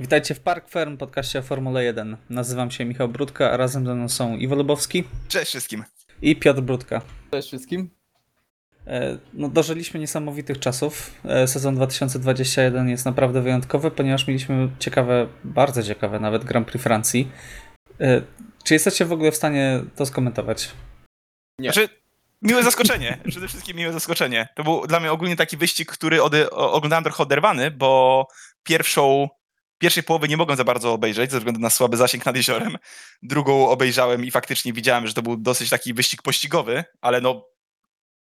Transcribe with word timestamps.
Witajcie 0.00 0.34
w 0.34 0.40
Park 0.40 0.70
Firm, 0.70 0.96
podcaście 0.96 1.38
o 1.38 1.42
Formule 1.42 1.84
1. 1.84 2.16
Nazywam 2.30 2.70
się 2.70 2.84
Michał 2.84 3.08
Brudka, 3.08 3.50
a 3.50 3.56
razem 3.56 3.86
ze 3.86 3.94
mną 3.94 4.08
są 4.08 4.36
Iwo 4.36 4.54
Lubowski 4.54 5.04
Cześć 5.28 5.50
wszystkim. 5.50 5.84
i 6.22 6.36
Piotr 6.36 6.60
Brudka. 6.60 7.02
Cześć 7.30 7.48
wszystkim. 7.48 7.90
E, 8.86 9.18
No, 9.32 9.48
dożyliśmy 9.48 10.00
niesamowitych 10.00 10.58
czasów. 10.58 11.10
E, 11.24 11.46
Sezon 11.48 11.74
2021 11.74 12.88
jest 12.88 13.04
naprawdę 13.04 13.42
wyjątkowy, 13.42 13.90
ponieważ 13.90 14.26
mieliśmy 14.26 14.68
ciekawe, 14.78 15.28
bardzo 15.44 15.82
ciekawe 15.82 16.20
nawet 16.20 16.44
Grand 16.44 16.66
Prix 16.68 16.82
Francji. 16.82 17.32
E, 18.00 18.22
Czy 18.64 18.74
jesteście 18.74 19.04
w 19.04 19.12
ogóle 19.12 19.32
w 19.32 19.36
stanie 19.36 19.82
to 19.96 20.06
skomentować? 20.06 20.70
Nie. 21.58 21.72
Znaczy, 21.72 21.88
miłe 22.42 22.62
zaskoczenie. 22.62 23.18
Przede 23.30 23.48
wszystkim 23.48 23.76
miłe 23.76 23.92
zaskoczenie. 23.92 24.48
To 24.56 24.64
był 24.64 24.86
dla 24.86 25.00
mnie 25.00 25.12
ogólnie 25.12 25.36
taki 25.36 25.56
wyścig, 25.56 25.92
który 25.92 26.22
ode, 26.22 26.50
oglądałem 26.50 27.04
trochę 27.04 27.22
oderwany, 27.22 27.70
bo 27.70 28.26
pierwszą, 28.62 29.28
pierwszej 29.80 30.02
połowy 30.02 30.28
nie 30.28 30.36
mogłem 30.36 30.56
za 30.56 30.64
bardzo 30.64 30.92
obejrzeć 30.92 31.30
ze 31.30 31.38
względu 31.38 31.60
na 31.60 31.70
słaby 31.70 31.96
zasięg 31.96 32.26
nad 32.26 32.36
jeziorem. 32.36 32.78
Drugą 33.22 33.68
obejrzałem 33.68 34.24
i 34.24 34.30
faktycznie 34.30 34.72
widziałem, 34.72 35.06
że 35.06 35.14
to 35.14 35.22
był 35.22 35.36
dosyć 35.36 35.70
taki 35.70 35.94
wyścig 35.94 36.22
pościgowy, 36.22 36.84
ale 37.00 37.20
no 37.20 37.44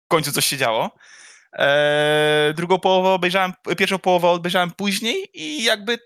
w 0.05 0.07
końcu 0.07 0.31
coś 0.31 0.45
się 0.45 0.57
działo. 0.57 0.91
Eee, 1.53 2.53
drugą 2.53 2.79
połowę 2.79 3.09
obejrzałem, 3.09 3.53
pierwszą 3.77 3.99
połowę 3.99 4.27
obejrzałem 4.27 4.71
później 4.71 5.29
i 5.33 5.63
jakby 5.63 5.99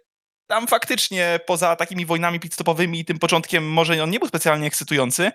tam 0.48 0.68
faktycznie 0.68 1.40
poza 1.46 1.76
takimi 1.76 2.06
wojnami 2.06 2.40
pitstopowymi 2.40 3.00
i 3.00 3.06
tym 3.06 3.20
początkiem 3.20 3.72
może 3.72 4.04
on 4.04 4.10
nie 4.10 4.20
był 4.20 4.28
specjalnie 4.28 4.68
ekscytujący, 4.68 5.32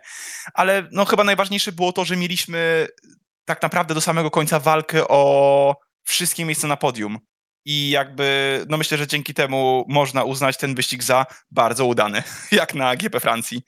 ale 0.54 0.88
no 0.92 1.04
chyba 1.04 1.24
najważniejsze 1.24 1.72
było 1.72 1.92
to, 1.92 2.04
że 2.04 2.16
mieliśmy 2.16 2.88
tak 3.44 3.62
naprawdę 3.62 3.94
do 3.94 4.00
samego 4.00 4.30
końca 4.30 4.60
walkę 4.60 5.08
o 5.08 5.76
wszystkie 6.02 6.44
miejsca 6.44 6.68
na 6.68 6.76
podium. 6.76 7.18
I 7.70 7.90
jakby, 7.90 8.60
no 8.68 8.76
myślę, 8.76 8.98
że 8.98 9.06
dzięki 9.06 9.34
temu 9.34 9.84
można 9.88 10.24
uznać 10.24 10.56
ten 10.56 10.74
wyścig 10.74 11.02
za 11.02 11.26
bardzo 11.50 11.86
udany, 11.86 12.22
jak 12.52 12.74
na 12.74 12.96
GP 12.96 13.20
Francji. 13.20 13.62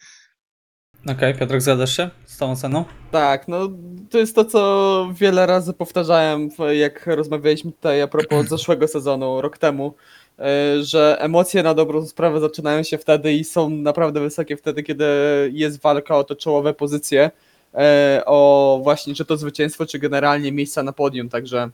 Okej, 1.10 1.34
Piotrek, 1.34 1.62
zgadzasz 1.62 1.96
się 1.96 2.10
z 2.24 2.36
tą 2.36 2.52
oceną? 2.52 2.84
Tak, 3.10 3.48
no 3.48 3.68
to 4.10 4.18
jest 4.18 4.34
to, 4.34 4.44
co 4.44 5.10
wiele 5.14 5.46
razy 5.46 5.72
powtarzałem, 5.72 6.48
jak 6.72 7.06
rozmawialiśmy 7.06 7.72
tutaj 7.72 8.02
a 8.02 8.08
propos 8.08 8.48
zeszłego 8.56 8.88
sezonu, 8.88 9.40
rok 9.40 9.58
temu, 9.58 9.94
e, 10.38 10.82
że 10.82 11.16
emocje 11.20 11.62
na 11.62 11.74
dobrą 11.74 12.06
sprawę 12.06 12.40
zaczynają 12.40 12.82
się 12.82 12.98
wtedy 12.98 13.32
i 13.32 13.44
są 13.44 13.70
naprawdę 13.70 14.20
wysokie 14.20 14.56
wtedy, 14.56 14.82
kiedy 14.82 15.04
jest 15.52 15.80
walka 15.80 16.16
o 16.16 16.24
te 16.24 16.36
czołowe 16.36 16.74
pozycje, 16.74 17.30
e, 17.74 18.22
o 18.26 18.80
właśnie 18.82 19.14
czy 19.14 19.24
to 19.24 19.36
zwycięstwo, 19.36 19.86
czy 19.86 19.98
generalnie 19.98 20.52
miejsca 20.52 20.82
na 20.82 20.92
podium, 20.92 21.28
także 21.28 21.70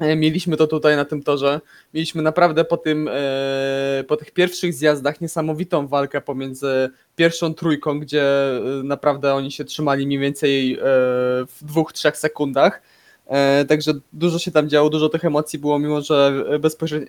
mieliśmy 0.00 0.56
to 0.56 0.66
tutaj 0.66 0.96
na 0.96 1.04
tym 1.04 1.22
torze. 1.22 1.60
Mieliśmy 1.94 2.22
naprawdę 2.22 2.64
po 2.64 2.76
tym, 2.76 3.08
e, 3.12 4.04
po 4.08 4.16
tych 4.16 4.30
pierwszych 4.30 4.74
zjazdach 4.74 5.20
niesamowitą 5.20 5.86
walkę 5.86 6.20
pomiędzy 6.20 6.90
pierwszą 7.16 7.54
trójką, 7.54 8.00
gdzie 8.00 8.22
e, 8.22 8.60
naprawdę 8.84 9.34
oni 9.34 9.52
się 9.52 9.64
trzymali 9.64 10.06
mniej 10.06 10.18
więcej 10.18 10.74
e, 10.74 10.78
w 11.46 11.58
dwóch, 11.62 11.92
trzech 11.92 12.16
sekundach. 12.16 12.82
E, 13.26 13.64
Także 13.64 13.92
dużo 14.12 14.38
się 14.38 14.50
tam 14.50 14.68
działo, 14.68 14.90
dużo 14.90 15.08
tych 15.08 15.24
emocji 15.24 15.58
było, 15.58 15.78
mimo 15.78 16.00
że 16.00 16.44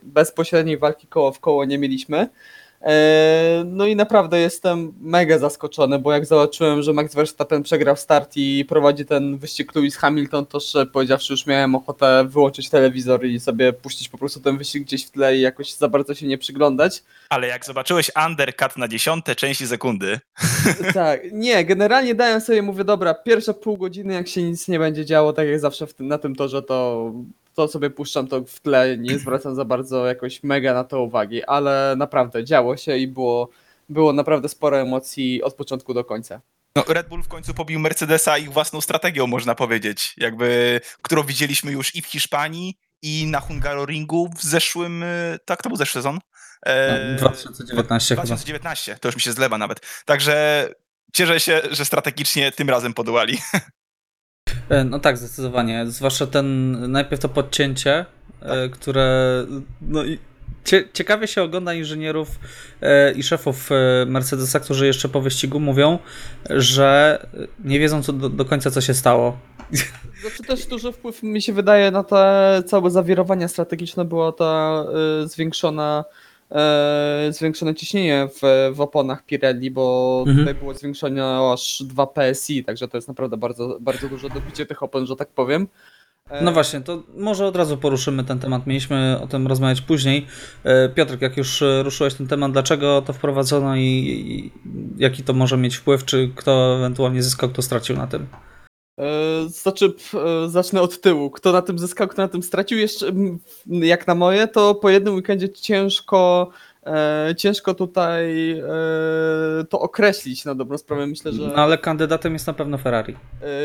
bezpośredniej 0.03 0.77
walki 0.77 1.07
koło 1.07 1.31
w 1.31 1.39
koło 1.39 1.65
nie 1.65 1.77
mieliśmy. 1.77 2.29
E, 2.83 3.63
No 3.65 3.85
i 3.85 3.95
naprawdę 3.95 4.39
jestem 4.39 4.93
mega 5.01 5.37
zaskoczony, 5.37 5.99
bo 5.99 6.11
jak 6.11 6.25
zobaczyłem, 6.25 6.81
że 6.81 6.93
Max 6.93 7.15
Verstappen 7.15 7.63
przegrał 7.63 7.95
start 7.95 8.31
i 8.35 8.65
prowadzi 8.65 9.05
ten 9.05 9.37
wyścig 9.37 9.75
Lewis 9.75 9.95
Hamilton, 9.95 10.45
to 10.45 10.59
szczerze 10.59 10.85
powiedziawszy 10.85 11.33
już 11.33 11.45
miałem 11.45 11.75
ochotę 11.75 12.25
wyłączyć 12.27 12.69
telewizor 12.69 13.25
i 13.25 13.39
sobie 13.39 13.73
puścić 13.73 14.09
po 14.09 14.17
prostu 14.17 14.39
ten 14.39 14.57
wyścig 14.57 14.83
gdzieś 14.83 15.05
w 15.05 15.11
tle 15.11 15.37
i 15.37 15.41
jakoś 15.41 15.73
za 15.73 15.87
bardzo 15.87 16.15
się 16.15 16.27
nie 16.27 16.37
przyglądać. 16.37 17.03
Ale 17.29 17.47
jak 17.47 17.65
zobaczyłeś 17.65 18.11
undercut 18.27 18.77
na 18.77 18.87
dziesiąte 18.87 19.35
części 19.35 19.67
sekundy, 19.67 20.19
Tak, 20.93 21.21
nie, 21.31 21.65
generalnie 21.65 22.15
dałem 22.15 22.41
sobie, 22.41 22.61
mówię, 22.61 22.83
dobra, 22.83 23.13
pierwsze 23.13 23.53
pół 23.53 23.77
godziny, 23.77 24.13
jak 24.13 24.27
się 24.27 24.43
nic 24.43 24.67
nie 24.67 24.79
będzie 24.79 25.05
działo, 25.05 25.33
tak 25.33 25.47
jak 25.47 25.59
zawsze 25.59 25.87
w 25.87 25.93
tym, 25.93 26.07
na 26.07 26.17
tym 26.17 26.35
torze, 26.35 26.61
to, 26.61 27.11
to 27.61 27.67
sobie 27.67 27.89
puszczam 27.89 28.27
to 28.27 28.43
w 28.43 28.59
tle, 28.59 28.97
nie 28.97 29.19
zwracam 29.19 29.55
za 29.55 29.65
bardzo 29.65 30.05
jakoś 30.05 30.43
mega 30.43 30.73
na 30.73 30.83
to 30.83 31.01
uwagi, 31.01 31.43
ale 31.43 31.95
naprawdę 31.97 32.43
działo 32.43 32.77
się 32.77 32.97
i 32.97 33.07
było, 33.07 33.49
było 33.89 34.13
naprawdę 34.13 34.49
sporo 34.49 34.79
emocji 34.79 35.43
od 35.43 35.53
początku 35.53 35.93
do 35.93 36.03
końca. 36.03 36.41
no 36.75 36.83
Red 36.87 37.07
Bull 37.07 37.23
w 37.23 37.27
końcu 37.27 37.53
pobił 37.53 37.79
Mercedesa 37.79 38.37
ich 38.37 38.51
własną 38.51 38.81
strategią, 38.81 39.27
można 39.27 39.55
powiedzieć, 39.55 40.13
jakby, 40.17 40.81
którą 41.01 41.23
widzieliśmy 41.23 41.71
już 41.71 41.95
i 41.95 42.01
w 42.01 42.05
Hiszpanii, 42.05 42.77
i 43.01 43.25
na 43.25 43.39
Hungaroringu 43.39 44.29
w 44.37 44.43
zeszłym, 44.43 45.03
y, 45.03 45.39
tak, 45.45 45.61
to 45.61 45.69
był 45.69 45.77
zeszły 45.77 45.99
sezon? 45.99 46.19
E, 46.65 47.15
2019 47.15 48.15
chyba. 48.15 48.25
2019, 48.25 48.97
to 49.01 49.07
już 49.07 49.15
mi 49.15 49.21
się 49.21 49.31
zlewa 49.31 49.57
nawet. 49.57 49.79
Także 50.05 50.67
cieszę 51.13 51.39
się, 51.39 51.61
że 51.71 51.85
strategicznie 51.85 52.51
tym 52.51 52.69
razem 52.69 52.93
podołali. 52.93 53.37
E, 54.69 54.83
No 54.83 54.99
tak, 54.99 55.17
zdecydowanie. 55.17 55.85
Zwłaszcza 55.87 56.27
ten, 56.27 56.77
najpierw 56.91 57.21
to 57.21 57.29
podcięcie, 57.29 58.05
e, 58.41 58.69
które 58.69 59.45
no, 59.81 60.03
ciekawie 60.93 61.27
się 61.27 61.43
ogląda 61.43 61.73
inżynierów 61.73 62.39
e, 62.81 63.11
i 63.11 63.23
szefów 63.23 63.69
Mercedesa, 64.05 64.59
którzy 64.59 64.87
jeszcze 64.87 65.09
po 65.09 65.21
wyścigu 65.21 65.59
mówią, 65.59 65.99
że 66.49 67.19
nie 67.63 67.79
wiedzą 67.79 68.03
co 68.03 68.13
do, 68.13 68.29
do 68.29 68.45
końca 68.45 68.71
co 68.71 68.81
się 68.81 68.93
stało. 68.93 69.37
Znaczy 70.21 70.43
też 70.43 70.65
duży 70.65 70.91
wpływ 70.91 71.23
mi 71.23 71.41
się 71.41 71.53
wydaje 71.53 71.91
na 71.91 72.03
te 72.03 72.63
całe 72.65 72.91
zawirowania 72.91 73.47
strategiczne 73.47 74.05
była 74.05 74.31
ta 74.31 74.85
zwiększona 75.25 76.05
y, 77.29 77.33
zwiększone 77.33 77.75
ciśnienie 77.75 78.27
w, 78.41 78.71
w 78.75 78.81
oponach 78.81 79.25
Pirelli, 79.25 79.71
bo 79.71 80.17
Mhm. 80.27 80.37
tutaj 80.39 80.55
było 80.55 80.73
zwiększone 80.73 81.51
aż 81.53 81.83
2 81.83 82.07
PSI, 82.07 82.63
także 82.63 82.87
to 82.87 82.97
jest 82.97 83.07
naprawdę 83.07 83.37
bardzo, 83.37 83.77
bardzo 83.81 84.09
duże 84.09 84.29
dobicie 84.29 84.65
tych 84.65 84.83
opon, 84.83 85.05
że 85.07 85.15
tak 85.15 85.29
powiem. 85.29 85.67
E, 86.29 86.43
No 86.43 86.51
właśnie, 86.51 86.81
to 86.81 87.03
może 87.17 87.45
od 87.45 87.55
razu 87.55 87.77
poruszymy 87.77 88.23
ten 88.23 88.39
temat. 88.39 88.67
Mieliśmy 88.67 89.19
o 89.23 89.27
tym 89.27 89.47
rozmawiać 89.47 89.81
później. 89.81 90.25
E, 90.63 90.89
Piotrek, 90.89 91.21
jak 91.21 91.37
już 91.37 91.61
e, 91.61 91.83
ruszyłeś 91.83 92.13
ten 92.13 92.27
temat, 92.27 92.51
dlaczego 92.51 93.01
to 93.01 93.13
wprowadzono 93.13 93.75
i, 93.75 93.81
i 93.81 94.51
jaki 95.01 95.23
to 95.23 95.33
może 95.33 95.57
mieć 95.57 95.75
wpływ, 95.75 96.05
czy 96.05 96.31
kto 96.35 96.75
ewentualnie 96.77 97.23
zyskał, 97.23 97.49
kto 97.49 97.61
stracił 97.61 97.97
na 97.97 98.07
tym? 98.07 98.27
E, 98.99 99.49
Znaczy, 99.49 99.89
p- 99.89 100.19
e, 100.45 100.49
zacznę 100.49 100.81
od 100.81 101.01
tyłu. 101.01 101.29
Kto 101.29 101.51
na 101.51 101.61
tym 101.61 101.79
zyskał, 101.79 102.07
kto 102.07 102.21
na 102.21 102.27
tym 102.27 102.43
stracił? 102.43 102.77
Jeszcze, 102.77 103.07
m, 103.07 103.39
jak 103.67 104.07
na 104.07 104.15
moje, 104.15 104.47
to 104.47 104.75
po 104.75 104.89
jednym 104.89 105.15
weekendzie 105.15 105.49
ciężko, 105.49 106.49
e, 106.85 107.33
ciężko 107.37 107.73
tutaj 107.73 108.51
e, 108.51 108.63
to 109.69 109.79
określić 109.79 110.45
na 110.45 110.55
dobrą 110.55 110.77
sprawę. 110.77 111.07
Myślę, 111.07 111.31
że 111.33 111.41
No 111.47 111.55
ale 111.55 111.77
kandydatem 111.77 112.33
jest 112.33 112.47
na 112.47 112.53
pewno 112.53 112.77
Ferrari. 112.77 113.15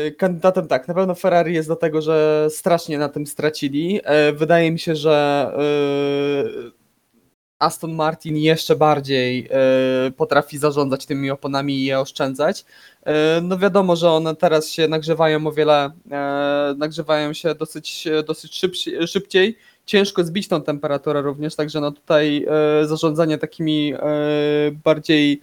e, 0.07 0.11
kandydatem 0.11 0.67
tak, 0.67 0.87
na 0.87 0.93
pewno 0.93 1.15
Ferrari 1.15 1.53
jest 1.53 1.67
do 1.69 1.75
tego, 1.75 2.01
że 2.01 2.47
strasznie 2.49 2.97
na 2.97 3.09
tym 3.09 3.27
stracili. 3.27 3.99
E, 4.03 4.33
Wydaje 4.33 4.71
mi 4.71 4.79
się, 4.79 4.95
że 4.95 5.51
Aston 7.59 7.93
Martin 7.95 8.37
jeszcze 8.37 8.75
bardziej 8.75 9.49
e, 9.51 10.11
potrafi 10.11 10.57
zarządzać 10.57 11.05
tymi 11.05 11.31
oponami 11.31 11.73
i 11.73 11.85
je 11.85 11.99
oszczędzać. 11.99 12.65
E, 13.05 13.41
No 13.41 13.57
wiadomo, 13.57 13.95
że 13.95 14.09
one 14.11 14.35
teraz 14.35 14.69
się 14.69 14.87
nagrzewają 14.87 15.47
o 15.47 15.51
wiele, 15.51 15.91
e, 16.11 16.75
nagrzewają 16.77 17.33
się 17.33 17.55
dosyć, 17.55 18.07
dosyć 18.27 18.51
szybci- 18.63 19.07
szybciej. 19.07 19.57
Ciężko 19.85 20.23
zbić 20.23 20.47
tą 20.47 20.61
temperaturę 20.61 21.21
również, 21.21 21.55
także 21.55 21.81
no 21.81 21.91
tutaj 21.91 22.45
zarządzanie 22.83 23.37
takimi 23.37 23.93
bardziej 24.83 25.41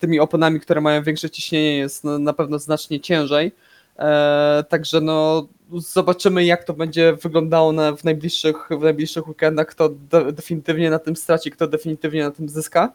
tymi 0.00 0.20
oponami, 0.20 0.60
które 0.60 0.80
mają 0.80 1.02
większe 1.02 1.30
ciśnienie 1.30 1.76
jest 1.76 2.04
no, 2.04 2.18
na 2.18 2.32
pewno 2.32 2.58
znacznie 2.58 3.00
ciężej. 3.00 3.52
E, 3.98 4.64
Także 4.68 5.00
no 5.00 5.48
zobaczymy 5.72 6.44
jak 6.44 6.64
to 6.64 6.72
będzie 6.74 7.12
wyglądało 7.22 7.72
na, 7.72 7.92
w, 7.96 8.04
najbliższych, 8.04 8.68
w 8.70 8.82
najbliższych 8.82 9.28
weekendach, 9.28 9.66
kto 9.66 9.88
de, 9.88 10.32
definitywnie 10.32 10.90
na 10.90 10.98
tym 10.98 11.16
straci, 11.16 11.50
kto 11.50 11.66
definitywnie 11.66 12.22
na 12.24 12.30
tym 12.30 12.48
zyska. 12.48 12.92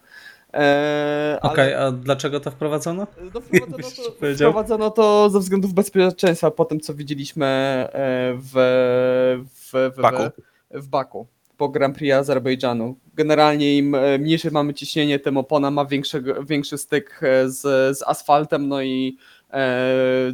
E, 0.54 1.38
ale- 1.42 1.52
Okej, 1.52 1.74
a 1.74 1.90
dlaczego 1.92 2.40
to 2.40 2.50
wprowadzono? 2.50 3.06
no, 3.34 3.40
wprowadzono, 3.40 3.78
to, 4.20 4.34
wprowadzono 4.36 4.90
to 4.90 5.30
ze 5.30 5.40
względów 5.40 5.72
bezpieczeństwa 5.72 6.50
po 6.50 6.64
tym, 6.64 6.80
co 6.80 6.94
widzieliśmy 6.94 7.46
e, 7.46 7.88
w, 8.36 8.52
w, 9.54 9.92
w, 9.96 10.00
Baku. 10.00 10.22
w, 10.70 10.88
Baku 10.88 11.26
po 11.56 11.68
Grand 11.68 11.96
Prix 11.96 12.14
Azerbejdżanu. 12.14 12.96
Generalnie 13.14 13.76
im 13.76 13.94
e, 13.94 14.18
mniejsze 14.18 14.50
mamy 14.50 14.74
ciśnienie, 14.74 15.18
tym 15.18 15.36
opona 15.36 15.70
ma 15.70 15.84
większego, 15.84 16.44
większy 16.44 16.78
styk 16.78 17.20
z, 17.46 17.60
z 17.98 18.02
asfaltem, 18.06 18.68
no 18.68 18.82
i 18.82 19.16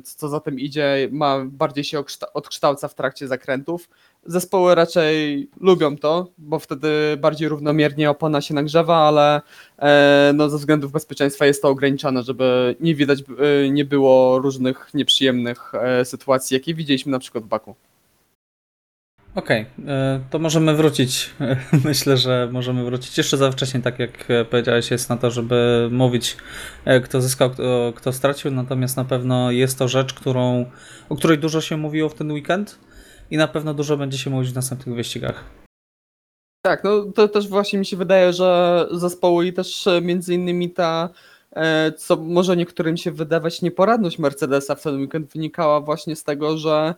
co 0.05 0.29
za 0.29 0.41
tym 0.41 0.61
idzie, 0.61 1.09
ma 1.13 1.45
bardziej 1.45 1.85
się 1.85 2.03
odkształca 2.35 2.89
w 2.89 2.95
trakcie 2.95 3.29
zakrętów. 3.29 3.89
Zespoły 4.27 4.75
raczej 4.75 5.49
lubią 5.61 5.97
to, 5.97 6.27
bo 6.39 6.59
wtedy 6.59 6.89
bardziej 7.19 7.49
równomiernie 7.49 8.11
opona 8.11 8.41
się 8.41 8.55
nagrzewa, 8.55 8.97
ale 8.97 9.41
e, 9.79 10.33
no, 10.35 10.49
ze 10.49 10.59
względów 10.59 10.93
bezpieczeństwa 10.93 11.47
jest 11.47 11.63
to 11.63 11.69
ograniczone, 11.69 12.23
żeby 12.23 12.77
nie 12.81 12.95
widać, 12.95 13.21
e, 13.21 13.71
nie 13.71 13.85
było 13.85 14.39
różnych 14.39 14.91
nieprzyjemnych 14.95 15.73
e, 15.75 16.05
sytuacji, 16.05 16.55
jakie 16.55 16.75
widzieliśmy 16.75 17.13
na 17.13 17.19
przykład 17.19 17.45
w 17.45 17.49
Baku. 17.49 17.75
Okej, 19.35 19.67
e, 19.87 20.21
to 20.31 20.39
możemy 20.39 20.75
wrócić. 20.75 21.31
Myślę, 21.85 22.17
że 22.17 22.49
możemy 22.53 22.85
wrócić 22.85 23.19
jeszcze 23.19 23.37
za 23.37 23.51
wcześnie, 23.51 23.81
tak 23.81 23.99
jak 23.99 24.31
e, 24.31 24.45
powiedziałeś, 24.45 24.91
jest 24.91 25.09
na 25.09 25.17
to, 25.17 25.31
żeby 25.31 25.89
mówić, 25.93 26.37
e, 26.85 27.01
kto 27.01 27.21
zyskał, 27.21 27.51
kto, 27.51 27.93
kto 27.97 28.13
stracił. 28.13 28.51
Natomiast 28.51 28.97
na 28.97 29.05
pewno 29.05 29.51
jest 29.51 29.79
to 29.79 29.89
rzecz, 29.89 30.15
którą, 30.15 30.67
o 31.09 31.17
której 31.17 31.39
dużo 31.39 31.61
się 31.61 31.77
mówiło 31.77 32.09
w 32.09 32.15
ten 32.15 32.33
weekend 32.33 32.79
i 33.31 33.37
na 33.37 33.49
pewno 33.49 33.75
dużo 33.75 33.97
będzie 33.97 34.19
się 34.19 34.31
mówić 34.31 34.53
w 34.53 34.55
następnych 34.55 34.97
wyścigach. 34.97 35.45
Tak, 36.63 36.85
no 36.85 37.05
to 37.15 37.29
też 37.29 37.49
właśnie 37.49 37.79
mi 37.79 37.87
się 37.87 37.97
wydaje, 37.97 38.33
że 38.33 38.87
zespoły 38.91 39.47
i 39.47 39.53
też 39.53 39.89
między 40.03 40.35
innymi 40.35 40.71
ta, 40.71 41.09
co 41.97 42.17
może 42.17 42.57
niektórym 42.57 42.97
się 42.97 43.13
wydawać 43.13 43.63
nieporadność 43.63 44.19
Mercedesa 44.19 44.75
w 44.75 44.83
ten 44.83 45.01
weekend 45.01 45.33
wynikała 45.33 45.81
właśnie 45.81 46.17
z 46.17 46.25
tego, 46.25 46.59
że, 46.59 46.95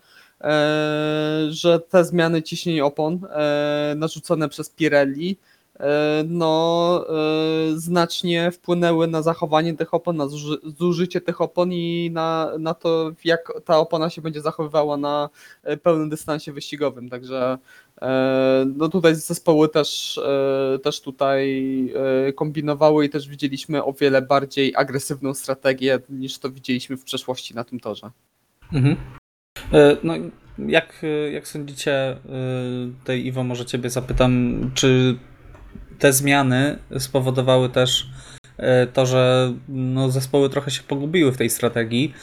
że 1.49 1.81
te 1.81 2.05
zmiany 2.05 2.43
ciśnień 2.43 2.81
opon 2.81 3.19
e, 3.31 3.95
narzucone 3.97 4.49
przez 4.49 4.71
Pirelli 4.71 5.37
e, 5.81 6.25
no, 6.29 7.05
e, 7.09 7.79
znacznie 7.79 8.51
wpłynęły 8.51 9.07
na 9.07 9.23
zachowanie 9.23 9.75
tych 9.75 9.95
opon, 9.95 10.17
na 10.17 10.29
zuży, 10.29 10.57
zużycie 10.65 11.21
tych 11.21 11.41
opon 11.41 11.73
i 11.73 12.11
na, 12.13 12.53
na 12.59 12.75
to, 12.75 13.13
jak 13.25 13.53
ta 13.65 13.79
opona 13.79 14.11
się 14.11 14.23
będzie 14.23 14.41
zachowywała 14.41 14.97
na 14.97 15.29
e, 15.63 15.77
pełnym 15.77 16.11
dystansie 16.11 16.53
wyścigowym. 16.53 17.09
Także 17.09 17.59
E, 18.03 18.65
No 18.77 18.89
tutaj 18.89 19.15
zespoły 19.15 19.69
też, 19.69 20.19
e, 20.19 20.79
też 20.83 21.01
tutaj 21.01 21.93
e, 22.29 22.33
kombinowały 22.33 23.05
i 23.05 23.11
też 23.11 23.29
widzieliśmy 23.29 23.85
o 23.85 23.93
wiele 23.93 24.23
bardziej 24.23 24.73
agresywną 24.77 25.35
strategię 25.35 25.99
niż 26.09 26.39
to 26.39 26.51
widzieliśmy 26.51 26.97
w 26.97 27.05
przeszłości 27.05 27.55
na 27.55 27.65
tym 27.65 27.81
torze. 27.81 28.11
Mhm. 28.73 28.97
E, 29.73 29.97
No, 30.03 30.15
jak, 30.59 31.03
jak 31.33 31.49
sądzicie, 31.49 31.93
e, 31.93 32.17
tej 33.05 33.27
Iwo, 33.27 33.45
może 33.45 33.67
Ciebie 33.67 33.91
zapytam, 33.91 34.61
czy 34.75 35.17
te 35.99 36.13
zmiany 36.13 36.79
spowodowały 36.99 37.69
też 37.69 38.11
e, 38.57 38.87
to, 38.87 39.07
że 39.07 39.53
no, 39.69 40.11
zespoły 40.11 40.51
trochę 40.51 40.71
się 40.71 40.83
pogubiły 40.83 41.33
w 41.33 41.37
tej 41.37 41.51
strategii 41.51 42.15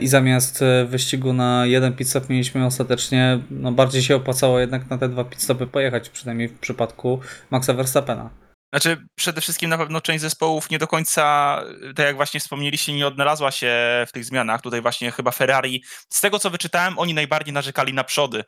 i 0.00 0.08
zamiast 0.08 0.64
wyścigu 0.86 1.32
na 1.32 1.66
jeden 1.66 1.92
pit 1.92 2.08
stop 2.08 2.28
mieliśmy 2.28 2.66
ostatecznie, 2.66 3.38
no 3.50 3.72
bardziej 3.72 4.02
się 4.02 4.16
opłacało 4.16 4.58
jednak 4.58 4.90
na 4.90 4.98
te 4.98 5.08
dwa 5.08 5.24
pit 5.24 5.42
stopy 5.42 5.66
pojechać, 5.66 6.08
przynajmniej 6.08 6.48
w 6.48 6.58
przypadku 6.58 7.20
Maxa 7.50 7.74
Verstappena. 7.74 8.49
Znaczy, 8.72 9.06
przede 9.14 9.40
wszystkim 9.40 9.70
na 9.70 9.78
pewno 9.78 10.00
część 10.00 10.20
zespołów 10.20 10.70
nie 10.70 10.78
do 10.78 10.86
końca, 10.86 11.56
tak 11.96 12.06
jak 12.06 12.16
właśnie 12.16 12.40
wspomnieliście, 12.40 12.92
nie 12.92 13.06
odnalazła 13.06 13.50
się 13.50 13.70
w 14.08 14.12
tych 14.12 14.24
zmianach. 14.24 14.62
Tutaj 14.62 14.82
właśnie 14.82 15.10
chyba 15.10 15.30
Ferrari, 15.30 15.84
z 16.08 16.20
tego 16.20 16.38
co 16.38 16.50
wyczytałem, 16.50 16.98
oni 16.98 17.14
najbardziej 17.14 17.54
narzekali 17.54 17.92
na 17.92 18.04
przody. 18.04 18.44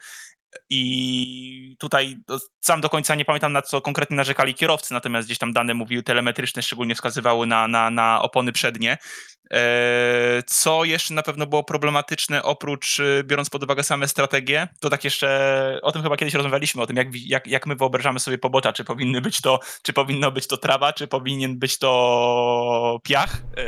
I 0.70 1.76
tutaj 1.78 2.16
sam 2.60 2.80
do 2.80 2.88
końca 2.88 3.14
nie 3.14 3.24
pamiętam, 3.24 3.52
na 3.52 3.62
co 3.62 3.80
konkretnie 3.80 4.16
narzekali 4.16 4.54
kierowcy, 4.54 4.94
natomiast 4.94 5.28
gdzieś 5.28 5.38
tam 5.38 5.52
dane 5.52 5.74
mówiły 5.74 6.02
telemetryczne, 6.02 6.62
szczególnie 6.62 6.94
wskazywały 6.94 7.46
na, 7.46 7.68
na, 7.68 7.90
na 7.90 8.22
opony 8.22 8.52
przednie. 8.52 8.98
E, 9.52 10.42
Co 10.46 10.84
jeszcze 10.84 11.14
na 11.14 11.22
pewno 11.22 11.46
było 11.46 11.64
problematyczne, 11.64 12.42
oprócz 12.42 12.98
y, 12.98 13.24
biorąc 13.26 13.50
pod 13.50 13.62
uwagę 13.62 13.82
same 13.82 14.08
strategie, 14.08 14.68
to 14.80 14.90
tak 14.90 15.04
jeszcze 15.04 15.78
o 15.82 15.92
tym 15.92 16.02
chyba 16.02 16.16
kiedyś 16.16 16.34
rozmawialiśmy, 16.34 16.82
o 16.82 16.86
tym, 16.86 16.96
jak, 16.96 17.08
jak, 17.14 17.46
jak 17.46 17.66
my 17.66 17.76
wyobrażamy 17.76 18.20
sobie 18.20 18.38
pobocza, 18.38 18.72
czy 18.72 18.84
powinny 18.84 19.20
być 19.20 19.40
to, 19.40 19.60
czy 19.82 19.92
powinno 19.92 20.30
być 20.30 20.46
to 20.46 20.56
trawa, 20.56 20.92
czy 20.92 21.06
powinien 21.06 21.58
być 21.58 21.78
to 21.78 23.00
piach. 23.04 23.42
E, 23.56 23.62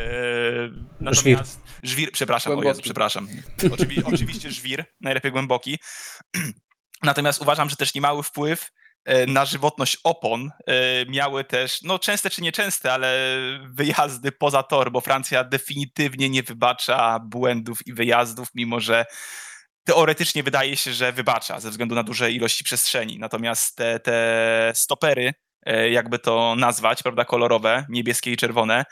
Natomiast 1.00 1.60
żwir, 1.82 2.12
przepraszam, 2.12 2.58
o 2.58 2.62
Jezu, 2.62 2.82
przepraszam. 2.82 3.28
Oczywi, 3.72 4.04
oczywiście 4.04 4.50
żwir, 4.50 4.84
najlepiej 5.00 5.32
głęboki. 5.32 5.78
Natomiast 7.04 7.42
uważam, 7.42 7.70
że 7.70 7.76
też 7.76 7.94
niemały 7.94 8.22
wpływ 8.22 8.70
e, 9.04 9.26
na 9.26 9.44
żywotność 9.44 9.98
opon 10.04 10.50
e, 10.66 11.06
miały 11.06 11.44
też, 11.44 11.82
no 11.82 11.98
częste 11.98 12.30
czy 12.30 12.42
nieczęste, 12.42 12.92
ale 12.92 13.18
wyjazdy 13.64 14.32
poza 14.32 14.62
tor, 14.62 14.92
bo 14.92 15.00
Francja 15.00 15.44
definitywnie 15.44 16.30
nie 16.30 16.42
wybacza 16.42 17.18
błędów 17.18 17.86
i 17.86 17.92
wyjazdów, 17.92 18.48
mimo 18.54 18.80
że 18.80 19.06
teoretycznie 19.84 20.42
wydaje 20.42 20.76
się, 20.76 20.92
że 20.92 21.12
wybacza 21.12 21.60
ze 21.60 21.70
względu 21.70 21.94
na 21.94 22.02
duże 22.02 22.32
ilości 22.32 22.64
przestrzeni. 22.64 23.18
Natomiast 23.18 23.76
te, 23.76 24.00
te 24.00 24.72
stopery, 24.74 25.34
e, 25.66 25.90
jakby 25.90 26.18
to 26.18 26.54
nazwać, 26.58 27.02
prawda, 27.02 27.24
kolorowe, 27.24 27.86
niebieskie 27.88 28.32
i 28.32 28.36
czerwone, 28.36 28.84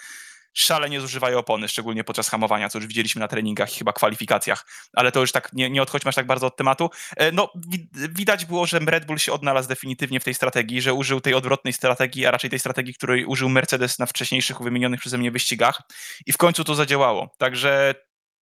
szalenie 0.54 1.00
zużywają 1.00 1.38
opony, 1.38 1.68
szczególnie 1.68 2.04
podczas 2.04 2.28
hamowania, 2.28 2.68
co 2.68 2.78
już 2.78 2.86
widzieliśmy 2.86 3.20
na 3.20 3.28
treningach 3.28 3.74
i 3.74 3.78
chyba 3.78 3.92
kwalifikacjach. 3.92 4.66
Ale 4.92 5.12
to 5.12 5.20
już 5.20 5.32
tak, 5.32 5.52
nie, 5.52 5.70
nie 5.70 5.82
odchodźmy 5.82 6.08
aż 6.08 6.14
tak 6.14 6.26
bardzo 6.26 6.46
od 6.46 6.56
tematu. 6.56 6.90
E, 7.16 7.32
No, 7.32 7.52
wi- 7.68 7.88
widać 7.94 8.44
było, 8.44 8.66
że 8.66 8.78
Red 8.78 9.06
Bull 9.06 9.18
się 9.18 9.32
odnalazł 9.32 9.68
definitywnie 9.68 10.20
w 10.20 10.24
tej 10.24 10.34
strategii, 10.34 10.82
że 10.82 10.94
użył 10.94 11.20
tej 11.20 11.34
odwrotnej 11.34 11.72
strategii, 11.72 12.26
a 12.26 12.30
raczej 12.30 12.50
tej 12.50 12.58
strategii, 12.58 12.94
której 12.94 13.24
użył 13.24 13.48
Mercedes 13.48 13.98
na 13.98 14.06
wcześniejszych 14.06 14.58
wymienionych 14.62 15.00
przeze 15.00 15.18
mnie 15.18 15.30
wyścigach 15.30 15.82
i 16.26 16.32
w 16.32 16.36
końcu 16.36 16.64
to 16.64 16.74
zadziałało. 16.74 17.34
Także 17.38 17.94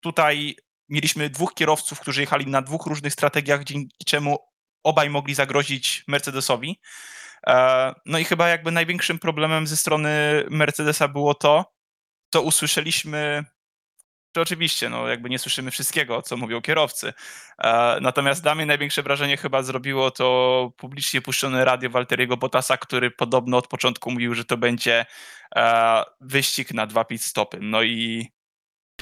tutaj 0.02 0.56
mieliśmy 0.90 1.30
dwóch 1.30 1.54
kierowców, 1.54 2.00
którzy 2.00 2.22
jechali 2.22 2.48
na 2.48 2.62
dwóch 2.62 2.86
różnych 2.86 3.14
strategiach, 3.14 3.64
dzięki 3.64 3.96
czemu 4.06 4.38
obaj 4.84 5.10
mogli 5.10 5.34
zagrozić 5.36 6.04
Mercedesowi. 6.08 6.80
E, 7.48 7.94
No 8.06 8.20
i 8.20 8.24
chyba 8.24 8.48
jakby 8.48 8.72
największym 8.72 9.20
problemem 9.20 9.68
ze 9.68 9.78
strony 9.78 10.10
Mercedesa 10.50 11.08
było 11.08 11.34
to, 11.34 11.66
to 12.30 12.42
usłyszeliśmy, 12.42 13.44
że 14.36 14.42
oczywiście, 14.42 14.90
no 14.90 15.08
jakby 15.08 15.30
nie 15.30 15.40
słyszymy 15.40 15.72
wszystkiego, 15.72 16.22
co 16.22 16.38
mówią 16.38 16.62
kierowcy. 16.62 17.14
E, 17.58 17.98
Natomiast 18.02 18.42
dla 18.44 18.56
mnie 18.56 18.66
największe 18.66 19.04
wrażenie 19.04 19.38
chyba 19.38 19.64
zrobiło 19.64 20.12
to 20.12 20.72
publicznie 20.78 21.22
puszczone 21.22 21.66
radio 21.66 21.90
Walteriego 21.90 22.38
Bottasa, 22.38 22.78
który 22.78 23.12
podobno 23.12 23.58
od 23.58 23.68
początku 23.68 24.12
mówił, 24.12 24.36
że 24.36 24.46
to 24.46 24.58
będzie 24.58 25.06
e, 25.56 26.04
wyścig 26.22 26.74
na 26.74 26.88
dwa 26.88 27.04
pit 27.06 27.24
stopy. 27.24 27.58
No 27.62 27.84
i 27.84 28.28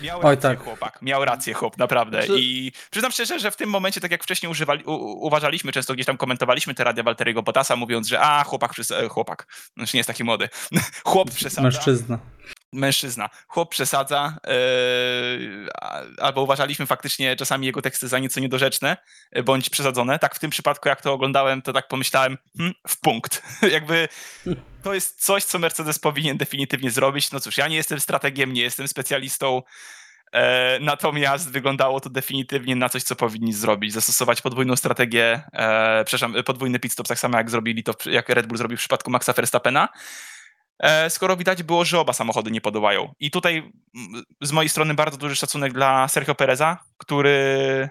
miał 0.02 0.18
Oj, 0.20 0.24
rację 0.36 0.50
tak. 0.50 0.64
chłopak, 0.64 1.02
miał 1.02 1.26
rację 1.26 1.54
chłop, 1.54 1.78
naprawdę. 1.78 2.24
Czy- 2.28 2.40
I 2.40 2.72
przyznam 2.92 3.12
szczerze, 3.12 3.40
że 3.40 3.52
w 3.52 3.56
tym 3.56 3.70
momencie, 3.70 4.02
tak 4.02 4.12
jak 4.12 4.24
wcześniej 4.24 4.52
używali, 4.52 4.84
u, 4.84 4.92
uważaliśmy, 5.26 5.72
często 5.72 5.94
gdzieś 5.94 6.06
tam 6.06 6.18
komentowaliśmy 6.18 6.74
te 6.74 6.84
radia 6.84 7.04
Walteriego 7.04 7.44
Bottasa, 7.44 7.76
mówiąc, 7.76 8.08
że 8.08 8.20
a, 8.22 8.44
chłopak, 8.44 8.74
przes- 8.74 8.96
e, 9.06 9.08
chłopak, 9.10 9.48
znaczy 9.78 9.98
nie 9.98 10.00
jest 10.00 10.08
taki 10.08 10.24
młody, 10.24 10.50
chłop 11.06 11.32
przesadza 11.32 11.62
Mężczyzna. 11.62 12.20
Mężczyzna. 12.74 13.30
Chłop 13.48 13.70
przesadza, 13.70 14.38
a- 15.82 16.02
albo 16.22 16.42
uważaliśmy 16.42 16.86
faktycznie 16.86 17.36
czasami 17.36 17.66
jego 17.66 17.82
teksty 17.82 18.08
za 18.08 18.20
nieco 18.20 18.40
niedorzeczne, 18.40 18.98
yy, 19.32 19.44
bądź 19.44 19.70
przesadzone. 19.70 20.20
Tak 20.20 20.36
w 20.36 20.40
tym 20.40 20.50
przypadku, 20.50 20.90
jak 20.90 21.02
to 21.02 21.14
oglądałem, 21.14 21.62
to 21.62 21.74
tak 21.74 21.88
pomyślałem, 21.88 22.38
hmm, 22.58 22.76
w 22.88 23.00
punkt. 23.00 23.44
Jakby 23.72 24.08
to 24.84 24.94
jest 24.94 25.26
coś, 25.26 25.44
co 25.44 25.60
Mercedes 25.60 26.00
powinien 26.00 26.38
definitywnie 26.38 26.92
zrobić. 26.92 27.32
No 27.32 27.40
cóż, 27.40 27.58
ja 27.58 27.68
nie 27.68 27.76
jestem 27.76 28.00
strategiem, 28.00 28.54
nie 28.54 28.62
jestem 28.62 28.88
specjalistą, 28.88 29.62
e, 30.32 30.80
natomiast 30.80 31.52
wyglądało 31.52 32.00
to 32.00 32.10
definitywnie 32.10 32.76
na 32.76 32.90
coś, 32.90 33.04
co 33.04 33.16
powinni 33.16 33.54
zrobić. 33.54 33.94
Zastosować 33.94 34.42
podwójną 34.42 34.76
strategię, 34.76 35.42
e, 35.54 36.04
przepraszam, 36.06 36.44
podwójny 36.46 36.80
pit 36.80 36.94
stop, 36.94 37.08
tak 37.08 37.20
samo 37.20 37.38
jak 37.38 37.50
zrobili 37.50 37.84
to, 37.84 37.94
jak 38.06 38.30
Red 38.30 38.48
Bull 38.48 38.58
zrobił 38.58 38.78
w 38.78 38.80
przypadku 38.80 39.12
Maxa 39.12 39.34
Verstappena 39.34 39.90
e, 39.90 39.98
skoro 41.10 41.38
widać 41.38 41.64
było, 41.64 41.86
że 41.86 42.00
oba 42.00 42.14
samochody 42.14 42.52
nie 42.52 42.62
podołają. 42.62 43.14
I 43.20 43.32
tutaj 43.32 43.72
z 44.42 44.52
mojej 44.52 44.70
strony 44.70 44.94
bardzo 44.94 45.18
duży 45.18 45.36
szacunek 45.36 45.74
dla 45.74 46.08
Sergio 46.08 46.36
Pereza, 46.36 46.78
który 46.98 47.90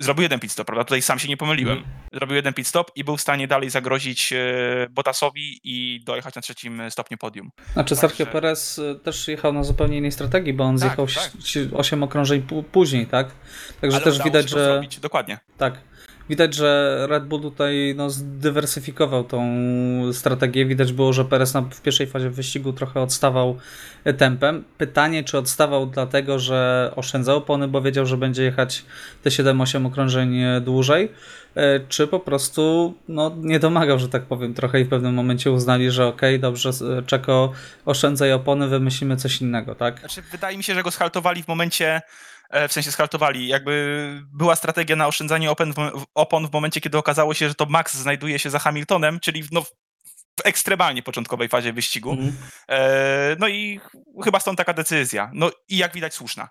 zrobił 0.00 0.22
jeden 0.22 0.40
pit 0.40 0.52
stop, 0.52 0.66
prawda? 0.66 0.84
Tutaj 0.84 1.02
sam 1.02 1.18
się 1.18 1.28
nie 1.28 1.36
pomyliłem. 1.36 1.84
Zrobił 2.12 2.36
jeden 2.36 2.54
pit 2.54 2.66
stop 2.66 2.90
i 2.96 3.04
był 3.04 3.16
w 3.16 3.20
stanie 3.20 3.48
dalej 3.48 3.70
zagrozić 3.70 4.32
e, 4.32 4.36
Bottasowi 4.90 5.60
i 5.64 6.00
dojechać 6.04 6.34
na 6.34 6.42
trzecim 6.42 6.82
stopniu 6.90 7.18
podium. 7.18 7.50
Znaczy 7.72 7.96
Także- 7.96 8.08
Sergio 8.16 8.32
Perez 8.32 8.78
y, 8.78 9.00
też 9.04 9.28
jechał 9.28 9.52
na 9.52 9.62
zupełnie 9.64 9.98
innej 9.98 10.12
strategii, 10.12 10.52
bo 10.52 10.64
on 10.64 10.78
Tak, 10.78 10.80
zjechał 10.80 11.06
tak. 11.06 11.32
8 11.74 12.02
okrążeń 12.02 12.42
później, 12.72 13.06
tak? 13.06 13.28
Także 13.80 13.96
Ale 13.96 14.04
też 14.04 14.22
widać, 14.22 14.48
że 14.50 14.64
zrobić. 14.64 15.00
Dokładnie. 15.00 15.38
tak. 15.58 15.80
Widać, 16.28 16.54
że 16.54 16.98
Red 17.10 17.24
Bull 17.26 17.40
tutaj 17.40 17.94
no, 17.96 18.10
zdywersyfikował 18.10 19.24
tą 19.24 19.42
strategię. 20.12 20.66
Widać 20.66 20.92
było, 20.92 21.12
że 21.12 21.24
Perez 21.24 21.52
w 21.72 21.82
pierwszej 21.82 22.06
fazie 22.06 22.30
wyścigu 22.30 22.72
trochę 22.72 23.00
odstawał 23.00 23.58
e, 24.04 24.14
tempem. 24.14 24.64
Pytanie, 24.78 25.24
czy 25.24 25.38
odstawał 25.38 25.86
dlatego, 25.86 26.38
że 26.38 26.90
oszczędzał 26.96 27.36
opony, 27.36 27.68
bo 27.68 27.82
wiedział, 27.82 28.06
że 28.06 28.16
będzie 28.16 28.42
jechać 28.42 28.84
te 29.22 29.30
7-8 29.30 29.86
okrążeń 29.86 30.38
e, 30.40 30.60
dłużej, 30.60 31.12
e, 31.56 31.80
czy 31.88 32.06
po 32.06 32.20
prostu 32.20 32.94
no, 33.08 33.32
nie 33.36 33.58
domagał, 33.58 33.98
że 33.98 34.08
tak 34.08 34.22
powiem, 34.22 34.54
trochę 34.54 34.80
i 34.80 34.84
w 34.84 34.88
pewnym 34.88 35.14
momencie 35.14 35.50
uznali, 35.52 35.90
że 35.90 36.06
okej, 36.06 36.40
dobrze, 36.40 36.68
s- 36.68 36.84
Czeko, 37.06 37.52
oszczędzaj 37.84 38.32
opony, 38.32 38.68
wymyślimy 38.68 39.16
coś 39.16 39.40
innego, 39.40 39.74
tak? 39.74 40.00
Znaczy, 40.00 40.22
wydaje 40.32 40.56
mi 40.56 40.62
się, 40.64 40.74
że 40.74 40.82
go 40.82 40.90
schaltowali 40.90 41.42
w 41.42 41.48
momencie, 41.48 42.00
w 42.68 42.72
sensie 42.72 42.92
schaltowali, 42.92 43.48
jakby 43.48 44.22
była 44.32 44.56
strategia 44.56 44.96
na 44.96 45.06
oszczędzanie 45.06 45.50
opon 45.50 45.72
w, 45.72 46.52
momencie, 46.52 46.80
kiedy 46.80 46.98
okazało 46.98 47.34
się, 47.34 47.48
że 47.48 47.54
to 47.54 47.66
Max 47.66 47.94
znajduje 47.94 48.38
się 48.38 48.50
za 48.50 48.58
Hamiltonem, 48.58 49.20
czyli 49.20 49.42
w, 49.42 49.52
no, 49.52 49.62
w 49.62 49.70
ekstremalnie 50.44 51.02
początkowej 51.02 51.48
fazie 51.48 51.72
wyścigu. 51.72 52.16
E, 52.68 53.36
No 53.38 53.48
i 53.48 53.78
ch- 53.78 54.24
chyba 54.24 54.40
stąd 54.40 54.58
taka 54.58 54.72
decyzja. 54.72 55.30
No 55.34 55.50
i 55.68 55.76
jak 55.76 55.94
widać 55.94 56.14
słuszna. 56.14 56.48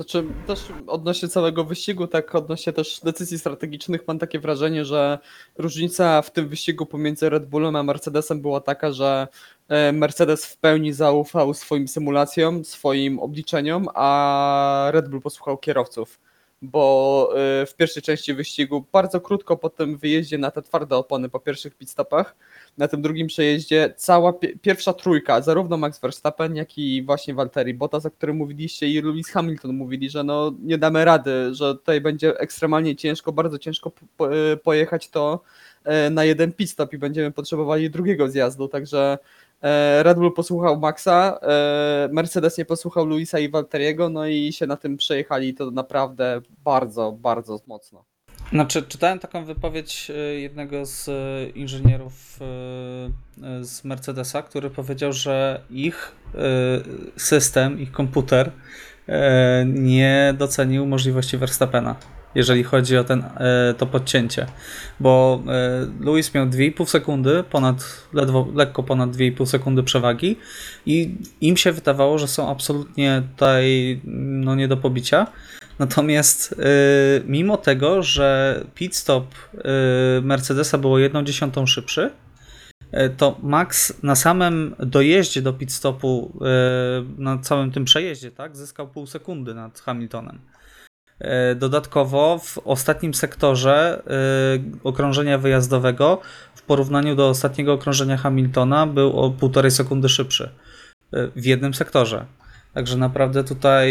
Znaczy, 0.00 0.24
też 0.46 0.60
odnośnie 0.86 1.28
całego 1.28 1.64
wyścigu, 1.64 2.06
tak 2.06 2.34
odnośnie 2.34 2.72
też 2.72 3.00
decyzji 3.00 3.38
strategicznych, 3.38 4.00
mam 4.08 4.18
takie 4.18 4.40
wrażenie, 4.40 4.84
że 4.84 5.18
różnica 5.58 6.22
w 6.22 6.30
tym 6.30 6.48
wyścigu 6.48 6.86
pomiędzy 6.86 7.30
Red 7.30 7.46
Bullem 7.46 7.76
a 7.76 7.82
Mercedesem 7.82 8.40
była 8.40 8.60
taka, 8.60 8.92
że 8.92 9.28
e, 9.68 9.92
Mercedes 9.92 10.46
w 10.46 10.56
pełni 10.56 10.92
zaufał 10.92 11.54
swoim 11.54 11.88
symulacjom, 11.88 12.64
swoim 12.64 13.18
obliczeniom, 13.18 13.86
a 13.94 14.88
Red 14.92 15.08
Bull 15.08 15.20
posłuchał 15.20 15.58
kierowców. 15.58 16.20
Bo 16.62 17.28
e, 17.36 17.66
w 17.66 17.74
pierwszej 17.76 18.02
części 18.02 18.34
wyścigu, 18.34 18.84
bardzo 18.92 19.20
krótko 19.20 19.56
po 19.56 19.70
tym 19.70 19.96
wyjeździe 19.96 20.38
na 20.38 20.50
te 20.50 20.62
twarde 20.62 20.96
opony 20.96 21.28
po 21.28 21.40
pierwszych 21.40 21.74
pitstopach, 21.74 22.36
na 22.78 22.88
tym 22.88 23.02
drugim 23.02 23.26
przejeździe. 23.26 23.94
Cała 23.96 24.32
pie- 24.32 24.58
pierwsza 24.62 24.92
trójka, 24.92 25.42
zarówno 25.42 25.76
Max 25.76 26.00
Verstappen, 26.00 26.56
jak 26.56 26.78
i 26.78 27.02
właśnie 27.02 27.34
Valtteri 27.34 27.74
Bottas, 27.74 28.06
o 28.06 28.10
którym 28.10 28.36
mówiliście 28.36 28.88
i 28.88 29.02
Lewis 29.02 29.28
Hamilton 29.28 29.76
mówili, 29.76 30.10
że 30.10 30.24
no 30.24 30.52
nie 30.62 30.78
damy 30.78 31.04
rady, 31.04 31.54
że 31.54 31.74
tutaj 31.74 32.00
będzie 32.00 32.38
ekstremalnie 32.38 32.96
ciężko, 32.96 33.32
bardzo 33.32 33.58
ciężko 33.58 33.90
po- 34.16 34.28
pojechać 34.62 35.08
to 35.10 35.40
e, 35.84 36.10
na 36.10 36.24
jeden 36.24 36.52
pit 36.52 36.70
stop 36.70 36.92
i 36.92 36.98
będziemy 36.98 37.30
potrzebowali 37.30 37.90
drugiego 37.90 38.28
zjazdu, 38.28 38.68
także 38.68 39.18
e, 39.62 40.02
Red 40.02 40.18
Bull 40.18 40.32
posłuchał 40.34 40.80
Maxa, 40.80 41.38
e, 41.42 42.08
Mercedes 42.12 42.58
nie 42.58 42.64
posłuchał 42.64 43.06
Luisa 43.06 43.38
i 43.38 43.48
Valteriego, 43.48 44.08
no 44.08 44.26
i 44.26 44.52
się 44.52 44.66
na 44.66 44.76
tym 44.76 44.96
przejechali. 44.96 45.54
To 45.54 45.70
naprawdę 45.70 46.40
bardzo, 46.64 47.12
bardzo 47.12 47.60
mocno. 47.66 48.04
Znaczy, 48.54 48.82
czytałem 48.82 49.18
taką 49.18 49.44
wypowiedź 49.44 50.10
e, 50.10 50.14
jednego 50.40 50.86
z 50.86 51.08
e, 51.08 51.48
inżynierów 51.48 52.38
e, 52.40 53.64
z 53.64 53.84
Mercedesa, 53.84 54.42
który 54.42 54.70
powiedział, 54.70 55.12
że 55.12 55.60
ich 55.70 56.12
system, 57.16 57.80
ich 57.80 57.92
komputer 57.92 58.50
nie 59.66 60.34
docenił 60.38 60.86
możliwości 60.86 61.38
Verstappena, 61.38 61.96
jeżeli 62.34 62.64
chodzi 62.64 62.96
o 62.96 63.04
ten, 63.04 63.24
e, 63.36 63.74
to 63.78 63.86
podcięcie. 63.86 64.46
Bo 65.00 65.42
e, 65.48 66.04
Lewis 66.04 66.34
miał 66.34 66.46
2,5 66.46 66.86
sekundy, 66.86 67.44
ponad, 67.50 68.06
ledwo, 68.12 68.46
lekko 68.54 68.82
ponad 68.82 69.10
2,5 69.10 69.46
sekundy 69.46 69.82
przewagi 69.82 70.36
i 70.86 71.14
im 71.40 71.56
się 71.56 71.72
wydawało, 71.72 72.18
że 72.18 72.28
są 72.28 72.50
absolutnie 72.50 73.22
tutaj 73.36 74.00
no, 74.04 74.54
nie 74.54 74.68
do 74.68 74.76
pobicia. 74.76 75.26
Natomiast 75.78 76.52
y, 76.52 76.56
mimo 77.26 77.56
tego, 77.56 78.02
że 78.02 78.60
pit 78.74 78.96
stop 78.96 79.34
Mercedesa 80.22 80.78
było 80.78 80.98
1 80.98 81.26
dziesiątą 81.26 81.66
szybszy, 81.66 82.10
to 83.16 83.38
Max 83.42 84.02
na 84.02 84.14
samym 84.14 84.74
dojeździe 84.78 85.42
do 85.42 85.52
pit 85.52 85.72
stopu, 85.72 86.38
na 87.18 87.38
całym 87.38 87.70
tym 87.70 87.84
przejeździe, 87.84 88.30
tak, 88.30 88.56
zyskał 88.56 88.88
pół 88.88 89.06
sekundy 89.06 89.54
nad 89.54 89.80
Hamiltonem. 89.80 90.38
Y, 91.20 91.54
Dodatkowo 91.54 92.38
w 92.38 92.58
ostatnim 92.58 93.14
sektorze 93.14 94.02
y, 94.56 94.80
okrążenia 94.84 95.38
wyjazdowego 95.38 96.20
w 96.54 96.62
porównaniu 96.62 97.16
do 97.16 97.28
ostatniego 97.28 97.72
okrążenia 97.72 98.16
Hamiltona 98.16 98.86
był 98.86 99.20
o 99.20 99.30
półtorej 99.30 99.70
sekundy 99.70 100.08
szybszy 100.08 100.50
y, 101.14 101.30
w 101.36 101.44
jednym 101.44 101.74
sektorze. 101.74 102.24
Także 102.74 102.96
naprawdę 102.96 103.44
tutaj 103.44 103.88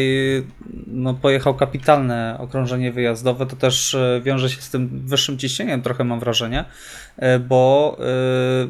no, 0.87 1.13
pojechał 1.13 1.55
kapitalne 1.55 2.37
okrążenie 2.39 2.91
wyjazdowe. 2.91 3.45
To 3.45 3.55
też 3.55 3.95
e, 3.95 4.21
wiąże 4.23 4.49
się 4.49 4.61
z 4.61 4.69
tym 4.69 5.07
wyższym 5.07 5.37
ciśnieniem, 5.37 5.81
trochę 5.81 6.03
mam 6.03 6.19
wrażenie, 6.19 6.65
e, 7.17 7.39
bo 7.39 7.97
e, 7.99 8.03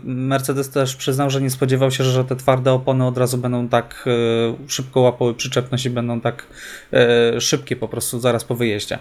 Mercedes 0.03 0.70
też 0.70 0.96
przyznał, 0.96 1.29
że 1.29 1.41
nie 1.41 1.50
spodziewał 1.50 1.91
się, 1.91 2.03
że 2.03 2.25
te 2.25 2.36
twarde 2.36 2.74
opony 2.74 3.05
od 3.05 3.17
razu 3.17 3.38
będą 3.38 3.70
tak 3.70 4.05
szybko 4.67 5.01
łapały 5.01 5.34
przyczepność 5.34 5.86
i 5.86 5.89
będą 5.89 6.22
tak 6.22 6.48
szybkie 7.39 7.75
po 7.75 7.88
prostu 7.88 8.20
zaraz 8.20 8.43
po 8.43 8.55
wyjeździe. 8.55 9.00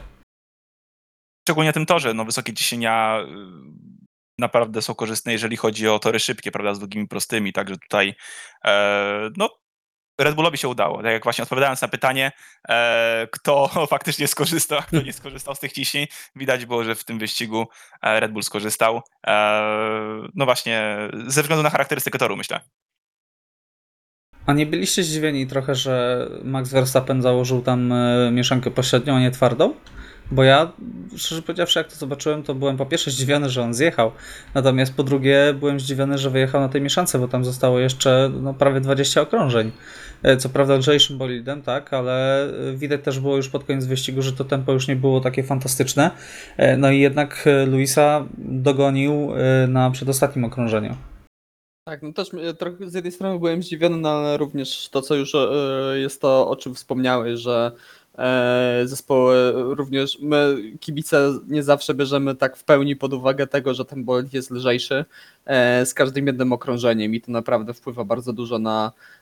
Szczególnie 1.46 1.68
na 1.68 1.72
tym 1.72 1.86
torze, 1.86 2.14
no 2.14 2.24
wysokie 2.24 2.54
ciśnienia 2.54 3.18
naprawdę 4.38 4.82
są 4.82 4.94
korzystne, 4.94 5.32
jeżeli 5.32 5.56
chodzi 5.56 5.88
o 5.88 5.98
tory 5.98 6.18
szybkie, 6.18 6.52
prawda, 6.52 6.74
z 6.74 6.78
długimi 6.78 7.08
prostymi, 7.08 7.52
także 7.52 7.76
tutaj 7.76 8.14
no 9.36 9.61
Red 10.18 10.34
Bullowi 10.34 10.58
się 10.58 10.68
udało. 10.68 11.02
Tak 11.02 11.12
jak 11.12 11.24
właśnie 11.24 11.42
odpowiadając 11.42 11.82
na 11.82 11.88
pytanie, 11.88 12.32
e, 12.68 13.28
kto 13.32 13.68
faktycznie 13.90 14.28
skorzystał, 14.28 14.78
a 14.78 14.82
kto 14.82 15.02
nie 15.02 15.12
skorzystał 15.12 15.54
z 15.54 15.60
tych 15.60 15.72
ciśnień, 15.72 16.06
widać 16.36 16.66
było, 16.66 16.84
że 16.84 16.94
w 16.94 17.04
tym 17.04 17.18
wyścigu 17.18 17.66
e, 18.02 18.20
Red 18.20 18.32
Bull 18.32 18.42
skorzystał. 18.42 19.00
E, 19.26 19.62
no 20.34 20.44
właśnie, 20.44 20.98
ze 21.26 21.42
względu 21.42 21.62
na 21.62 21.70
charakterystykę 21.70 22.18
toru, 22.18 22.36
myślę. 22.36 22.60
A 24.46 24.52
nie 24.52 24.66
byliście 24.66 25.02
zdziwieni 25.02 25.46
trochę, 25.46 25.74
że 25.74 26.26
Max 26.44 26.70
Verstappen 26.70 27.22
założył 27.22 27.62
tam 27.62 27.94
mieszankę 28.32 28.70
pośrednią, 28.70 29.16
a 29.16 29.20
nie 29.20 29.30
twardą? 29.30 29.74
Bo 30.32 30.44
ja, 30.44 30.72
szczerze 31.16 31.42
powiedziawszy, 31.42 31.78
jak 31.78 31.88
to 31.88 31.96
zobaczyłem, 31.96 32.42
to 32.42 32.54
byłem 32.54 32.76
po 32.76 32.86
pierwsze 32.86 33.10
zdziwiony, 33.10 33.50
że 33.50 33.62
on 33.62 33.74
zjechał, 33.74 34.12
natomiast 34.54 34.94
po 34.94 35.02
drugie 35.02 35.54
byłem 35.60 35.80
zdziwiony, 35.80 36.18
że 36.18 36.30
wyjechał 36.30 36.60
na 36.60 36.68
tej 36.68 36.80
mieszance, 36.80 37.18
bo 37.18 37.28
tam 37.28 37.44
zostało 37.44 37.78
jeszcze 37.78 38.30
no, 38.40 38.54
prawie 38.54 38.80
20 38.80 39.20
okrążeń. 39.20 39.72
E, 40.22 40.36
Co 40.36 40.48
prawda 40.48 40.74
lżejszym 40.76 41.18
bolidem, 41.18 41.62
tak, 41.62 41.92
ale 41.92 42.44
e, 42.44 42.76
widać 42.76 43.00
też 43.04 43.20
było 43.20 43.36
już 43.36 43.48
pod 43.48 43.64
koniec 43.64 43.86
wyścigu, 43.86 44.22
że 44.22 44.32
to 44.32 44.44
tempo 44.44 44.72
już 44.72 44.88
nie 44.88 44.96
było 44.96 45.20
takie 45.20 45.42
fantastyczne. 45.42 46.10
E, 46.56 46.76
No 46.76 46.90
i 46.90 47.00
jednak 47.00 47.48
Luisa 47.66 48.26
dogonił 48.38 49.32
na 49.68 49.90
przedostatnim 49.90 50.44
okrążeniu. 50.44 50.96
Tak, 51.84 52.02
no 52.02 52.12
też 52.12 52.30
trochę 52.58 52.90
z 52.90 52.94
jednej 52.94 53.12
strony 53.12 53.38
byłem 53.38 53.62
zdziwiony, 53.62 53.96
no 53.96 54.08
ale 54.08 54.36
również 54.36 54.88
to, 54.88 55.02
co 55.02 55.14
już 55.14 55.32
jest 55.94 56.20
to, 56.20 56.48
o 56.48 56.56
czym 56.56 56.74
wspomniałeś, 56.74 57.40
że 57.40 57.72
zespoły 58.84 59.52
również, 59.74 60.18
my 60.20 60.56
kibice 60.80 61.32
nie 61.48 61.62
zawsze 61.62 61.94
bierzemy 61.94 62.34
tak 62.34 62.56
w 62.56 62.64
pełni 62.64 62.96
pod 62.96 63.12
uwagę 63.12 63.46
tego, 63.46 63.74
że 63.74 63.84
ten 63.84 64.04
bolid 64.04 64.34
jest 64.34 64.50
lżejszy 64.50 65.04
e, 65.44 65.86
z 65.86 65.94
każdym 65.94 66.26
jednym 66.26 66.52
okrążeniem 66.52 67.14
i 67.14 67.20
to 67.20 67.32
naprawdę 67.32 67.74
wpływa 67.74 68.04
bardzo 68.04 68.32
dużo 68.32 68.58
na, 68.58 68.92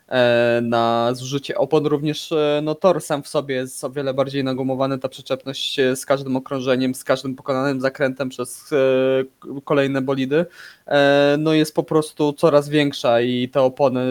na 0.61 1.09
zużycie 1.13 1.57
opon. 1.57 1.85
Również 1.85 2.31
e, 2.31 2.59
no, 2.63 2.75
tor 2.75 3.01
sam 3.01 3.23
w 3.23 3.27
sobie 3.27 3.55
jest 3.55 3.83
o 3.83 3.89
wiele 3.89 4.13
bardziej 4.13 4.43
nagumowany, 4.43 4.99
ta 4.99 5.09
przyczepność 5.09 5.79
e, 5.79 5.95
z 5.95 6.05
każdym 6.05 6.35
okrążeniem, 6.35 6.95
z 6.95 7.03
każdym 7.03 7.35
pokonanym 7.35 7.81
zakrętem 7.81 8.29
przez 8.29 8.73
e, 8.73 9.59
kolejne 9.63 10.01
bolidy 10.01 10.45
e, 10.87 11.35
no 11.39 11.53
jest 11.53 11.75
po 11.75 11.83
prostu 11.83 12.33
coraz 12.33 12.69
większa 12.69 13.21
i 13.21 13.49
te 13.49 13.61
opony 13.61 14.01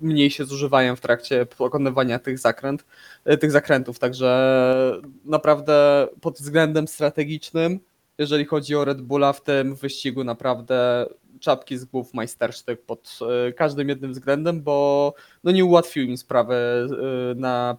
mniej 0.00 0.30
się 0.30 0.44
zużywają 0.44 0.96
w 0.96 1.00
trakcie 1.00 1.46
pokonywania 1.46 2.18
tych 2.18 2.38
zakręt, 2.38 2.84
e, 3.24 3.36
tych 3.36 3.50
zakrętów, 3.50 3.98
także 3.98 5.00
naprawdę 5.24 6.08
pod 6.20 6.38
względem 6.38 6.88
strategicznym, 6.88 7.80
jeżeli 8.18 8.44
chodzi 8.44 8.76
o 8.76 8.84
Red 8.84 9.00
Bulla 9.00 9.32
w 9.32 9.42
tym 9.42 9.74
wyścigu 9.74 10.24
naprawdę 10.24 11.06
czapki 11.40 11.78
z 11.78 11.84
głów 11.84 12.14
majstersztyk 12.14 12.86
pod 12.86 13.18
e, 13.48 13.52
każdym 13.52 13.88
jednym 13.88 14.12
względem, 14.12 14.62
bo 14.62 15.14
no 15.44 15.52
nie 15.52 15.64
ułatwił 15.64 16.04
im 16.04 16.16
sprawy 16.16 16.54
e, 16.54 17.34
na, 17.34 17.78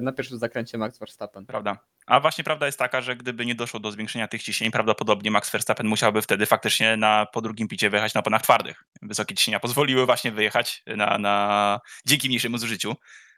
na 0.00 0.12
pierwszym 0.12 0.38
zakręcie 0.38 0.78
Max 0.78 0.98
Verstappen. 0.98 1.46
Prawda. 1.46 1.78
A 2.06 2.20
właśnie 2.20 2.44
prawda 2.44 2.66
jest 2.66 2.78
taka, 2.78 3.00
że 3.00 3.16
gdyby 3.16 3.46
nie 3.46 3.54
doszło 3.54 3.80
do 3.80 3.92
zwiększenia 3.92 4.28
tych 4.28 4.42
ciśnień, 4.42 4.70
prawdopodobnie 4.70 5.30
Max 5.30 5.50
Verstappen 5.50 5.86
musiałby 5.86 6.22
wtedy 6.22 6.46
faktycznie 6.46 6.96
na, 6.96 7.26
po 7.26 7.40
drugim 7.40 7.68
picie 7.68 7.90
wyjechać 7.90 8.14
na 8.14 8.20
oponach 8.20 8.42
twardych. 8.42 8.84
Wysokie 9.02 9.34
ciśnienia 9.34 9.60
pozwoliły 9.60 10.06
właśnie 10.06 10.32
wyjechać 10.32 10.82
na, 10.86 11.18
na, 11.18 11.80
dzięki 12.06 12.28
mniejszemu 12.28 12.58
zużyciu 12.58 12.94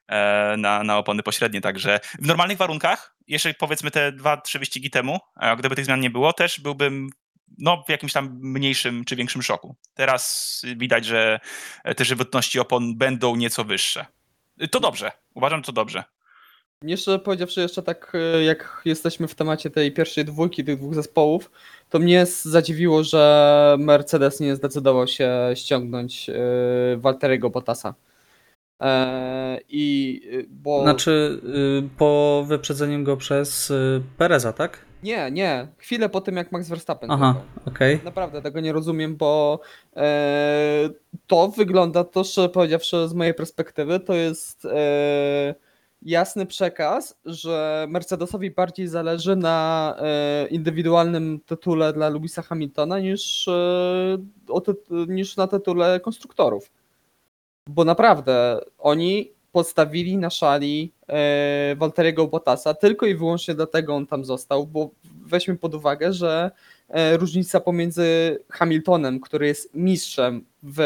e, 0.09 0.57
na, 0.57 0.83
na 0.83 0.99
opony 0.99 1.23
pośrednie. 1.23 1.61
Także 1.61 2.01
w 2.19 2.27
normalnych 2.27 2.59
warunkach, 2.59 3.17
jeszcze 3.27 3.55
powiedzmy 3.55 3.91
te 3.91 4.13
dwa, 4.13 4.37
trzy 4.37 4.59
wyścigi 4.59 4.91
temu, 4.91 5.19
gdyby 5.59 5.77
tych 5.77 5.85
zmian 5.85 6.01
nie 6.01 6.11
było, 6.11 6.33
też 6.33 6.61
byłbym 6.61 7.09
no, 7.59 7.85
w 7.87 7.91
jakimś 7.91 8.13
tam 8.13 8.39
mniejszym 8.41 9.05
czy 9.05 9.17
większym 9.17 9.43
szoku. 9.43 9.75
Teraz 9.95 10.63
widać, 10.77 11.05
że 11.05 11.41
te 11.97 12.05
żywotności 12.05 12.61
opon 12.61 12.97
będą 12.97 13.37
nieco 13.37 13.65
wyższe. 13.65 14.07
To 14.71 14.81
dobrze. 14.81 15.13
Uważam, 15.35 15.61
że 15.61 15.67
to 15.67 15.73
dobrze. 15.73 16.05
Jeszcze 16.83 17.19
powiedziawszy 17.19 17.61
jeszcze 17.61 17.83
tak, 17.83 18.13
e, 18.15 18.45
jak 18.45 18.83
jesteśmy 18.85 19.29
w 19.29 19.35
temacie 19.35 19.71
tej 19.71 19.93
pierwszej 19.93 20.25
dwójki, 20.25 20.65
tych 20.65 20.79
dwóch 20.79 20.95
zespołów, 20.95 21.51
to 21.91 21.99
mnie 21.99 22.27
zadziwiło, 22.27 23.05
że 23.05 23.77
Mercedes 23.79 24.41
nie 24.41 24.57
zdecydował 24.57 25.07
się 25.07 25.31
ściągnąć 25.55 26.31
e, 26.31 26.35
Walteriego 26.97 27.51
Bottasa. 27.51 27.95
E, 28.83 29.61
I 29.69 30.21
bo. 30.51 30.83
Znaczy, 30.83 31.41
y, 31.85 31.89
po 31.99 32.45
wyprzedzeniu 32.49 33.05
go 33.05 33.17
przez 33.17 33.71
y, 33.71 34.03
Pereza, 34.19 34.53
tak? 34.53 34.85
Nie, 35.05 35.31
nie. 35.31 35.69
Chwilę 35.79 36.09
po 36.09 36.21
tym, 36.21 36.37
jak 36.37 36.53
Max 36.53 36.69
Verstappen. 36.69 37.11
Aha, 37.11 37.35
okej. 37.67 38.01
Naprawdę 38.05 38.43
tego 38.43 38.61
nie 38.61 38.73
rozumiem, 38.73 39.17
bo 39.17 39.61
e, 39.97 40.91
to 41.27 41.49
wygląda, 41.49 42.05
to 42.05 42.25
szczerze 42.25 42.49
powiedziawszy, 42.49 43.09
z 43.09 43.15
mojej 43.15 43.35
perspektywy, 43.35 44.01
to 44.01 44.15
jest 44.15 44.65
e, 44.65 45.55
jasny 46.03 46.47
przekaz, 46.47 47.19
że 47.25 47.87
Mercedesowi 47.89 48.51
bardziej 48.51 48.89
zależy 48.89 49.37
na 49.37 49.97
e, 49.99 50.47
indywidualnym 50.47 51.41
tytule 51.47 51.93
dla 51.93 52.09
Lewisa 52.09 52.43
Hamiltona 52.43 52.99
niż, 52.99 53.49
e, 53.49 53.53
o 54.49 54.59
tyt- 54.61 55.09
niż 55.09 55.37
na 55.37 55.47
tytule 55.47 56.01
konstruktorów. 56.01 56.71
Bo 57.69 57.85
naprawdę 57.85 58.61
oni 58.79 59.31
postawili 59.55 60.17
na 60.17 60.31
szali 60.31 60.93
e, 61.09 61.77
Walteriego 61.77 62.27
Bottasa 62.27 62.75
tylko 62.75 63.07
i 63.07 63.15
wyłącznie 63.15 63.55
dlatego 63.55 63.95
on 63.95 64.07
tam 64.07 64.25
został, 64.25 64.67
bo 64.67 64.91
weźmy 65.27 65.57
pod 65.57 65.75
uwagę, 65.75 66.13
że 66.13 66.51
e, 66.89 67.17
różnica 67.17 67.61
pomiędzy 67.61 68.39
Hamiltonem, 68.51 69.21
który 69.21 69.47
jest 69.47 69.75
mistrzem 69.75 70.45
w 70.63 70.81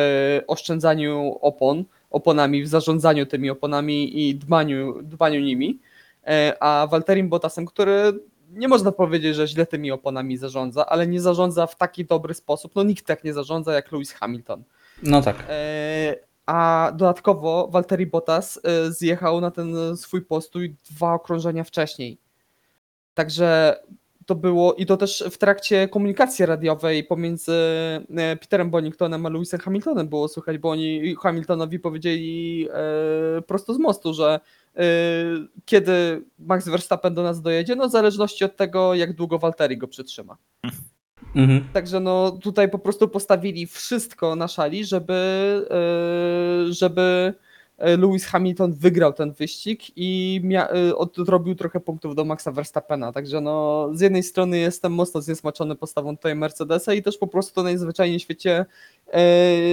oszczędzaniu 0.46 1.38
opon, 1.40 1.84
oponami, 2.10 2.62
w 2.62 2.68
zarządzaniu 2.68 3.26
tymi 3.26 3.50
oponami 3.50 4.28
i 4.28 4.34
dbaniu, 4.34 5.02
dbaniu 5.02 5.40
nimi, 5.40 5.78
e, 6.26 6.56
a 6.60 6.86
Walterim 6.86 7.28
Bottasem, 7.28 7.66
który 7.66 8.12
nie 8.50 8.68
można 8.68 8.92
powiedzieć, 8.92 9.36
że 9.36 9.48
źle 9.48 9.66
tymi 9.66 9.90
oponami 9.90 10.36
zarządza, 10.36 10.86
ale 10.86 11.06
nie 11.06 11.20
zarządza 11.20 11.66
w 11.66 11.76
taki 11.76 12.04
dobry 12.04 12.34
sposób. 12.34 12.72
No 12.74 12.82
nikt 12.82 13.06
tak 13.06 13.24
nie 13.24 13.32
zarządza 13.32 13.72
jak 13.72 13.92
Lewis 13.92 14.12
Hamilton. 14.12 14.62
No 15.02 15.22
tak. 15.22 15.36
E, 15.48 16.27
A 16.48 16.92
dodatkowo 16.96 17.68
Valtteri 17.72 18.06
Bottas 18.06 18.60
e, 18.64 18.92
zjechał 18.92 19.40
na 19.40 19.50
ten 19.50 19.96
swój 19.96 20.22
postój 20.22 20.76
dwa 20.90 21.12
okrążenia 21.12 21.64
wcześniej. 21.64 22.18
Także 23.14 23.76
to 24.26 24.34
było 24.34 24.74
i 24.74 24.86
to 24.86 24.96
też 24.96 25.24
w 25.30 25.38
trakcie 25.38 25.88
komunikacji 25.88 26.46
radiowej 26.46 27.04
pomiędzy 27.04 27.52
e, 28.16 28.36
Peterem 28.36 28.70
Boningtonem 28.70 29.26
a 29.26 29.28
Lewisem 29.28 29.60
Hamiltonem 29.60 30.08
było 30.08 30.28
słychać, 30.28 30.58
bo 30.58 30.70
oni 30.70 31.14
Hamiltonowi 31.22 31.78
powiedzieli 31.78 32.68
e, 33.38 33.42
prosto 33.42 33.74
z 33.74 33.78
mostu, 33.78 34.14
że 34.14 34.40
e, 34.76 34.82
kiedy 35.64 36.24
Max 36.38 36.68
Verstappen 36.68 37.14
do 37.14 37.22
nas 37.22 37.42
dojedzie, 37.42 37.76
no 37.76 37.88
w 37.88 37.92
zależności 37.92 38.44
od 38.44 38.56
tego, 38.56 38.94
jak 38.94 39.12
długo 39.12 39.38
Valtteri 39.38 39.78
go 39.78 39.88
przytrzyma. 39.88 40.36
Mhm. 41.36 41.64
Także 41.72 42.00
no 42.00 42.30
tutaj 42.30 42.70
po 42.70 42.78
prostu 42.78 43.08
postawili 43.08 43.66
wszystko 43.66 44.36
na 44.36 44.48
szali, 44.48 44.84
żeby, 44.84 45.14
e, 45.70 46.72
żeby 46.72 47.34
e, 47.78 47.96
Lewis 47.96 48.26
Hamilton 48.26 48.72
wygrał 48.72 49.12
ten 49.12 49.32
wyścig 49.32 49.82
i 49.96 50.42
e, 50.54 50.96
odrobił 50.96 51.54
trochę 51.54 51.80
punktów 51.80 52.14
do 52.14 52.24
Maxa 52.24 52.52
Verstappena. 52.52 53.12
Także 53.12 53.40
no 53.40 53.88
z 53.94 54.00
jednej 54.00 54.22
strony 54.22 54.58
jestem 54.58 54.92
mocno 54.92 55.22
zniesmaczony 55.22 55.74
postawą 55.74 56.16
tutaj 56.16 56.34
Mercedesa 56.34 56.94
i 56.94 57.02
też 57.02 57.18
po 57.18 57.26
prostu 57.26 57.62
najzwyczajniej 57.62 58.18
w 58.18 58.22
świecie 58.22 58.66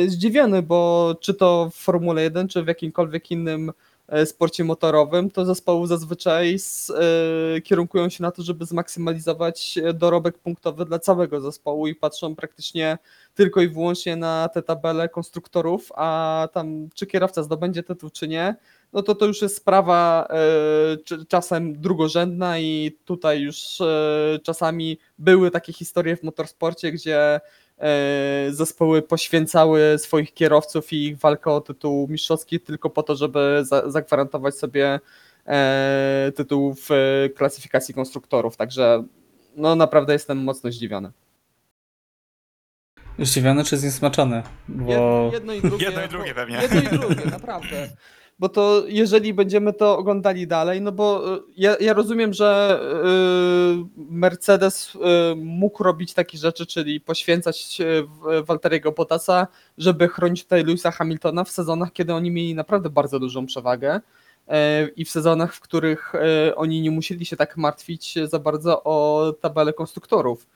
zdziwiony, 0.08 0.62
bo 0.62 1.16
czy 1.20 1.34
to 1.34 1.70
w 1.74 1.76
Formule 1.76 2.22
1, 2.24 2.48
czy 2.48 2.64
w 2.64 2.68
jakimkolwiek 2.68 3.32
innym 3.32 3.72
sporcie 4.26 4.64
motorowym, 4.64 5.32
to 5.32 5.46
zespoły 5.46 5.88
zazwyczaj 5.88 6.54
s- 6.54 6.94
e, 7.58 7.62
kierunkują 7.62 8.10
się 8.10 8.24
na 8.24 8.32
to, 8.32 8.44
żeby 8.44 8.66
zmaksymalizować 8.66 9.78
e, 9.84 9.94
dorobek 9.94 10.38
punktowy 10.38 10.86
dla 10.86 11.00
całego 11.00 11.42
zespołu 11.42 11.88
i 11.88 11.96
patrzą 11.96 12.36
praktycznie 12.36 12.98
tylko 13.36 13.62
i 13.62 13.68
wyłącznie 13.68 14.16
na 14.16 14.50
te 14.54 14.62
tabele 14.64 15.10
konstruktorów, 15.10 15.92
a 15.96 16.48
tam 16.54 16.90
czy 16.94 17.06
kierowca 17.06 17.44
zdobędzie 17.44 17.84
tytuł, 17.84 18.10
czy 18.10 18.28
nie, 18.28 18.56
no 18.94 19.02
to 19.04 19.16
to 19.16 19.26
już 19.26 19.42
jest 19.42 19.56
sprawa 19.58 20.28
e, 20.30 21.26
czasem 21.28 21.82
drugorzędna 21.82 22.60
i 22.60 22.98
tutaj 23.06 23.42
już 23.42 23.82
e, 23.82 24.40
czasami 24.44 24.98
były 25.18 25.52
takie 25.52 25.74
historie 25.74 26.18
w 26.18 26.24
motorsporcie, 26.24 26.92
gdzie 26.92 27.20
e, 27.36 27.42
zespoły 28.50 29.02
poświęcały 29.02 29.98
swoich 29.98 30.34
kierowców 30.34 30.94
i 30.94 31.06
ich 31.06 31.18
walkę 31.18 31.52
o 31.52 31.62
tytuł 31.62 32.08
mistrzowski 32.08 32.60
tylko 32.60 32.90
po 32.90 33.04
to, 33.04 33.16
żeby 33.16 33.62
za, 33.66 33.90
zagwarantować 33.90 34.56
sobie 34.56 35.00
e, 35.46 36.32
tytuł 36.36 36.74
w 36.74 36.92
e, 36.92 37.30
klasyfikacji 37.30 37.94
konstruktorów. 37.94 38.58
Także 38.58 39.04
no 39.56 39.76
naprawdę 39.76 40.14
jestem 40.14 40.38
mocno 40.38 40.72
zdziwiony. 40.72 41.12
Zdziwiony 43.20 43.64
czy 43.64 43.78
zniesmaczony? 43.78 44.44
Bo... 44.68 44.92
Jedno, 44.92 45.32
jedno 45.34 45.54
i 45.54 45.62
drugie. 45.62 45.86
Jedno 45.90 46.06
i 46.06 46.10
drugie 46.10 46.36
pewnie. 46.36 46.58
Jedno 46.62 46.82
i 46.82 47.00
drugie, 47.00 47.26
naprawdę. 47.26 47.90
Bo 48.40 48.50
to 48.50 48.84
jeżeli 48.88 49.34
będziemy 49.34 49.74
to 49.74 49.98
oglądali 49.98 50.48
dalej, 50.48 50.82
no 50.82 50.92
bo 50.92 51.36
y, 51.36 51.40
ja, 51.58 51.76
ja 51.80 51.94
rozumiem, 51.94 52.34
że 52.34 52.80
y, 53.74 53.86
Mercedes 53.98 54.96
y, 54.96 55.00
mógł 55.36 55.84
robić 55.84 56.14
takie 56.14 56.38
rzeczy, 56.38 56.66
czyli 56.66 57.02
poświęcać 57.02 57.82
Walteriego 58.44 58.92
Bottasa, 58.92 59.48
żeby 59.78 60.08
chronić 60.08 60.44
tutaj 60.44 60.64
Lewisa 60.64 60.92
Hamiltona 60.92 61.44
w 61.44 61.50
sezonach, 61.50 61.94
kiedy 61.94 62.14
oni 62.14 62.32
mieli 62.32 62.56
naprawdę 62.56 62.90
bardzo 62.90 63.20
dużą 63.20 63.46
przewagę 63.46 64.02
e, 64.48 64.88
i 64.88 65.06
w 65.06 65.10
sezonach, 65.10 65.54
w 65.54 65.60
których 65.60 66.16
e, 66.16 66.56
oni 66.56 66.82
nie 66.82 66.92
musieli 66.92 67.26
się 67.26 67.36
tak 67.36 67.58
martwić 67.58 68.16
za 68.24 68.40
bardzo 68.40 68.84
o 68.84 69.34
tabelę 69.42 69.74
konstruktorów. 69.74 70.48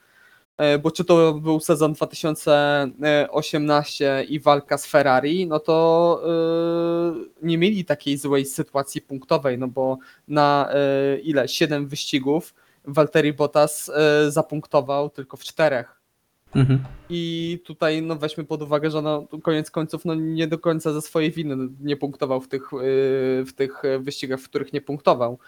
E, 0.60 0.78
Bo 0.78 0.90
czy 0.90 1.04
to 1.04 1.34
był 1.34 1.60
sezon 1.60 1.92
2018 1.92 4.24
i 4.28 4.40
walka 4.40 4.78
z 4.78 4.86
Ferrari, 4.86 5.46
no 5.46 5.60
to 5.60 6.20
e, 6.24 6.28
nie 7.42 7.58
mieli 7.58 7.84
takiej 7.84 8.18
złej 8.18 8.46
sytuacji 8.46 9.00
punktowej, 9.00 9.58
no 9.58 9.68
bo 9.68 9.98
na 10.28 10.70
e, 10.72 11.18
ile? 11.18 11.48
7 11.48 11.88
wyścigów 11.88 12.54
Valtteri 12.84 13.32
Bottas 13.32 13.90
zapunktował 14.28 15.10
tylko 15.10 15.36
w 15.36 15.44
czterech. 15.44 16.00
Mhm. 16.54 16.84
I 17.10 17.58
tutaj 17.64 18.02
no 18.02 18.16
weźmy 18.16 18.44
pod 18.44 18.62
uwagę, 18.62 18.90
że 18.90 19.02
no, 19.02 19.26
koniec 19.42 19.70
końców 19.70 20.04
no, 20.04 20.14
nie 20.14 20.46
do 20.46 20.58
końca 20.58 20.92
ze 20.92 21.02
swojej 21.02 21.30
winy 21.30 21.56
nie 21.80 21.96
punktował 21.96 22.40
w 22.40 22.48
tych, 22.48 22.70
w 23.46 23.50
tych 23.56 23.82
wyścigach, 24.00 24.40
w 24.40 24.48
których 24.48 24.72
nie 24.72 24.80
punktował. 24.80 25.38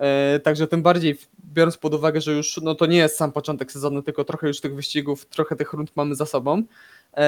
Yy, 0.00 0.40
Także 0.40 0.66
tym 0.66 0.82
bardziej 0.82 1.18
biorąc 1.54 1.76
pod 1.76 1.94
uwagę, 1.94 2.20
że 2.20 2.32
już 2.32 2.60
no, 2.62 2.74
to 2.74 2.86
nie 2.86 2.96
jest 2.96 3.16
sam 3.16 3.32
początek 3.32 3.72
sezonu, 3.72 4.02
tylko 4.02 4.24
trochę 4.24 4.46
już 4.48 4.60
tych 4.60 4.74
wyścigów, 4.74 5.26
trochę 5.26 5.56
tych 5.56 5.72
rund 5.72 5.96
mamy 5.96 6.14
za 6.14 6.26
sobą, 6.26 6.56
yy, 6.56 7.22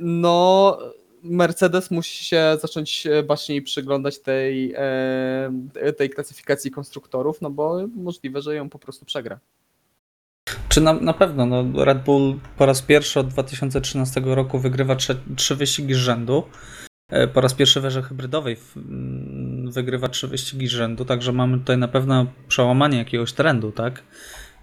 no 0.00 0.78
Mercedes 1.22 1.90
musi 1.90 2.24
się 2.24 2.56
zacząć 2.60 3.06
baczniej 3.26 3.62
przyglądać 3.62 4.18
tej, 4.18 4.74
tej 5.96 6.10
klasyfikacji 6.10 6.70
konstruktorów, 6.70 7.40
no 7.40 7.50
bo 7.50 7.80
możliwe, 7.96 8.42
że 8.42 8.54
ją 8.54 8.68
po 8.68 8.78
prostu 8.78 9.04
przegra. 9.04 9.40
Czy 10.68 10.80
na, 10.80 10.92
na 10.92 11.12
pewno, 11.12 11.46
no, 11.46 11.84
Red 11.84 12.04
Bull 12.04 12.38
po 12.56 12.66
raz 12.66 12.82
pierwszy 12.82 13.20
od 13.20 13.28
2013 13.28 14.22
roku 14.24 14.58
wygrywa 14.58 14.96
trze, 14.96 15.16
trzy 15.36 15.56
wyścigi 15.56 15.94
z 15.94 15.96
rzędu. 15.96 16.42
E, 17.08 17.28
Po 17.28 17.40
raz 17.40 17.54
pierwszy 17.54 17.80
w 17.80 17.84
erze 17.84 18.02
hybrydowej 18.02 18.56
mm, 18.76 19.35
wygrywa 19.70 20.08
trzy 20.08 20.28
wyścigi 20.28 20.68
z 20.68 20.70
rzędu, 20.70 21.04
także 21.04 21.32
mamy 21.32 21.58
tutaj 21.58 21.78
na 21.78 21.88
pewno 21.88 22.26
przełamanie 22.48 22.98
jakiegoś 22.98 23.32
trendu, 23.32 23.72
tak? 23.72 24.02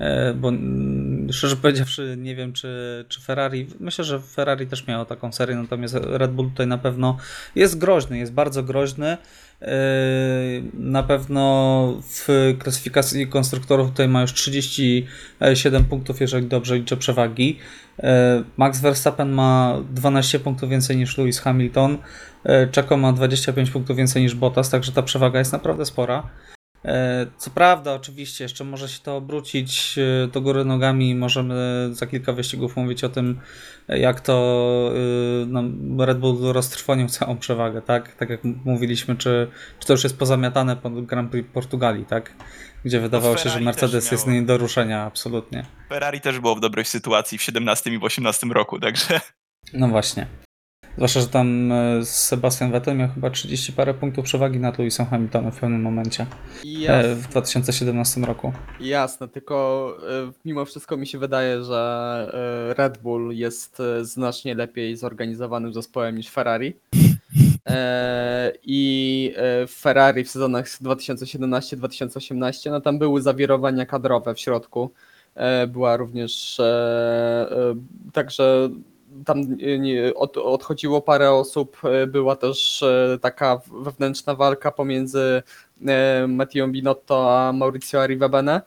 E, 0.03 0.33
Bo 0.33 0.49
mm, 0.49 1.33
szczerze 1.33 1.55
powiedziawszy, 1.55 2.15
nie 2.19 2.35
wiem, 2.35 2.53
czy, 2.53 3.05
czy 3.09 3.21
Ferrari. 3.21 3.67
Myślę, 3.79 4.05
że 4.05 4.19
Ferrari 4.19 4.67
też 4.67 4.87
miało 4.87 5.05
taką 5.05 5.31
serię, 5.31 5.55
natomiast 5.55 5.95
Red 6.01 6.31
Bull 6.31 6.49
tutaj 6.49 6.67
na 6.67 6.77
pewno 6.77 7.17
jest 7.55 7.77
groźny, 7.77 8.17
jest 8.17 8.33
bardzo 8.33 8.63
groźny. 8.63 9.17
E, 9.61 9.67
Na 10.73 11.03
pewno 11.03 12.01
w 12.01 12.55
klasyfikacji 12.59 13.27
konstruktorów 13.27 13.89
tutaj 13.89 14.07
ma 14.07 14.21
już 14.21 14.33
37 14.33 15.83
punktów, 15.83 16.21
jeżeli 16.21 16.47
dobrze 16.47 16.77
liczę 16.77 16.97
przewagi. 16.97 17.59
E, 17.99 18.43
Max 18.57 18.81
Verstappen 18.81 19.31
ma 19.31 19.81
12 19.93 20.39
punktów 20.39 20.69
więcej 20.69 20.97
niż 20.97 21.17
Lewis 21.17 21.39
Hamilton. 21.39 21.97
Checo 22.75 22.97
ma 22.97 23.13
25 23.13 23.71
punktów 23.71 23.97
więcej 23.97 24.23
niż 24.23 24.35
Bottas, 24.35 24.69
także 24.69 24.91
ta 24.91 25.03
przewaga 25.03 25.39
jest 25.39 25.53
naprawdę 25.53 25.85
spora. 25.85 26.29
E, 26.85 27.25
Co 27.37 27.51
prawda, 27.51 27.93
oczywiście, 27.93 28.43
jeszcze 28.43 28.63
może 28.63 28.89
się 28.89 28.99
to 28.99 29.15
obrócić 29.17 29.95
e, 29.97 30.27
do 30.27 30.41
góry 30.41 30.65
nogami. 30.65 31.15
Możemy 31.15 31.89
za 31.91 32.07
kilka 32.07 32.33
wyścigów 32.33 32.75
mówić 32.75 33.03
o 33.03 33.09
tym, 33.09 33.39
e, 33.87 33.99
jak 33.99 34.21
to 34.21 34.33
no, 35.47 35.63
Red 36.05 36.19
Bull 36.19 36.53
roztrwonił 36.53 37.07
całą 37.19 37.37
przewagę, 37.37 37.81
tak? 37.81 38.15
Tak 38.15 38.29
jak 38.29 38.43
mówiliśmy, 38.43 39.15
czy, 39.15 39.47
czy 39.79 39.87
to 39.87 39.93
już 39.93 40.03
jest 40.03 40.17
pozamiatane 40.17 40.75
po 40.75 40.89
Grand 40.89 41.31
Prix 41.31 41.49
Portugalii, 41.53 42.05
tak? 42.05 42.33
Gdzie 42.85 42.99
wydawało 42.99 43.37
się, 43.37 43.49
że 43.49 43.59
Mercedes 43.59 44.11
jest 44.11 44.27
nie 44.27 44.41
do 44.41 44.57
ruszenia, 44.57 45.03
absolutnie. 45.03 45.65
Ferrari 45.89 46.21
też 46.21 46.39
było 46.39 46.55
w 46.55 46.59
dobrej 46.59 46.85
sytuacji 46.85 47.37
w 47.37 47.41
17 47.41 47.89
i 47.93 47.97
w 47.97 48.03
18 48.03 48.47
roku, 48.47 48.79
także 48.79 49.19
No 49.73 49.87
właśnie. 49.87 50.27
Zwłaszcza, 50.95 51.19
że 51.19 51.27
tam 51.27 51.71
e, 51.71 52.05
Sebastian 52.05 52.71
Vettel 52.71 52.97
miał 52.97 53.09
chyba 53.09 53.29
30 53.29 53.73
parę 53.73 53.93
punktów 53.93 54.25
przewagi 54.25 54.59
nad 54.59 54.77
Lewisem 54.77 55.05
Hamiltonem 55.05 55.51
w 55.51 55.59
pewnym 55.59 55.81
momencie 55.81 56.25
e, 56.87 57.15
w 57.15 57.27
2017 57.27 58.21
roku. 58.21 58.53
Jasne, 58.79 59.27
tylko 59.27 59.87
e, 60.27 60.31
mimo 60.45 60.65
wszystko 60.65 60.97
mi 60.97 61.07
się 61.07 61.17
wydaje, 61.17 61.63
że 61.63 62.73
Red 62.77 62.97
Bull 62.97 63.31
jest 63.31 63.81
znacznie 64.01 64.55
lepiej 64.55 64.97
zorganizowanym 64.97 65.73
zespołem 65.73 66.17
niż 66.17 66.29
Ferrari. 66.29 66.73
I 68.63 69.33
w 69.67 69.75
Ferrari 69.79 70.23
w 70.23 70.29
sezonach 70.29 70.65
2017-2018, 70.65 72.71
no 72.71 72.81
tam 72.81 72.99
były 72.99 73.21
zawirowania 73.21 73.85
kadrowe 73.85 74.35
w 74.35 74.39
środku. 74.39 74.91
Była 75.67 75.97
również 75.97 76.61
także 78.13 78.69
tam 79.25 79.41
e, 80.07 80.13
od, 80.13 80.37
odchodziło 80.37 81.01
parę 81.01 81.31
osób, 81.31 81.77
e, 81.83 82.07
była 82.07 82.35
też 82.35 82.83
e, 82.83 83.17
taka 83.21 83.61
wewnętrzna 83.81 84.35
walka 84.35 84.71
pomiędzy 84.71 85.43
Mattią 86.27 86.71
Binotto 86.71 87.39
a 87.39 87.53
Maurizio 87.53 88.01
Arrivabene. 88.01 88.61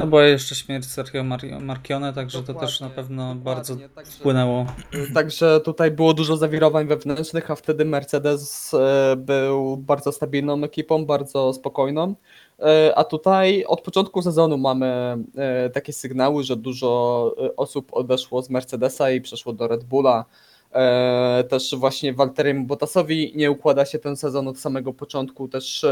No 0.00 0.06
bo 0.06 0.20
jeszcze 0.20 0.54
śmierć 0.54 0.86
Sergio 0.86 1.24
Mar- 1.24 1.60
Marchione, 1.60 2.12
także 2.12 2.42
to 2.42 2.54
też 2.54 2.80
na 2.80 2.88
dokładnie, 2.88 3.04
pewno 3.04 3.34
dokładnie, 3.34 3.44
bardzo 3.44 3.76
także- 3.94 4.12
wpłynęło. 4.12 4.66
Także 5.14 5.60
tutaj 5.64 5.90
było 5.90 6.14
dużo 6.14 6.36
zawirowań 6.36 6.86
wewnętrznych, 6.86 7.50
a 7.50 7.54
wtedy 7.54 7.84
Mercedes 7.84 8.72
był 9.16 9.76
bardzo 9.76 10.12
stabilną 10.12 10.64
ekipą, 10.64 11.06
bardzo 11.06 11.52
spokojną. 11.52 12.14
E, 12.60 12.98
A 12.98 13.04
tutaj 13.04 13.64
od 13.64 13.80
początku 13.80 14.22
sezonu 14.22 14.58
mamy 14.58 15.16
e, 15.36 15.70
takie 15.70 15.92
sygnały, 15.92 16.44
że 16.44 16.56
dużo 16.56 17.34
e, 17.44 17.56
osób 17.56 17.88
odeszło 17.92 18.42
z 18.42 18.50
Mercedesa 18.50 19.10
i 19.10 19.20
przeszło 19.20 19.52
do 19.52 19.68
Red 19.68 19.84
Bulla. 19.84 20.24
Też 21.48 21.74
właśnie 21.76 22.14
Walteriemu 22.14 22.66
Bottasowi 22.66 23.32
nie 23.36 23.50
układa 23.50 23.84
się 23.84 23.98
ten 23.98 24.16
sezon 24.16 24.48
od 24.48 24.58
samego 24.58 24.92
początku. 24.92 25.48
Też 25.48 25.86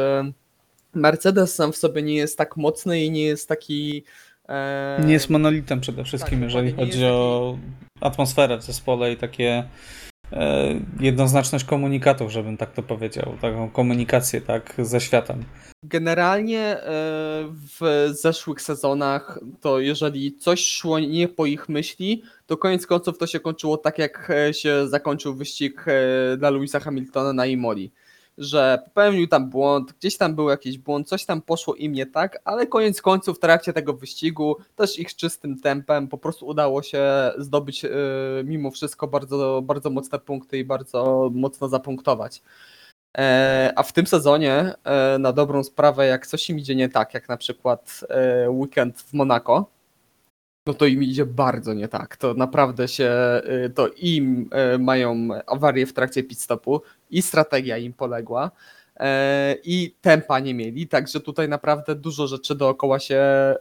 Mercedes 0.94 1.54
sam 1.54 1.72
w 1.72 1.76
sobie 1.76 2.02
nie 2.02 2.14
jest 2.14 2.38
tak 2.38 2.56
mocny 2.56 3.04
i 3.04 3.10
nie 3.10 3.22
jest 3.22 3.48
taki. 3.48 4.04
Nie 5.06 5.12
jest 5.12 5.30
monolitem 5.30 5.80
przede 5.80 6.04
wszystkim, 6.04 6.38
tak, 6.38 6.42
jeżeli 6.42 6.72
chodzi 6.72 7.00
jest 7.00 7.12
o 7.12 7.58
atmosferę 8.00 8.58
w 8.58 8.62
zespole 8.62 9.12
i 9.12 9.16
takie 9.16 9.64
jednoznaczność 11.00 11.64
komunikatów, 11.64 12.30
żebym 12.30 12.56
tak 12.56 12.72
to 12.72 12.82
powiedział, 12.82 13.34
taką 13.40 13.70
komunikację 13.70 14.40
tak 14.40 14.74
ze 14.78 15.00
światem. 15.00 15.44
Generalnie 15.82 16.60
e, 16.60 16.82
w 17.80 18.08
zeszłych 18.10 18.62
sezonach, 18.62 19.40
to 19.60 19.80
jeżeli 19.80 20.36
coś 20.36 20.64
szło 20.64 20.98
nie 20.98 21.28
po 21.28 21.46
ich 21.46 21.68
myśli, 21.68 22.22
to 22.46 22.56
koniec 22.56 22.86
końców 22.86 23.18
to 23.18 23.26
się 23.26 23.40
kończyło 23.40 23.76
tak, 23.76 23.98
jak 23.98 24.30
e, 24.30 24.54
się 24.54 24.88
zakończył 24.88 25.34
wyścig 25.34 25.84
e, 25.86 26.36
dla 26.36 26.50
Louisa 26.50 26.80
Hamiltona 26.80 27.32
na 27.32 27.46
Imoli. 27.46 27.90
Że 28.38 28.82
popełnił 28.84 29.26
tam 29.26 29.50
błąd, 29.50 29.92
gdzieś 29.92 30.16
tam 30.16 30.34
był 30.34 30.48
jakiś 30.48 30.78
błąd, 30.78 31.08
coś 31.08 31.24
tam 31.24 31.42
poszło 31.42 31.74
im 31.74 31.92
nie 31.92 32.06
tak, 32.06 32.38
ale 32.44 32.66
koniec 32.66 33.02
końców 33.02 33.36
w 33.36 33.40
trakcie 33.40 33.72
tego 33.72 33.92
wyścigu, 33.92 34.56
też 34.76 34.98
ich 34.98 35.16
czystym 35.16 35.60
tempem, 35.60 36.08
po 36.08 36.18
prostu 36.18 36.46
udało 36.46 36.82
się 36.82 37.32
zdobyć 37.38 37.84
e, 37.84 37.90
mimo 38.44 38.70
wszystko 38.70 39.08
bardzo, 39.08 39.62
bardzo 39.64 39.90
mocne 39.90 40.18
punkty 40.18 40.58
i 40.58 40.64
bardzo 40.64 41.30
mocno 41.34 41.68
zapunktować. 41.68 42.42
E, 43.18 43.72
A 43.76 43.82
w 43.82 43.92
tym 43.92 44.06
sezonie, 44.06 44.74
e, 44.84 45.18
na 45.18 45.32
dobrą 45.32 45.64
sprawę, 45.64 46.06
jak 46.06 46.26
coś 46.26 46.50
im 46.50 46.58
idzie 46.58 46.74
nie 46.74 46.88
tak, 46.88 47.14
jak 47.14 47.28
na 47.28 47.36
przykład 47.36 48.00
e, 48.08 48.50
weekend 48.50 49.00
w 49.00 49.14
Monako, 49.14 49.70
no 50.68 50.74
to 50.74 50.86
im 50.86 51.02
idzie 51.02 51.26
bardzo 51.26 51.74
nie 51.74 51.88
tak. 51.88 52.16
To 52.16 52.34
naprawdę 52.34 52.88
się, 52.88 53.10
e, 53.44 53.70
to 53.74 53.88
im 53.88 54.48
e, 54.52 54.78
mają 54.78 55.28
awarię 55.46 55.86
w 55.86 55.92
trakcie 55.92 56.22
pit 56.22 56.40
stopu 56.40 56.82
i 57.10 57.22
strategia 57.22 57.78
im 57.78 57.92
poległa 57.92 58.50
e, 58.96 59.56
i 59.64 59.94
tempa 60.00 60.40
nie 60.40 60.54
mieli, 60.54 60.88
także 60.88 61.20
tutaj 61.20 61.48
naprawdę 61.48 61.94
dużo 61.94 62.26
rzeczy 62.26 62.54
dookoła 62.54 62.98
się 62.98 63.16
e, 63.16 63.56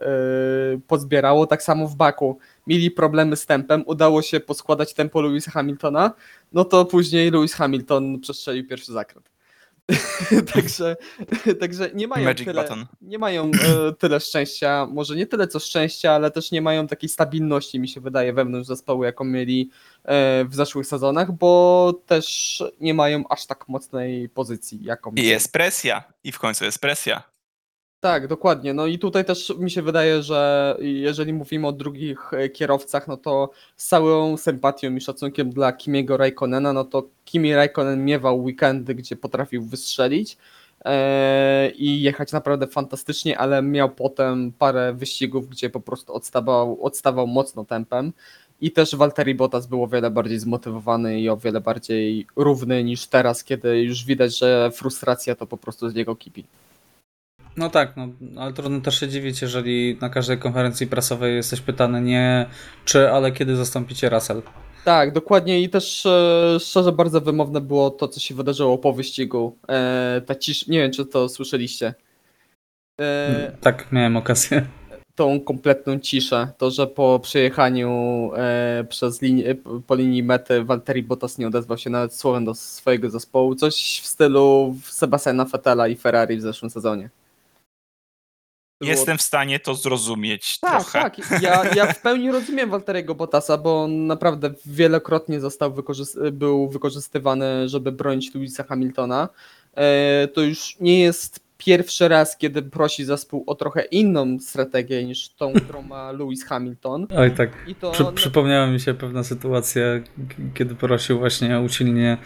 pozbierało. 0.86 1.46
Tak 1.46 1.62
samo 1.62 1.88
w 1.88 1.96
Baku 1.96 2.38
mieli 2.66 2.90
problemy 2.90 3.36
z 3.36 3.46
tempem, 3.46 3.82
udało 3.86 4.22
się 4.22 4.40
poskładać 4.40 4.94
tempo 4.94 5.20
Lewisa 5.20 5.50
Hamiltona, 5.50 6.12
no 6.52 6.64
to 6.64 6.84
później 6.84 7.30
Lewis 7.30 7.54
Hamilton 7.54 8.20
przestrzelił 8.20 8.66
pierwszy 8.66 8.92
zakręt. 8.92 9.37
także, 10.54 10.96
także 11.60 11.90
nie 11.94 12.08
mają 12.08 12.24
Magic 12.24 12.46
tyle, 12.46 12.62
button. 12.62 12.86
nie 13.00 13.18
mają 13.18 13.50
e, 13.50 13.92
tyle 13.92 14.20
szczęścia, 14.20 14.86
może 14.90 15.16
nie 15.16 15.26
tyle 15.26 15.48
co 15.48 15.58
szczęścia, 15.60 16.12
ale 16.12 16.30
też 16.30 16.50
nie 16.50 16.62
mają 16.62 16.86
takiej 16.86 17.08
stabilności, 17.08 17.80
mi 17.80 17.88
się 17.88 18.00
wydaje, 18.00 18.32
wewnątrz 18.32 18.68
zespołu, 18.68 19.04
jaką 19.04 19.24
mieli 19.24 19.70
e, 20.04 20.44
w 20.44 20.54
zeszłych 20.54 20.86
sezonach, 20.86 21.32
bo 21.32 21.92
też 22.06 22.62
nie 22.80 22.94
mają 22.94 23.24
aż 23.28 23.46
tak 23.46 23.68
mocnej 23.68 24.28
pozycji, 24.28 24.84
jaką 24.84 25.10
I 25.10 25.14
mieli. 25.14 25.28
jest 25.28 25.52
presja. 25.52 26.02
I 26.24 26.32
w 26.32 26.38
końcu 26.38 26.64
jest 26.64 26.78
presja. 26.78 27.22
Tak, 28.00 28.26
dokładnie. 28.26 28.74
No 28.74 28.86
i 28.86 28.98
tutaj 28.98 29.24
też 29.24 29.54
mi 29.58 29.70
się 29.70 29.82
wydaje, 29.82 30.22
że 30.22 30.76
jeżeli 30.80 31.32
mówimy 31.32 31.66
o 31.66 31.72
drugich 31.72 32.34
e, 32.34 32.48
kierowcach, 32.48 33.08
no 33.08 33.16
to 33.16 33.50
z 33.76 33.86
całą 33.86 34.36
sympatią 34.36 34.94
i 34.94 35.00
szacunkiem 35.00 35.50
dla 35.50 35.72
Kimiego 35.72 36.16
Raikkonena, 36.16 36.72
no 36.72 36.84
to 36.84 37.08
Kimi 37.24 37.54
Raikkonen 37.54 38.04
miewał 38.04 38.42
weekendy, 38.42 38.94
gdzie 38.94 39.16
potrafił 39.16 39.62
wystrzelić 39.62 40.38
e, 40.84 41.70
i 41.70 42.02
jechać 42.02 42.32
naprawdę 42.32 42.66
fantastycznie, 42.66 43.38
ale 43.38 43.62
miał 43.62 43.90
potem 43.90 44.52
parę 44.58 44.92
wyścigów, 44.92 45.48
gdzie 45.48 45.70
po 45.70 45.80
prostu 45.80 46.14
odstawał, 46.14 46.82
odstawał 46.82 47.26
mocno 47.26 47.64
tempem. 47.64 48.12
I 48.60 48.70
też 48.72 48.96
Valtteri 48.96 49.34
Bottas 49.34 49.66
był 49.66 49.82
o 49.82 49.88
wiele 49.88 50.10
bardziej 50.10 50.38
zmotywowany 50.38 51.20
i 51.20 51.28
o 51.28 51.36
wiele 51.36 51.60
bardziej 51.60 52.26
równy 52.36 52.84
niż 52.84 53.06
teraz, 53.06 53.44
kiedy 53.44 53.82
już 53.82 54.04
widać, 54.04 54.38
że 54.38 54.70
frustracja 54.74 55.34
to 55.34 55.46
po 55.46 55.56
prostu 55.56 55.88
z 55.88 55.94
niego 55.94 56.16
kipi. 56.16 56.44
No 57.58 57.70
tak, 57.70 57.96
no, 57.96 58.08
ale 58.36 58.52
trudno 58.52 58.80
też 58.80 59.00
się 59.00 59.08
dziwić, 59.08 59.42
jeżeli 59.42 59.98
na 60.00 60.08
każdej 60.08 60.38
konferencji 60.38 60.86
prasowej 60.86 61.36
jesteś 61.36 61.60
pytany 61.60 62.00
nie 62.00 62.46
czy, 62.84 63.10
ale 63.10 63.32
kiedy 63.32 63.56
zastąpicie 63.56 64.08
Russell. 64.08 64.42
Tak, 64.84 65.12
dokładnie 65.12 65.62
i 65.62 65.68
też 65.68 66.06
e, 66.06 66.56
szczerze 66.60 66.92
bardzo 66.92 67.20
wymowne 67.20 67.60
było 67.60 67.90
to, 67.90 68.08
co 68.08 68.20
się 68.20 68.34
wydarzyło 68.34 68.78
po 68.78 68.92
wyścigu. 68.92 69.56
E, 69.68 70.22
ta 70.26 70.34
cisz, 70.34 70.66
nie 70.66 70.78
wiem, 70.78 70.92
czy 70.92 71.06
to 71.06 71.28
słyszeliście. 71.28 71.94
E, 73.00 73.52
Tak, 73.60 73.92
miałem 73.92 74.16
okazję. 74.16 74.66
tą 75.14 75.40
kompletną 75.40 75.98
ciszę. 75.98 76.48
To, 76.58 76.70
że 76.70 76.86
po 76.86 77.20
przejechaniu 77.22 77.90
e, 78.36 78.84
przez 78.88 79.22
linię, 79.22 79.54
po 79.86 79.94
linii 79.94 80.22
mety 80.22 80.64
Valtteri 80.64 81.02
Bottas 81.02 81.38
nie 81.38 81.46
odezwał 81.46 81.78
się 81.78 81.90
nawet 81.90 82.14
słowem 82.14 82.44
do 82.44 82.54
swojego 82.54 83.10
zespołu. 83.10 83.54
Coś 83.54 84.00
w 84.02 84.06
stylu 84.06 84.76
Sebastiana 84.84 85.44
Vettela 85.44 85.88
i 85.88 85.96
Ferrari 85.96 86.36
w 86.36 86.40
zeszłym 86.40 86.70
sezonie. 86.70 87.10
Było- 88.80 88.90
Jestem 88.90 89.18
w 89.18 89.22
stanie 89.22 89.60
to 89.60 89.74
zrozumieć 89.74 90.58
Tak, 90.60 90.82
trochę. 90.82 91.02
tak. 91.02 91.42
Ja, 91.42 91.74
ja 91.74 91.92
w 91.92 92.02
pełni 92.02 92.32
rozumiem 92.32 92.70
Walteriego 92.70 93.14
Bottasa, 93.14 93.58
bo 93.58 93.82
on 93.82 94.06
naprawdę 94.06 94.50
wielokrotnie 94.66 95.40
został 95.40 95.74
był 96.32 96.68
wykorzystywany, 96.68 97.68
żeby 97.68 97.92
bronić 97.92 98.34
Louisa 98.34 98.64
Hamiltona. 98.64 99.28
E, 99.76 100.28
to 100.28 100.40
już 100.40 100.76
nie 100.80 101.00
jest 101.00 101.40
pierwszy 101.56 102.08
raz, 102.08 102.36
kiedy 102.36 102.62
prosi 102.62 103.04
zespół 103.04 103.44
o 103.46 103.54
trochę 103.54 103.82
inną 103.84 104.38
strategię 104.40 105.04
niż 105.04 105.28
tą, 105.28 105.52
którą 105.64 105.82
ma 105.82 106.12
Lewis 106.12 106.44
Hamilton. 106.44 107.06
Oj 107.16 107.30
tak, 107.30 107.50
I 107.66 107.74
to 107.74 107.90
Przy, 107.90 108.04
przypomniała 108.14 108.66
mi 108.66 108.80
się 108.80 108.94
pewna 108.94 109.24
sytuacja, 109.24 109.82
kiedy 110.54 110.74
prosił 110.74 111.18
właśnie 111.18 111.60
usilnie 111.60 112.18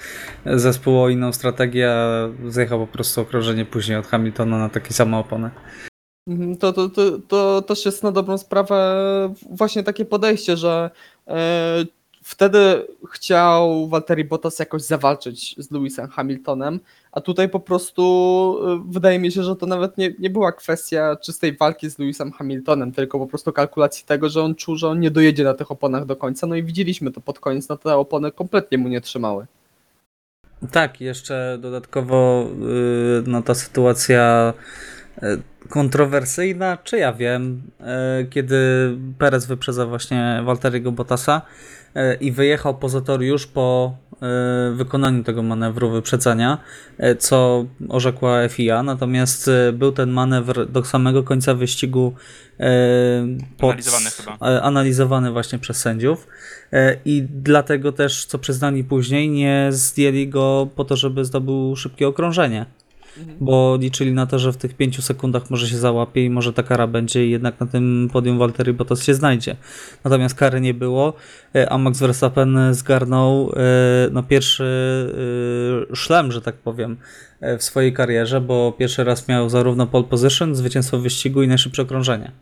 zespół 0.47 1.03
o 1.03 1.09
inną 1.09 1.33
strategię, 1.33 1.91
a 1.93 2.29
zjechał 2.49 2.87
po 2.87 2.93
prostu 2.93 3.21
okrążenie 3.21 3.65
później 3.65 3.99
od 3.99 4.07
Hamiltona 4.07 4.59
na 4.59 4.69
takie 4.69 4.93
same 4.95 5.19
opony. 5.19 5.51
Mhm, 6.27 6.57
To, 6.57 6.73
to, 6.73 6.89
to, 6.89 7.19
to 7.29 7.63
też 7.63 7.85
jest 7.85 8.03
na 8.03 8.13
dobrą 8.13 8.39
sprawę 8.39 9.35
właśnie 9.51 9.83
takie 9.83 10.05
podejście, 10.05 10.57
że 10.57 10.91
e, 11.29 11.85
wtedy 12.23 12.87
chciał 13.13 13.89
Valtteri 13.89 14.25
Bottas 14.25 14.59
jakoś 14.59 14.83
zawalczyć 14.83 15.55
z 15.59 15.71
Lewisem 15.71 16.09
Hamiltonem, 16.09 16.81
a 17.13 17.21
tutaj 17.21 17.49
po 17.49 17.61
prostu 17.61 18.03
e, 18.67 18.93
wydaje 18.93 19.19
mi 19.19 19.33
się, 19.33 19.43
że 19.43 19.57
to 19.57 19.67
nawet 19.67 19.99
nie, 19.99 20.15
nie 20.19 20.31
była 20.31 20.53
kwestia 20.53 21.17
czystej 21.17 21.57
walki 21.57 21.91
z 21.91 21.99
Lewisem 21.99 22.33
Hamiltonem, 22.33 22.93
tylko 22.93 23.19
po 23.19 23.27
prostu 23.27 23.53
kalkulacji 23.53 24.07
tego, 24.07 24.29
że 24.29 24.43
on 24.43 24.55
czuł, 24.55 24.77
że 24.77 24.89
on 24.89 25.01
nie 25.01 25.11
dojedzie 25.11 25.45
na 25.45 25.55
tych 25.55 25.71
oponach 25.71 26.07
do 26.07 26.17
końca, 26.17 26.47
no 26.47 26.55
i 26.55 26.63
widzieliśmy 26.63 27.13
to 27.13 27.21
pod 27.21 27.41
koniec, 27.41 27.69
no 27.69 27.77
te 27.77 27.97
opony 27.97 28.33
kompletnie 28.33 28.79
mu 28.79 28.89
nie 28.89 29.01
trzymały. 29.01 29.47
Tak, 30.71 31.01
jeszcze 31.01 31.59
dodatkowo 31.61 32.47
yy, 32.61 33.23
no 33.27 33.43
ta 33.43 33.55
sytuacja 33.55 34.53
kontrowersyjna, 35.69 36.77
czy 36.77 36.99
ja 36.99 37.13
wiem, 37.13 37.63
yy, 37.81 37.87
kiedy 38.31 38.57
Perez 39.19 39.47
wyprzedza 39.47 39.87
właśnie 39.87 40.43
Walteriego 40.45 40.93
Bottasa 40.93 41.43
yy, 41.95 42.15
i 42.15 42.33
wyjechał 42.33 42.79
poza 42.79 43.01
tor 43.01 43.23
już 43.23 43.47
po 43.47 43.97
wykonaniu 44.75 45.25
tego 45.25 45.43
manewru 45.43 45.91
wyprzedzania, 45.91 46.59
co 47.19 47.65
orzekła 47.89 48.49
FIA, 48.49 48.83
natomiast 48.83 49.51
był 49.73 49.93
ten 49.93 50.11
manewr 50.11 50.71
do 50.71 50.85
samego 50.85 51.23
końca 51.23 51.55
wyścigu 51.55 52.15
pod, 53.59 53.71
Analizowany 53.71 54.11
chyba. 54.11 54.51
e, 54.51 54.63
analizowany 54.63 55.33
właśnie 55.33 55.59
przez 55.59 55.77
sędziów. 55.77 56.27
E, 56.73 56.97
i 57.05 57.23
dlatego 57.23 57.93
też, 57.93 58.25
co 58.25 58.39
przyznali 58.39 58.85
później, 58.85 59.31
nie 59.31 59.67
zdjęli 59.71 60.29
go 60.29 60.69
po 60.77 60.85
to, 60.85 60.97
żeby 60.97 61.25
zdobył 61.25 61.77
szybkie 61.77 62.09
okrążenie, 62.09 62.67
bo 63.41 63.79
liczyli 63.81 64.13
na 64.13 64.27
to, 64.27 64.39
że 64.39 64.53
w 64.53 64.57
tych 64.57 64.75
pięciu 64.75 65.03
sekundach 65.03 65.51
może 65.51 65.69
się 65.69 65.79
załapie 65.79 66.25
i 66.25 66.31
może 66.31 66.53
ta 66.53 66.63
kara 66.63 66.87
będzie 66.87 67.27
i 67.27 67.31
jednak 67.31 67.61
na 67.61 67.67
tym 67.67 68.09
podium 68.13 68.39
Waltery 68.39 68.73
Bottas 68.73 69.03
się 69.03 69.15
znajdzie. 69.15 69.57
Natomiast 70.05 70.35
kary 70.35 70.61
nie 70.61 70.75
było, 70.75 71.13
e, 71.55 71.73
a 71.73 71.79
Max 71.79 71.99
Verstappen 71.99 72.75
zgarnął 72.75 73.53
e, 73.57 74.09
no, 74.13 74.23
pierwszy 74.23 74.65
e, 75.93 75.97
szlem, 75.97 76.33
że 76.33 76.43
tak 76.43 76.55
powiem, 76.55 76.97
w 77.59 77.63
swojej 77.63 77.93
karierze, 77.93 78.41
bo 78.41 78.73
pierwszy 78.79 79.05
raz 79.05 79.29
miał 79.29 79.49
zarówno 79.49 79.87
pole 79.87 80.05
position, 80.05 80.55
zwycięstwo 80.55 80.99
w 80.99 81.03
wyścigu 81.03 81.43
i 81.43 81.49
najszybsze 81.49 81.83
okrążenie. 81.83 82.33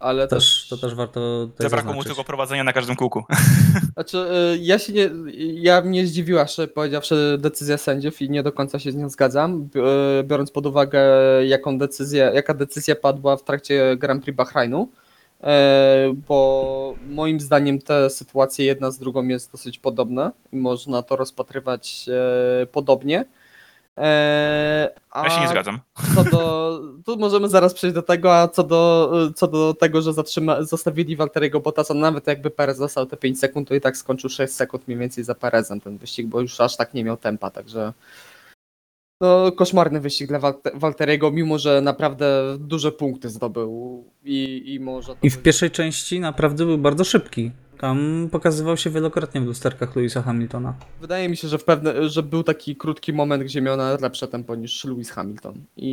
Ale 0.00 0.28
Też, 0.28 0.60
też... 0.60 0.68
to 0.68 0.76
też 0.76 0.94
warto 0.94 1.48
Zabrakło 1.58 1.92
mu 1.92 2.04
tylko 2.04 2.24
prowadzenia 2.24 2.64
na 2.64 2.72
każdym 2.72 2.96
kółku. 2.96 3.24
Znaczy, 3.94 4.18
y, 4.54 4.58
ja 4.60 4.78
się 4.78 4.92
nie, 4.92 5.10
ja 5.54 5.80
mnie 5.80 6.06
zdziwiła, 6.06 6.46
szczerze 6.46 6.68
powiedziawszy, 6.68 7.36
decyzja 7.40 7.78
sędziów 7.78 8.22
i 8.22 8.30
nie 8.30 8.42
do 8.42 8.52
końca 8.52 8.78
się 8.78 8.92
z 8.92 8.96
nią 8.96 9.08
zgadzam, 9.08 9.68
y, 10.20 10.24
biorąc 10.24 10.50
pod 10.50 10.66
uwagę, 10.66 11.00
jaką 11.46 11.78
decyzję, 11.78 12.30
jaka 12.34 12.54
decyzja 12.54 12.96
padła 12.96 13.36
w 13.36 13.44
trakcie 13.44 13.96
Grand 13.96 14.24
Prix 14.24 14.36
Bahrainu, 14.36 14.88
e, 15.42 16.14
bo 16.28 16.94
moim 17.08 17.40
zdaniem 17.40 17.78
te 17.78 18.10
sytuacje 18.10 18.64
jedna 18.64 18.90
z 18.90 18.98
drugą 18.98 19.28
jest 19.28 19.52
dosyć 19.52 19.78
podobna 19.78 20.32
i 20.52 20.56
można 20.56 21.02
to 21.02 21.16
rozpatrywać 21.16 22.06
e, 22.62 22.66
podobnie. 22.66 23.24
E, 24.00 24.90
a 25.10 25.24
Ja 25.24 25.30
się 25.30 25.40
nie 25.40 25.48
zgadzam. 25.48 25.78
co 26.14 26.24
do. 26.24 26.80
Tu 27.06 27.16
możemy 27.16 27.48
zaraz 27.48 27.74
przejść 27.74 27.94
do 27.94 28.02
tego, 28.02 28.36
a 28.36 28.48
co 28.48 28.62
do, 28.64 29.10
co 29.36 29.48
do 29.48 29.74
tego, 29.74 30.02
że 30.02 30.12
zatrzyma, 30.12 30.62
zostawili 30.62 31.16
Walteriego 31.16 31.60
Bottasa, 31.60 31.94
nawet 31.94 32.26
jakby 32.26 32.50
Perez 32.50 32.78
dostał 32.78 33.06
te 33.06 33.16
5 33.16 33.38
sekund, 33.40 33.68
to 33.68 33.74
i 33.74 33.80
tak 33.80 33.96
skończył 33.96 34.30
6 34.30 34.52
sekund 34.54 34.88
mniej 34.88 34.98
więcej 34.98 35.24
za 35.24 35.34
Perezem 35.34 35.80
ten 35.80 35.98
wyścig, 35.98 36.26
bo 36.26 36.40
już 36.40 36.60
aż 36.60 36.76
tak 36.76 36.94
nie 36.94 37.04
miał 37.04 37.16
tempa, 37.16 37.50
także. 37.50 37.92
No, 39.22 39.52
koszmarny 39.52 40.00
wyścig 40.00 40.28
dla 40.28 40.38
Walte- 40.40 40.70
Walteriego, 40.78 41.30
mimo 41.30 41.58
że 41.58 41.80
naprawdę 41.80 42.56
duże 42.58 42.92
punkty 42.92 43.28
zdobył 43.30 44.04
i, 44.24 44.62
i 44.74 44.80
może. 44.80 45.08
To 45.12 45.18
I 45.22 45.30
w 45.30 45.42
pierwszej 45.42 45.70
części 45.70 46.20
naprawdę 46.20 46.64
był 46.66 46.78
bardzo 46.78 47.04
szybki. 47.04 47.50
Tam 47.80 48.28
pokazywał 48.32 48.76
się 48.76 48.90
wielokrotnie 48.90 49.40
w 49.40 49.44
lusterkach 49.44 49.96
Louisa 49.96 50.22
Hamiltona. 50.22 50.74
Wydaje 51.00 51.28
mi 51.28 51.36
się, 51.36 51.48
że, 51.48 51.58
w 51.58 51.64
pewne, 51.64 52.08
że 52.08 52.22
był 52.22 52.42
taki 52.42 52.76
krótki 52.76 53.12
moment, 53.12 53.42
gdzie 53.42 53.60
miał 53.60 53.76
nawet 53.76 54.00
lepsze 54.00 54.28
tempo 54.28 54.54
niż 54.54 54.84
Lewis 54.84 55.10
Hamilton. 55.10 55.54
I, 55.76 55.90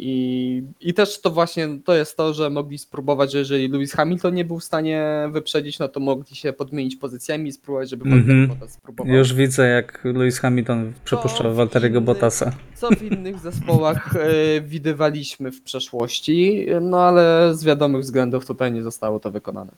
i, 0.00 0.88
I 0.88 0.94
też 0.94 1.20
to 1.20 1.30
właśnie 1.30 1.68
to 1.84 1.94
jest 1.94 2.16
to, 2.16 2.34
że 2.34 2.50
mogli 2.50 2.78
spróbować, 2.78 3.32
że 3.32 3.38
jeżeli 3.38 3.68
Lewis 3.68 3.92
Hamilton 3.92 4.34
nie 4.34 4.44
był 4.44 4.58
w 4.58 4.64
stanie 4.64 5.28
wyprzedzić, 5.32 5.78
no 5.78 5.88
to 5.88 6.00
mogli 6.00 6.36
się 6.36 6.52
podmienić 6.52 6.96
pozycjami 6.96 7.48
i 7.48 7.52
spróbować, 7.52 7.90
żeby 7.90 8.04
Mhm. 8.04 8.26
Valtteri 8.26 8.48
Bottas 8.48 8.72
spróbował. 8.72 9.14
Już 9.14 9.34
widzę, 9.34 9.68
jak 9.68 10.04
Lewis 10.04 10.38
Hamilton 10.38 10.92
przepuszczał 11.04 11.54
Walteriego 11.54 12.00
Bottasa. 12.00 12.52
Co 12.74 12.88
w 12.90 13.02
innych 13.02 13.38
zespołach 13.38 14.16
e, 14.16 14.60
widywaliśmy 14.60 15.52
w 15.52 15.62
przeszłości, 15.62 16.66
no 16.80 17.00
ale 17.00 17.54
z 17.54 17.64
wiadomych 17.64 18.02
względów 18.02 18.46
tutaj 18.46 18.72
nie 18.72 18.82
zostało 18.82 19.20
to 19.20 19.30
wykonane. 19.30 19.72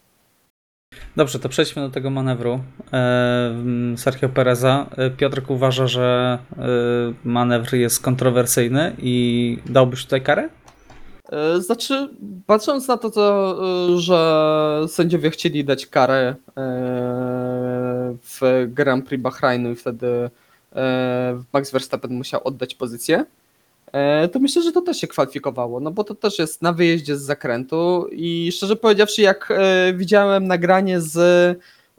Dobrze, 1.16 1.38
to 1.38 1.48
przejdźmy 1.48 1.82
do 1.82 1.90
tego 1.90 2.10
manewru 2.10 2.60
e, 2.92 3.54
Sergio 3.96 4.28
Pereza. 4.28 4.86
E, 4.96 5.10
Piotrek 5.10 5.50
uważa, 5.50 5.86
że 5.86 6.38
e, 6.58 6.62
manewr 7.24 7.74
jest 7.74 8.02
kontrowersyjny 8.02 8.96
i 8.98 9.58
dałbyś 9.66 10.04
tutaj 10.04 10.22
karę? 10.22 10.48
Znaczy, 11.58 12.08
patrząc 12.46 12.88
na 12.88 12.96
to, 12.96 13.08
e, 13.94 13.98
że 13.98 14.84
sędziowie 14.88 15.30
chcieli 15.30 15.64
dać 15.64 15.86
karę 15.86 16.34
w 18.22 18.66
Grand 18.68 19.06
Prix 19.06 19.22
Bahrainu 19.22 19.70
i 19.70 19.76
wtedy 19.76 20.30
Max 21.52 21.70
Verstappen 21.70 22.14
musiał 22.14 22.40
oddać 22.44 22.74
pozycję, 22.74 23.24
to 24.32 24.38
myślę, 24.38 24.62
że 24.62 24.72
to 24.72 24.82
też 24.82 24.96
się 24.96 25.06
kwalifikowało, 25.06 25.80
no 25.80 25.90
bo 25.90 26.04
to 26.04 26.14
też 26.14 26.38
jest 26.38 26.62
na 26.62 26.72
wyjeździe 26.72 27.16
z 27.16 27.22
zakrętu 27.22 28.06
i 28.12 28.52
szczerze 28.52 28.76
powiedziawszy, 28.76 29.22
jak 29.22 29.50
e, 29.50 29.92
widziałem 29.94 30.46
nagranie 30.46 31.00
z, 31.00 31.16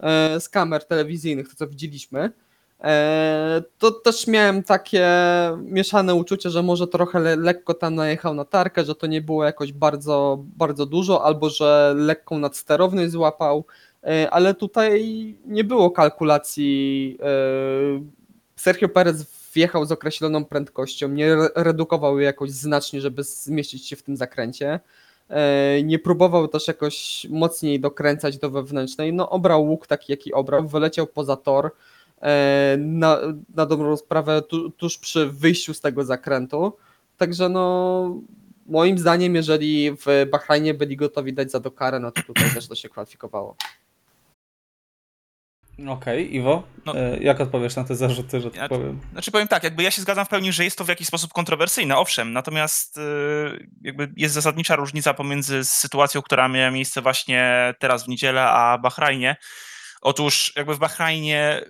e, 0.00 0.40
z 0.40 0.48
kamer 0.48 0.84
telewizyjnych, 0.84 1.48
to 1.48 1.54
co 1.56 1.66
widzieliśmy, 1.66 2.32
E, 2.82 3.62
to 3.78 3.90
też 3.90 4.26
miałem 4.26 4.62
takie 4.62 5.08
mieszane 5.64 6.14
uczucie, 6.14 6.50
że 6.50 6.62
może 6.62 6.86
trochę 6.86 7.20
le 7.20 7.36
lekko 7.36 7.74
tam 7.74 7.94
najechał 7.94 8.34
na 8.34 8.44
tarkę, 8.44 8.84
że 8.84 8.94
to 8.94 9.06
nie 9.06 9.20
było 9.20 9.44
jakoś 9.44 9.72
bardzo, 9.72 10.44
bardzo 10.56 10.86
dużo, 10.86 11.24
albo 11.24 11.50
że 11.50 11.94
lekką 11.96 12.38
nadsterowność 12.38 13.10
złapał, 13.10 13.64
e, 14.04 14.30
ale 14.30 14.54
tutaj 14.54 15.04
nie 15.46 15.64
było 15.64 15.90
kalkulacji. 15.90 17.18
e, 17.22 17.26
Sergio 18.56 18.88
Perez 18.88 19.41
wjechał 19.54 19.84
z 19.84 19.92
określoną 19.92 20.44
prędkością, 20.44 21.08
nie 21.08 21.26
re- 21.32 21.48
redukował 21.54 22.18
jej 22.18 22.26
jakoś 22.26 22.50
znacznie, 22.50 23.00
żeby 23.00 23.22
zmieścić 23.24 23.88
się 23.88 23.96
w 23.96 24.02
tym 24.02 24.16
zakręcie. 24.16 24.80
E, 25.28 25.82
Nie 25.82 25.98
próbował 25.98 26.48
też 26.48 26.68
jakoś 26.68 27.26
mocniej 27.30 27.80
dokręcać 27.80 28.38
do 28.38 28.50
wewnętrznej. 28.50 29.12
No, 29.12 29.30
obrał 29.30 29.64
łuk 29.66 29.86
taki, 29.86 30.12
jaki 30.12 30.32
obrał, 30.32 30.68
wyleciał 30.68 31.06
poza 31.06 31.36
tor 31.36 31.70
e, 32.22 32.76
na, 32.78 33.18
na 33.54 33.66
dobrą 33.66 33.96
sprawę 33.96 34.42
tu, 34.42 34.70
tuż 34.70 34.98
przy 34.98 35.26
wyjściu 35.26 35.74
z 35.74 35.80
tego 35.80 36.04
zakrętu. 36.04 36.72
Także 37.18 37.48
no 37.48 38.20
moim 38.66 38.98
zdaniem, 38.98 39.34
jeżeli 39.34 39.90
w 39.92 40.26
Bahrajnie 40.30 40.74
byli 40.74 40.96
gotowi 40.96 41.32
dać 41.32 41.50
za 41.50 41.60
to 41.60 41.70
karę, 41.70 42.00
no 42.00 42.10
to 42.12 42.22
tutaj 42.22 42.50
też 42.54 42.68
to 42.68 42.74
się 42.74 42.88
kwalifikowało. 42.88 43.56
Okej, 45.88 46.34
Iwo, 46.36 46.62
No. 46.86 46.96
e, 46.96 47.18
jak 47.18 47.40
odpowiesz 47.40 47.76
na 47.76 47.84
te 47.84 47.96
zarzuty, 47.96 48.40
że 48.40 48.50
tak 48.50 48.68
powiem? 48.68 49.00
Znaczy 49.12 49.30
powiem 49.30 49.48
tak, 49.48 49.64
jakby 49.64 49.82
ja 49.82 49.90
się 49.90 50.02
zgadzam 50.02 50.24
w 50.24 50.28
pełni, 50.28 50.52
że 50.52 50.64
jest 50.64 50.78
to 50.78 50.84
w 50.84 50.88
jakiś 50.88 51.06
sposób 51.08 51.32
kontrowersyjne, 51.32 51.96
owszem, 51.96 52.32
natomiast 52.32 52.98
y, 52.98 53.00
jakby 53.82 54.12
jest 54.16 54.34
zasadnicza 54.34 54.76
różnica 54.76 55.14
pomiędzy 55.14 55.64
sytuacją, 55.64 56.22
która 56.22 56.48
miała 56.48 56.70
miejsce 56.70 57.02
właśnie 57.02 57.74
teraz 57.78 58.04
w 58.04 58.08
niedzielę, 58.08 58.42
a 58.42 58.78
Bahrajnie. 58.78 59.36
Otóż 60.02 60.52
jakby 60.56 60.74
w 60.74 60.78
Bahrajnie 60.78 61.60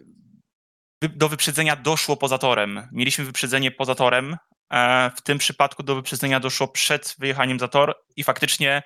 do 1.02 1.28
wyprzedzenia 1.28 1.76
doszło 1.76 2.16
poza 2.16 2.38
torem. 2.38 2.88
Mieliśmy 2.92 3.24
wyprzedzenie 3.24 3.70
poza 3.70 3.94
torem, 3.94 4.36
e, 4.72 5.10
w 5.16 5.22
tym 5.22 5.38
przypadku 5.38 5.82
do 5.82 5.94
wyprzedzenia 5.94 6.40
doszło 6.40 6.68
przed 6.68 7.14
wyjechaniem 7.18 7.58
za 7.58 7.68
tor 7.68 7.94
i 8.16 8.24
faktycznie 8.24 8.82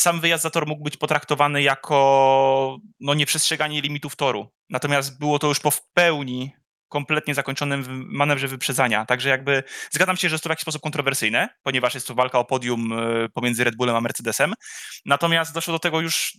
sam 0.00 0.20
wyjazd 0.20 0.42
za 0.42 0.50
tor 0.50 0.66
mógł 0.66 0.84
być 0.84 0.96
potraktowany 0.96 1.62
jako 1.62 2.78
no, 3.00 3.14
nieprzestrzeganie 3.14 3.80
limitów 3.80 4.16
toru. 4.16 4.48
Natomiast 4.70 5.18
było 5.18 5.38
to 5.38 5.46
już 5.46 5.60
po 5.60 5.70
w 5.70 5.82
pełni 5.92 6.52
kompletnie 6.88 7.34
zakończonym 7.34 8.06
manewrze 8.08 8.48
wyprzedzania. 8.48 9.06
Także 9.06 9.28
jakby 9.28 9.62
zgadzam 9.90 10.16
się, 10.16 10.28
że 10.28 10.34
jest 10.34 10.44
to 10.44 10.48
w 10.48 10.50
jakiś 10.50 10.62
sposób 10.62 10.82
kontrowersyjne, 10.82 11.48
ponieważ 11.62 11.94
jest 11.94 12.06
to 12.06 12.14
walka 12.14 12.38
o 12.38 12.44
podium 12.44 12.92
e, 12.92 13.28
pomiędzy 13.28 13.64
Red 13.64 13.76
Bullem 13.76 13.96
a 13.96 14.00
Mercedesem. 14.00 14.54
Natomiast 15.04 15.54
doszło 15.54 15.72
do 15.72 15.78
tego 15.78 16.00
już 16.00 16.38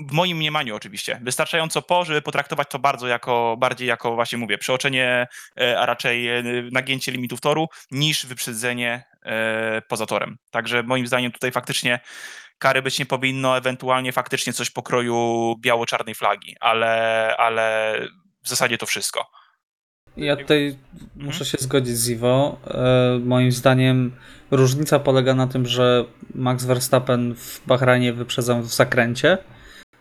w 0.00 0.12
moim 0.12 0.36
mniemaniu 0.36 0.76
oczywiście, 0.76 1.20
wystarczająco 1.22 1.82
po, 1.82 2.04
żeby 2.04 2.22
potraktować 2.22 2.68
to 2.70 2.78
bardzo 2.78 3.08
jako, 3.08 3.56
bardziej 3.60 3.88
jako 3.88 4.14
właśnie 4.14 4.38
mówię, 4.38 4.58
przeoczenie, 4.58 5.26
e, 5.60 5.80
a 5.80 5.86
raczej 5.86 6.28
e, 6.28 6.42
nagięcie 6.72 7.12
limitów 7.12 7.40
toru, 7.40 7.66
niż 7.90 8.26
wyprzedzenie 8.26 9.04
poza 9.88 10.06
torem. 10.06 10.36
Także 10.50 10.82
moim 10.82 11.06
zdaniem 11.06 11.32
tutaj 11.32 11.52
faktycznie 11.52 12.00
kary 12.62 12.82
być 12.82 12.98
nie 12.98 13.06
powinno, 13.06 13.56
ewentualnie 13.56 14.12
faktycznie 14.12 14.52
coś 14.52 14.70
pokroju 14.70 15.54
biało-czarnej 15.60 16.14
flagi, 16.14 16.56
ale, 16.60 16.94
ale 17.38 17.94
w 18.42 18.48
zasadzie 18.48 18.78
to 18.78 18.86
wszystko. 18.86 19.30
Ja 20.16 20.36
tutaj 20.36 20.78
muszę 21.16 21.44
się 21.44 21.58
zgodzić 21.60 21.96
z 21.96 22.08
Iwo. 22.08 22.58
E, 22.66 23.18
moim 23.24 23.52
zdaniem 23.52 24.12
różnica 24.50 24.98
polega 24.98 25.34
na 25.34 25.46
tym, 25.46 25.66
że 25.66 26.04
Max 26.34 26.64
Verstappen 26.64 27.34
w 27.34 27.66
Bahrajnie 27.66 28.12
wyprzedzał 28.12 28.62
w 28.62 28.74
zakręcie, 28.74 29.38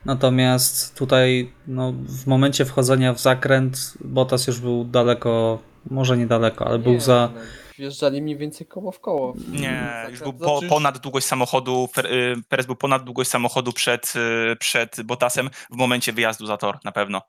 natomiast 0.06 0.98
tutaj 0.98 1.52
no, 1.68 1.94
w 2.08 2.28
momencie 2.28 2.66
wchodzenia 2.66 3.14
w 3.14 3.20
zakręt 3.20 3.94
Bottas 4.02 4.48
już 4.48 4.60
był 4.60 4.86
daleko, 4.86 5.60
może 5.90 6.18
niedaleko, 6.18 6.68
ale 6.68 6.80
był 6.80 6.94
Nie, 6.94 7.02
za... 7.02 7.30
no, 7.36 7.42
Wjeżdżali 7.82 8.22
mniej 8.22 8.38
więcej 8.38 8.68
koło 8.68 8.92
w 8.92 9.00
koło. 9.00 9.34
Nie, 9.52 10.06
już 10.10 10.20
był 10.20 10.32
znaczy 10.32 10.46
po, 10.46 10.60
już- 10.62 10.70
ponad 10.70 10.98
długość 10.98 11.26
samochodu, 11.28 11.90
y, 11.98 12.44
Perez 12.50 12.66
był 12.66 12.76
ponad 12.76 13.04
długość 13.04 13.30
samochodu 13.30 13.74
przed, 13.74 14.14
y, 14.52 14.56
przed 14.56 15.02
Bottasem 15.04 15.50
w 15.72 15.76
momencie 15.76 16.14
wyjazdu 16.14 16.46
za 16.46 16.58
tor, 16.58 16.78
na 16.84 16.92
pewno. 16.92 17.22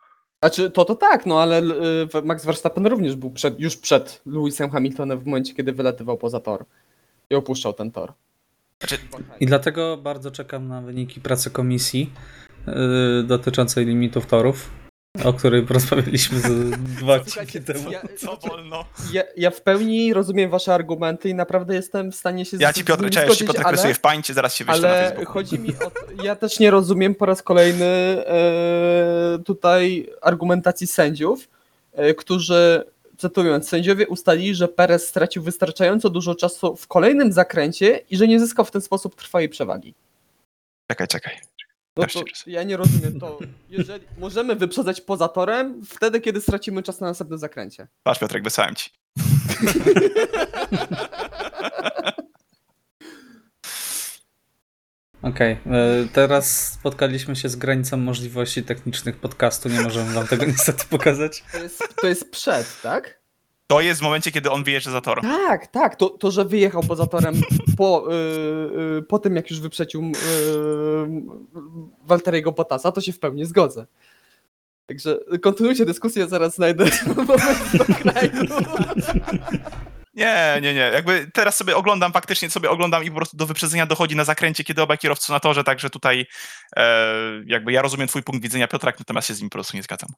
Znaczy, 0.43 0.71
to 0.71 0.85
to 0.85 0.95
tak, 0.95 1.27
no 1.27 1.43
ale 1.43 1.63
y, 1.63 2.23
Max 2.25 2.45
Verstappen 2.45 2.87
również 2.87 3.17
był 3.17 3.31
przed, 3.31 3.61
już 3.61 3.77
przed 3.77 4.23
Lewisem 4.27 4.71
Hamiltonem 4.71 5.19
w 5.19 5.27
momencie, 5.27 5.55
kiedy 5.55 5.73
wylatywał 5.73 6.19
poza 6.19 6.41
tor 6.41 6.65
i 7.31 7.35
opuszczał 7.35 7.73
ten 7.73 7.91
tor. 7.91 8.13
Znaczy, 8.81 8.99
I 9.41 9.47
dlatego 9.47 9.97
bardzo 9.97 10.31
czekam 10.31 10.69
na 10.69 10.83
wyniki 10.83 11.21
pracy 11.21 11.51
komisji 11.51 12.11
yy, 12.67 12.75
dotyczącej 13.23 13.87
limitów 13.87 14.27
torów, 14.27 14.71
o 15.25 15.33
której 15.33 15.63
porozmawialiśmy 15.67 16.41
z 16.41 16.71
dwa 17.01 17.15
odcinki 17.15 17.61
temu. 17.61 17.91
ja, 17.91 18.03
co 18.19 18.37
wolno? 18.37 18.85
ja, 19.13 19.23
ja 19.37 19.51
w 19.51 19.61
pełni 19.61 20.15
rozumiem 20.15 20.51
wasze 20.51 20.75
argumenty 20.75 21.29
i 21.29 21.35
naprawdę 21.35 21.75
jestem 21.75 22.13
w 22.13 22.15
stanie 22.17 22.45
się 22.45 22.57
Ja 22.61 22.73
ci 22.73 22.85
Piotr, 22.85 23.03
cześć, 23.11 23.15
ci 23.19 23.25
zgodzić, 23.25 23.47
Piotr 23.47 23.61
ale... 23.65 23.73
rysuje 23.77 23.95
w 23.95 24.01
pańcie, 24.01 24.35
zaraz 24.35 24.55
się 24.55 24.65
wyślę 24.65 24.81
na 24.83 24.89
Ale 24.89 25.05
Facebooku. 25.09 25.33
chodzi 25.33 25.59
mi 25.59 25.69
o. 25.71 25.91
to- 25.91 26.23
Ja 26.25 26.37
też 26.37 26.59
nie 26.59 26.71
rozumiem 26.71 27.15
po 27.15 27.27
raz 27.27 27.43
kolejny 27.43 27.85
e, 27.87 29.39
tutaj 29.45 30.09
argumentacji 30.23 30.87
sędziów, 30.87 31.49
e, 31.93 32.15
którzy, 32.15 32.85
cytując, 33.19 33.69
sędziowie 33.69 34.09
ustalili, 34.09 34.55
że 34.55 34.69
Perez 34.69 35.09
stracił 35.09 35.43
wystarczająco 35.43 36.11
dużo 36.11 36.35
czasu 36.35 36.77
w 36.77 36.87
kolejnym 36.87 37.33
zakręcie 37.33 38.01
i 38.11 38.17
że 38.17 38.29
nie 38.29 38.41
zyskał 38.41 38.65
w 38.65 38.71
ten 38.71 38.83
sposób 38.83 39.15
trwałej 39.17 39.49
przewagi. 39.49 39.95
Czekaj, 40.91 41.09
czekaj. 41.09 41.35
No 41.97 42.03
Też 42.03 42.13
to 42.13 42.23
ja 42.47 42.63
nie 42.63 42.77
rozumiem 42.77 43.21
to. 43.21 43.39
Jeżeli 43.69 44.07
możemy 44.19 44.57
wyprzedzać 44.57 45.01
poza 45.01 45.29
torem, 45.29 45.83
wtedy 45.87 46.21
kiedy 46.21 46.41
stracimy 46.41 46.83
czas 46.83 47.01
na 47.01 47.07
następnym 47.07 47.39
zakręcie. 47.39 47.89
Patrz 48.03 48.21
Piotrek, 48.21 48.45
wysłałem 48.45 48.75
ci. 48.75 48.91
Okej, 55.23 55.53
e, 55.53 55.59
teraz 56.13 56.73
spotkaliśmy 56.73 57.37
się 57.37 57.49
z 57.49 57.57
granicą 57.57 57.97
możliwości 57.97 58.63
technicznych 58.63 59.17
podcastu, 59.17 59.69
nie 59.69 59.81
możemy 59.81 60.13
wam 60.13 60.27
tego 60.27 60.45
niestety 60.53 60.85
pokazać. 60.91 61.45
To 61.53 61.59
jest, 61.59 61.95
to 62.01 62.07
jest 62.07 62.31
przed, 62.31 62.81
tak? 62.83 63.22
To 63.73 63.81
jest 63.81 64.01
w 64.01 64.03
momencie, 64.03 64.33
kiedy 64.33 64.51
on 64.51 64.65
wyjeżdża 64.65 64.91
za 64.91 65.01
tor. 65.01 65.21
Tak, 65.21 65.67
tak. 65.67 65.97
To, 65.97 66.09
to 66.09 66.31
że 66.31 66.45
wyjechał 66.45 66.83
poza 66.83 67.07
torem 67.07 67.35
po, 67.79 68.05
yy, 68.09 68.83
yy, 68.95 69.03
po 69.03 69.19
tym, 69.19 69.37
jak 69.37 69.51
już 69.51 69.61
wyprzedził 69.61 70.03
yy, 70.03 70.13
Walteriego 72.05 72.53
Bottasa, 72.53 72.93
to 72.93 73.01
się 73.01 73.13
w 73.13 73.19
pełni 73.19 73.45
zgodzę. 73.45 73.87
Także 74.87 75.19
kontynuujcie 75.43 75.85
dyskusję, 75.85 76.29
zaraz 76.29 76.55
znajdę 76.55 76.85
moment 77.17 77.77
do 77.79 77.85
kraju. 77.85 78.31
Nie, 80.15 80.59
nie, 80.63 80.75
nie. 80.75 80.81
Jakby 80.81 81.31
teraz 81.35 81.57
sobie 81.57 81.77
oglądam, 81.77 82.13
faktycznie 82.13 82.51
sobie 82.51 82.71
oglądam 82.71 83.05
i 83.05 83.11
po 83.11 83.17
prostu 83.17 83.37
do 83.37 83.47
wyprzedzenia 83.47 83.87
dochodzi 83.87 84.17
na 84.17 84.25
zakręcie, 84.25 84.65
kiedy 84.65 84.83
obaj 84.83 84.99
kierowcy 84.99 85.33
na 85.33 85.41
torze, 85.41 85.65
także 85.65 85.91
tutaj 85.91 86.27
e, 86.77 87.07
jakby 87.47 87.73
ja 87.73 87.83
rozumiem 87.83 88.09
twój 88.09 88.23
punkt 88.23 88.43
widzenia, 88.43 88.69
Piotrek, 88.69 88.99
natomiast 88.99 89.29
się 89.29 89.35
z 89.35 89.41
nim 89.41 89.51
po 89.51 89.55
prostu 89.55 89.77
nie 89.77 89.83
zgadzam. 89.83 90.09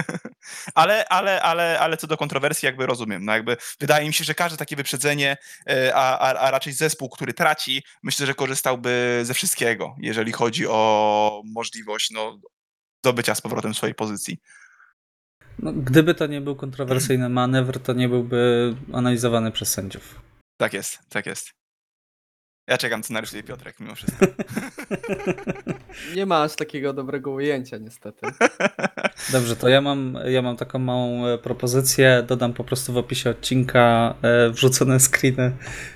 ale, 0.74 1.08
ale, 1.08 1.42
ale, 1.42 1.80
ale 1.80 1.96
co 1.96 2.06
do 2.06 2.16
kontrowersji, 2.16 2.66
jakby 2.66 2.86
rozumiem. 2.86 3.24
No 3.24 3.32
jakby 3.32 3.56
wydaje 3.80 4.06
mi 4.06 4.14
się, 4.14 4.24
że 4.24 4.34
każde 4.34 4.58
takie 4.58 4.76
wyprzedzenie, 4.76 5.36
e, 5.70 5.94
a, 5.94 6.18
a, 6.18 6.38
a 6.38 6.50
raczej 6.50 6.72
zespół, 6.72 7.08
który 7.08 7.34
traci, 7.34 7.82
myślę, 8.02 8.26
że 8.26 8.34
korzystałby 8.34 9.20
ze 9.22 9.34
wszystkiego, 9.34 9.96
jeżeli 9.98 10.32
chodzi 10.32 10.66
o 10.66 11.42
możliwość 11.44 12.10
no, 12.10 12.38
zdobycia 13.04 13.34
z 13.34 13.40
powrotem 13.40 13.74
swojej 13.74 13.94
pozycji. 13.94 14.38
No, 15.58 15.72
gdyby 15.72 16.14
to 16.14 16.26
nie 16.26 16.40
był 16.40 16.56
kontrowersyjny 16.56 17.28
manewr, 17.28 17.80
to 17.80 17.92
nie 17.92 18.08
byłby 18.08 18.74
analizowany 18.92 19.52
przez 19.52 19.70
sędziów. 19.70 20.20
Tak 20.56 20.72
jest, 20.72 20.98
tak 21.08 21.26
jest. 21.26 21.50
Ja 22.68 22.78
czekam, 22.78 23.02
co 23.02 23.14
narysuje 23.14 23.42
Piotrek 23.42 23.80
mimo 23.80 23.94
wszystko. 23.94 24.26
Nie 26.16 26.26
ma 26.26 26.42
aż 26.42 26.56
takiego 26.56 26.92
dobrego 26.92 27.30
ujęcia, 27.30 27.78
niestety. 27.78 28.26
Dobrze, 29.32 29.56
to 29.56 29.68
ja 29.68 29.80
mam, 29.80 30.18
ja 30.26 30.42
mam 30.42 30.56
taką 30.56 30.78
małą 30.78 31.26
e, 31.26 31.38
propozycję. 31.38 32.24
Dodam 32.28 32.52
po 32.52 32.64
prostu 32.64 32.92
w 32.92 32.96
opisie 32.96 33.30
odcinka 33.30 34.14
e, 34.22 34.50
wrzucone 34.50 35.00
screeny 35.00 35.52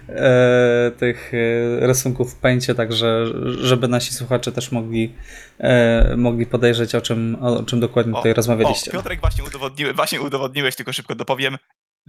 e, 0.08 0.90
tych 0.98 1.32
e, 1.34 1.86
rysunków 1.86 2.34
w 2.34 2.36
pęcie, 2.36 2.74
także 2.74 3.24
żeby 3.60 3.88
nasi 3.88 4.14
słuchacze 4.14 4.52
też 4.52 4.72
mogli, 4.72 5.14
e, 5.58 6.16
mogli 6.16 6.46
podejrzeć, 6.46 6.94
o 6.94 7.00
czym, 7.00 7.36
o 7.40 7.62
czym 7.62 7.80
dokładnie 7.80 8.14
tutaj 8.14 8.34
rozmawialiście. 8.34 8.90
O, 8.90 8.94
Piotrek, 8.94 9.20
właśnie, 9.20 9.44
udowodniłeś, 9.44 9.96
właśnie 9.96 10.20
udowodniłeś, 10.20 10.76
tylko 10.76 10.92
szybko 10.92 11.14
dopowiem, 11.14 11.56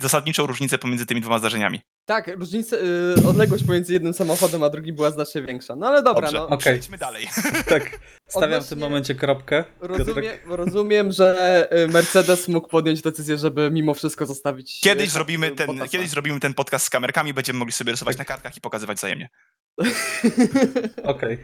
zasadniczą 0.01 0.45
różnicę 0.47 0.77
pomiędzy 0.77 1.05
tymi 1.05 1.21
dwoma 1.21 1.39
zdarzeniami. 1.39 1.81
Tak, 2.05 2.27
różnica, 2.37 2.75
yy, 2.75 3.27
odległość 3.29 3.63
pomiędzy 3.63 3.93
jednym 3.93 4.13
samochodem 4.13 4.63
a 4.63 4.69
drugim 4.69 4.95
była 4.95 5.11
znacznie 5.11 5.41
większa. 5.41 5.75
No 5.75 5.87
ale 5.87 6.03
dobra, 6.03 6.21
Dobrze, 6.21 6.37
no. 6.37 6.45
Okej. 6.45 6.57
przejdźmy 6.57 6.97
dalej. 6.97 7.27
Tak, 7.69 7.99
stawiam 8.27 8.63
w 8.63 8.67
tym 8.67 8.77
Odnośnie- 8.77 8.77
momencie 8.77 9.15
kropkę. 9.15 9.63
Rozumiem, 9.79 10.15
Piotrek. 10.15 10.43
rozumiem, 10.47 11.11
że 11.11 11.67
y, 11.83 11.87
Mercedes 11.87 12.47
mógł 12.47 12.67
podjąć 12.67 13.01
decyzję, 13.01 13.37
żeby 13.37 13.71
mimo 13.71 13.93
wszystko 13.93 14.25
zostawić. 14.25 14.79
Kiedyś 14.83 15.07
y, 15.07 15.11
zrobimy, 15.11 15.51
ten, 15.51 15.69
kiedyś 15.89 16.09
zrobimy 16.09 16.39
ten 16.39 16.53
podcast 16.53 16.85
z 16.85 16.89
kamerkami, 16.89 17.33
będziemy 17.33 17.59
mogli 17.59 17.71
sobie 17.71 17.91
rysować 17.91 18.17
na 18.17 18.25
kartkach 18.25 18.57
i 18.57 18.61
pokazywać 18.61 18.97
wzajemnie. 18.97 19.29
Okej. 21.03 21.37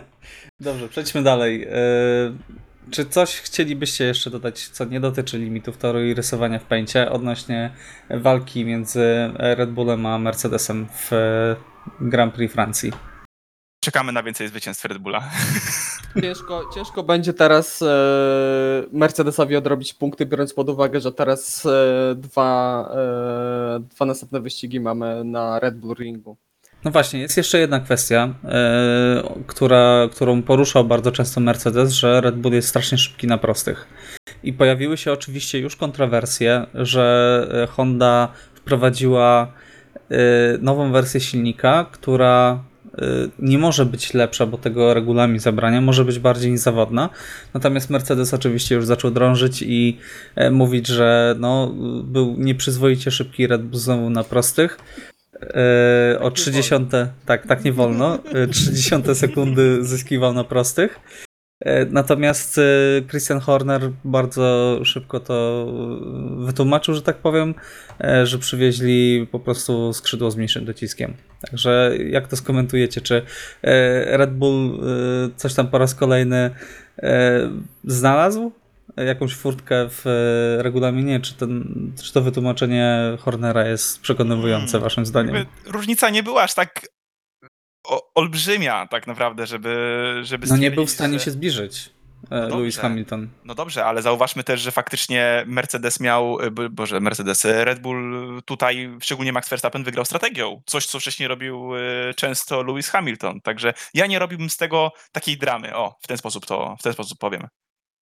Dobrze, 0.60 0.88
przejdźmy 0.88 1.22
dalej. 1.22 1.64
E, 1.64 1.74
Czy 2.90 3.04
coś 3.04 3.40
chcielibyście 3.40 4.04
jeszcze 4.04 4.30
dodać, 4.30 4.68
co 4.68 4.84
nie 4.84 5.00
dotyczy 5.00 5.38
limitów 5.38 5.76
toru 5.76 6.04
i 6.04 6.14
rysowania 6.14 6.58
w 6.58 6.64
pęcie 6.64 7.10
odnośnie 7.10 7.70
walki 8.10 8.64
między 8.64 9.32
Red 9.38 9.70
Bullem 9.70 10.06
a 10.06 10.18
Mercedesem 10.18 10.86
w 10.88 11.12
e, 11.12 11.56
Grand 12.00 12.34
Prix 12.34 12.54
Francji? 12.54 12.92
Czekamy 13.84 14.12
na 14.12 14.22
więcej 14.22 14.48
zwycięstw 14.48 14.84
Red 14.84 14.98
Bulla. 14.98 15.30
Ciężko, 16.22 16.70
ciężko 16.74 17.02
będzie 17.02 17.32
teraz 17.32 17.82
e, 17.82 17.86
Mercedesowi 18.92 19.56
odrobić 19.56 19.94
punkty, 19.94 20.26
biorąc 20.26 20.54
pod 20.54 20.68
uwagę, 20.68 21.00
że 21.00 21.12
teraz 21.12 21.66
e, 21.66 22.14
dwa, 22.14 22.90
e, 22.96 23.80
dwa 23.80 24.04
następne 24.04 24.40
wyścigi 24.40 24.80
mamy 24.80 25.24
na 25.24 25.58
Red 25.58 25.76
Bull 25.76 25.94
Ringu. 25.94 26.36
No 26.84 26.90
właśnie, 26.90 27.20
jest 27.20 27.36
jeszcze 27.36 27.58
jedna 27.58 27.80
kwestia, 27.80 28.34
e, 28.44 29.34
która, 29.46 30.08
którą 30.12 30.42
poruszał 30.42 30.84
bardzo 30.84 31.12
często 31.12 31.40
Mercedes, 31.40 31.92
że 31.92 32.20
Red 32.20 32.36
Bull 32.36 32.52
jest 32.52 32.68
strasznie 32.68 32.98
szybki 32.98 33.26
na 33.26 33.38
prostych. 33.38 33.86
I 34.42 34.52
pojawiły 34.52 34.96
się 34.96 35.12
oczywiście 35.12 35.58
już 35.58 35.76
kontrowersje, 35.76 36.66
że 36.74 37.46
e, 37.62 37.66
Honda 37.66 38.28
wprowadziła 38.54 39.52
e, 40.10 40.16
nową 40.58 40.92
wersję 40.92 41.20
silnika, 41.20 41.86
która 41.92 42.64
nie 43.38 43.58
może 43.58 43.86
być 43.86 44.14
lepsza, 44.14 44.46
bo 44.46 44.58
tego 44.58 44.94
regulamin 44.94 45.40
zabrania, 45.40 45.80
może 45.80 46.04
być 46.04 46.18
bardziej 46.18 46.50
niezawodna. 46.50 47.10
Natomiast 47.54 47.90
Mercedes 47.90 48.34
oczywiście 48.34 48.74
już 48.74 48.86
zaczął 48.86 49.10
drążyć 49.10 49.62
i 49.62 49.98
mówić, 50.50 50.86
że 50.86 51.34
no, 51.38 51.74
był 52.04 52.34
nieprzyzwoicie 52.38 53.10
szybki 53.10 53.46
Red 53.46 53.62
Bull 53.62 53.80
znowu 53.80 54.10
na 54.10 54.24
prostych. 54.24 54.78
E, 55.50 56.18
o 56.20 56.28
nie 56.28 56.34
30, 56.34 56.74
tak, 57.26 57.46
tak 57.46 57.64
nie 57.64 57.72
wolno. 57.72 58.18
E, 58.34 58.46
30 58.46 58.90
sekundy 59.14 59.84
zyskiwał 59.84 60.32
na 60.32 60.44
prostych. 60.44 61.00
E, 61.60 61.84
Natomiast 61.84 62.58
e, 62.58 62.62
Christian 63.08 63.40
Horner 63.40 63.90
bardzo 64.04 64.80
szybko 64.84 65.20
to 65.20 65.66
e, 66.42 66.44
wytłumaczył, 66.46 66.94
że 66.94 67.02
tak 67.02 67.16
powiem, 67.16 67.54
e, 68.00 68.26
że 68.26 68.38
przywieźli 68.38 69.26
po 69.32 69.40
prostu 69.40 69.92
skrzydło 69.92 70.30
z 70.30 70.36
mniejszym 70.36 70.64
dociskiem. 70.64 71.14
Także 71.50 71.92
jak 72.08 72.28
to 72.28 72.36
skomentujecie? 72.36 73.00
Czy 73.00 73.22
e, 73.62 74.16
Red 74.16 74.34
Bull 74.34 74.74
e, 74.74 75.30
coś 75.36 75.54
tam 75.54 75.68
po 75.68 75.78
raz 75.78 75.94
kolejny 75.94 76.50
e, 77.02 77.50
znalazł? 77.84 78.52
Jakąś 78.96 79.34
furtkę 79.34 79.88
w 79.90 80.06
e, 80.06 80.62
regulaminie? 80.62 81.20
Czy, 81.20 81.34
ten, 81.34 81.64
czy 82.02 82.12
to 82.12 82.20
wytłumaczenie 82.20 82.98
Hornera 83.20 83.68
jest 83.68 84.00
przekonywujące, 84.00 84.66
Hmm. 84.72 84.82
waszym 84.82 85.06
zdaniem? 85.06 85.34
Jakby 85.34 85.70
różnica 85.72 86.10
nie 86.10 86.22
była 86.22 86.42
aż 86.42 86.54
tak 86.54 86.86
o, 87.86 88.12
olbrzymia 88.14 88.86
tak 88.90 89.06
naprawdę, 89.06 89.46
żeby, 89.46 89.76
żeby 90.22 90.46
No 90.46 90.56
nie 90.56 90.70
był 90.70 90.86
w 90.86 90.90
stanie 90.90 91.18
że- 91.18 91.24
się 91.24 91.30
zbliżyć. 91.30 91.90
No 92.30 92.36
e, 92.36 92.40
dobrze. 92.40 92.56
Lewis 92.58 92.78
Hamilton. 92.78 93.28
No 93.44 93.54
dobrze, 93.54 93.84
ale 93.84 94.02
zauważmy 94.02 94.44
też, 94.44 94.60
że 94.60 94.70
faktycznie 94.72 95.44
Mercedes 95.46 96.00
miał, 96.00 96.38
bo- 96.52 96.70
boże, 96.70 97.00
Mercedes, 97.00 97.44
Red 97.44 97.78
Bull 97.80 98.42
tutaj, 98.44 98.90
szczególnie 99.02 99.32
Max 99.32 99.48
Verstappen, 99.48 99.84
wygrał 99.84 100.04
strategią. 100.04 100.62
Coś, 100.66 100.86
co 100.86 101.00
wcześniej 101.00 101.28
robił 101.28 101.70
często 102.16 102.62
Lewis 102.62 102.88
Hamilton. 102.88 103.40
Także 103.40 103.74
ja 103.94 104.06
nie 104.06 104.18
robiłbym 104.18 104.50
z 104.50 104.56
tego 104.56 104.92
takiej 105.12 105.38
dramy. 105.38 105.76
O, 105.76 105.96
w 106.02 106.06
ten 106.06 106.16
sposób 106.16 106.46
to, 106.46 106.76
w 106.80 106.82
ten 106.82 106.92
sposób 106.92 107.18
powiem. 107.18 107.46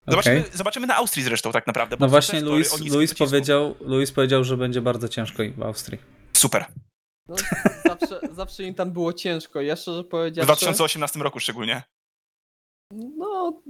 Zobaczymy, 0.08 0.40
Okej. 0.40 0.50
zobaczymy 0.54 0.86
na 0.86 0.96
Austrii 0.96 1.22
zresztą 1.24 1.52
tak 1.52 1.66
naprawdę. 1.66 1.96
No 2.00 2.08
właśnie, 2.08 2.40
Luis, 2.40 2.80
Luis, 2.80 3.14
powiedział, 3.14 3.74
Luis 3.80 4.12
powiedział, 4.12 4.44
że 4.44 4.56
będzie 4.56 4.80
bardzo 4.80 5.08
ciężko 5.08 5.42
im 5.42 5.52
w 5.52 5.62
Austrii. 5.62 5.98
Super. 6.32 6.64
No, 7.28 7.36
zawsze, 7.84 8.20
zawsze 8.32 8.62
im 8.62 8.74
tam 8.74 8.90
było 8.92 9.12
ciężko. 9.12 9.60
Ja 9.60 9.76
szczerze 9.76 10.02
W 10.02 10.06
powiedziawszy... 10.06 10.46
2018 10.46 11.18
roku 11.20 11.40
szczególnie. 11.40 11.82
No. 13.16 13.62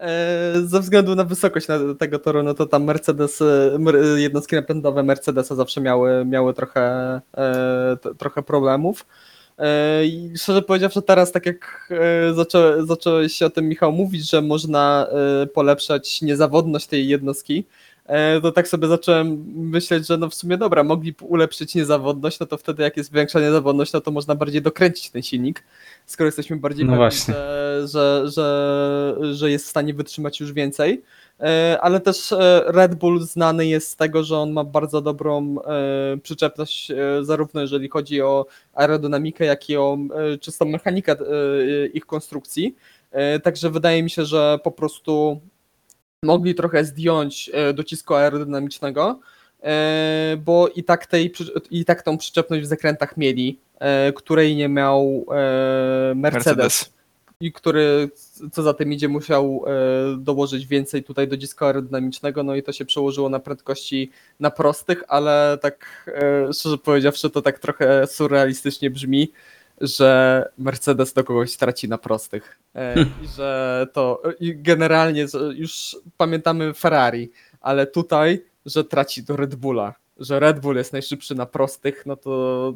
E, 0.00 0.52
Ze 0.64 0.80
względu 0.80 1.14
na 1.14 1.24
wysokość 1.24 1.66
tego 1.98 2.18
toru, 2.18 2.42
no 2.42 2.54
to 2.54 2.66
tam 2.66 2.84
Mercedes, 2.84 3.42
mer- 3.78 3.96
jednostki 4.16 4.56
napędowe 4.56 5.02
Mercedesa 5.02 5.54
zawsze 5.54 5.80
miały, 5.80 6.24
miały 6.24 6.54
trochę, 6.54 6.80
e, 7.36 7.96
trochę 8.18 8.42
problemów. 8.42 9.06
E, 9.58 10.04
I 10.06 10.32
szczerze 10.38 10.62
powiedziawszy, 10.62 11.02
teraz 11.02 11.32
tak 11.32 11.46
jak 11.46 11.88
e, 12.30 12.86
zacząłeś 12.86 13.32
się 13.32 13.46
o 13.46 13.50
tym, 13.50 13.68
Michał, 13.68 13.92
mówić, 13.92 14.30
że 14.30 14.42
można 14.42 15.06
e, 15.42 15.46
polepszać 15.46 16.22
niezawodność 16.22 16.86
tej 16.86 17.08
jednostki, 17.08 17.64
to 18.42 18.52
tak 18.52 18.68
sobie 18.68 18.88
zacząłem 18.88 19.44
myśleć, 19.54 20.06
że 20.06 20.16
no 20.16 20.30
w 20.30 20.34
sumie 20.34 20.58
dobra, 20.58 20.84
mogli 20.84 21.14
ulepszyć 21.22 21.74
niezawodność, 21.74 22.40
no 22.40 22.46
to 22.46 22.56
wtedy 22.56 22.82
jak 22.82 22.96
jest 22.96 23.12
większa 23.12 23.40
niezawodność, 23.40 23.92
no 23.92 24.00
to 24.00 24.10
można 24.10 24.34
bardziej 24.34 24.62
dokręcić 24.62 25.10
ten 25.10 25.22
silnik, 25.22 25.62
skoro 26.06 26.26
jesteśmy 26.26 26.56
bardziej 26.56 26.84
No 26.84 26.92
pewni, 26.92 27.18
że, 27.26 27.88
że, 27.88 28.22
że, 28.30 29.16
że 29.34 29.50
jest 29.50 29.66
w 29.66 29.68
stanie 29.68 29.94
wytrzymać 29.94 30.40
już 30.40 30.52
więcej. 30.52 31.02
E, 31.40 31.78
Ale 31.80 32.00
też 32.00 32.32
e, 32.32 32.64
Red 32.66 32.94
Bull 32.94 33.20
znany 33.20 33.66
jest 33.66 33.88
z 33.88 33.96
tego, 33.96 34.24
że 34.24 34.38
on 34.38 34.52
ma 34.52 34.64
bardzo 34.64 35.00
dobrą 35.00 35.56
e, 35.60 36.16
przyczepność, 36.22 36.92
zarówno 37.22 37.60
jeżeli 37.60 37.88
chodzi 37.88 38.22
o 38.22 38.46
aerodynamikę, 38.74 39.44
jak 39.44 39.70
i 39.70 39.76
o 39.76 39.98
czystą 40.40 40.64
mechanikę 40.64 41.16
ich 41.94 42.06
konstrukcji. 42.06 42.76
Także 43.42 43.70
wydaje 43.70 44.02
mi 44.02 44.10
się, 44.10 44.24
że 44.24 44.58
po 44.64 44.70
prostu 44.70 45.40
mogli 46.22 46.54
trochę 46.54 46.84
zdjąć 46.84 47.50
docisku 47.74 48.14
aerodynamicznego, 48.14 49.20
bo 50.38 50.68
i 50.68 50.84
tak, 50.84 51.06
tej, 51.06 51.32
i 51.70 51.84
tak 51.84 52.02
tą 52.02 52.18
przyczepność 52.18 52.62
w 52.62 52.66
zakrętach 52.66 53.16
mieli, 53.16 53.58
której 54.14 54.56
nie 54.56 54.68
miał 54.68 55.26
Mercedes, 56.14 56.46
Mercedes. 56.46 56.95
I 57.40 57.52
który 57.52 58.10
co 58.52 58.62
za 58.62 58.74
tym 58.74 58.92
idzie 58.92 59.08
musiał 59.08 59.64
e, 59.66 60.16
dołożyć 60.18 60.66
więcej 60.66 61.04
tutaj 61.04 61.28
docisku 61.28 61.64
aerodynamicznego, 61.64 62.42
no 62.42 62.54
i 62.54 62.62
to 62.62 62.72
się 62.72 62.84
przełożyło 62.84 63.28
na 63.28 63.40
prędkości 63.40 64.10
na 64.40 64.50
prostych, 64.50 65.02
ale 65.08 65.58
tak 65.62 66.06
e, 66.48 66.52
szczerze 66.52 66.78
powiedziawszy 66.78 67.30
to 67.30 67.42
tak 67.42 67.58
trochę 67.58 68.06
surrealistycznie 68.06 68.90
brzmi, 68.90 69.32
że 69.80 70.48
Mercedes 70.58 71.12
do 71.12 71.24
kogoś 71.24 71.56
traci 71.56 71.88
na 71.88 71.98
prostych. 71.98 72.58
E, 72.74 72.94
Hm. 72.94 73.10
I 73.24 73.28
że 73.36 73.86
to 73.92 74.22
i 74.40 74.56
generalnie 74.56 75.26
już 75.54 75.96
pamiętamy 76.16 76.74
Ferrari, 76.74 77.30
ale 77.60 77.86
tutaj, 77.86 78.44
że 78.66 78.84
traci 78.84 79.22
do 79.22 79.36
Red 79.36 79.54
Bulla. 79.54 79.94
Że 80.18 80.40
Red 80.40 80.60
Bull 80.60 80.76
jest 80.76 80.92
najszybszy 80.92 81.34
na 81.34 81.46
prostych, 81.46 82.06
no 82.06 82.16
to 82.16 82.74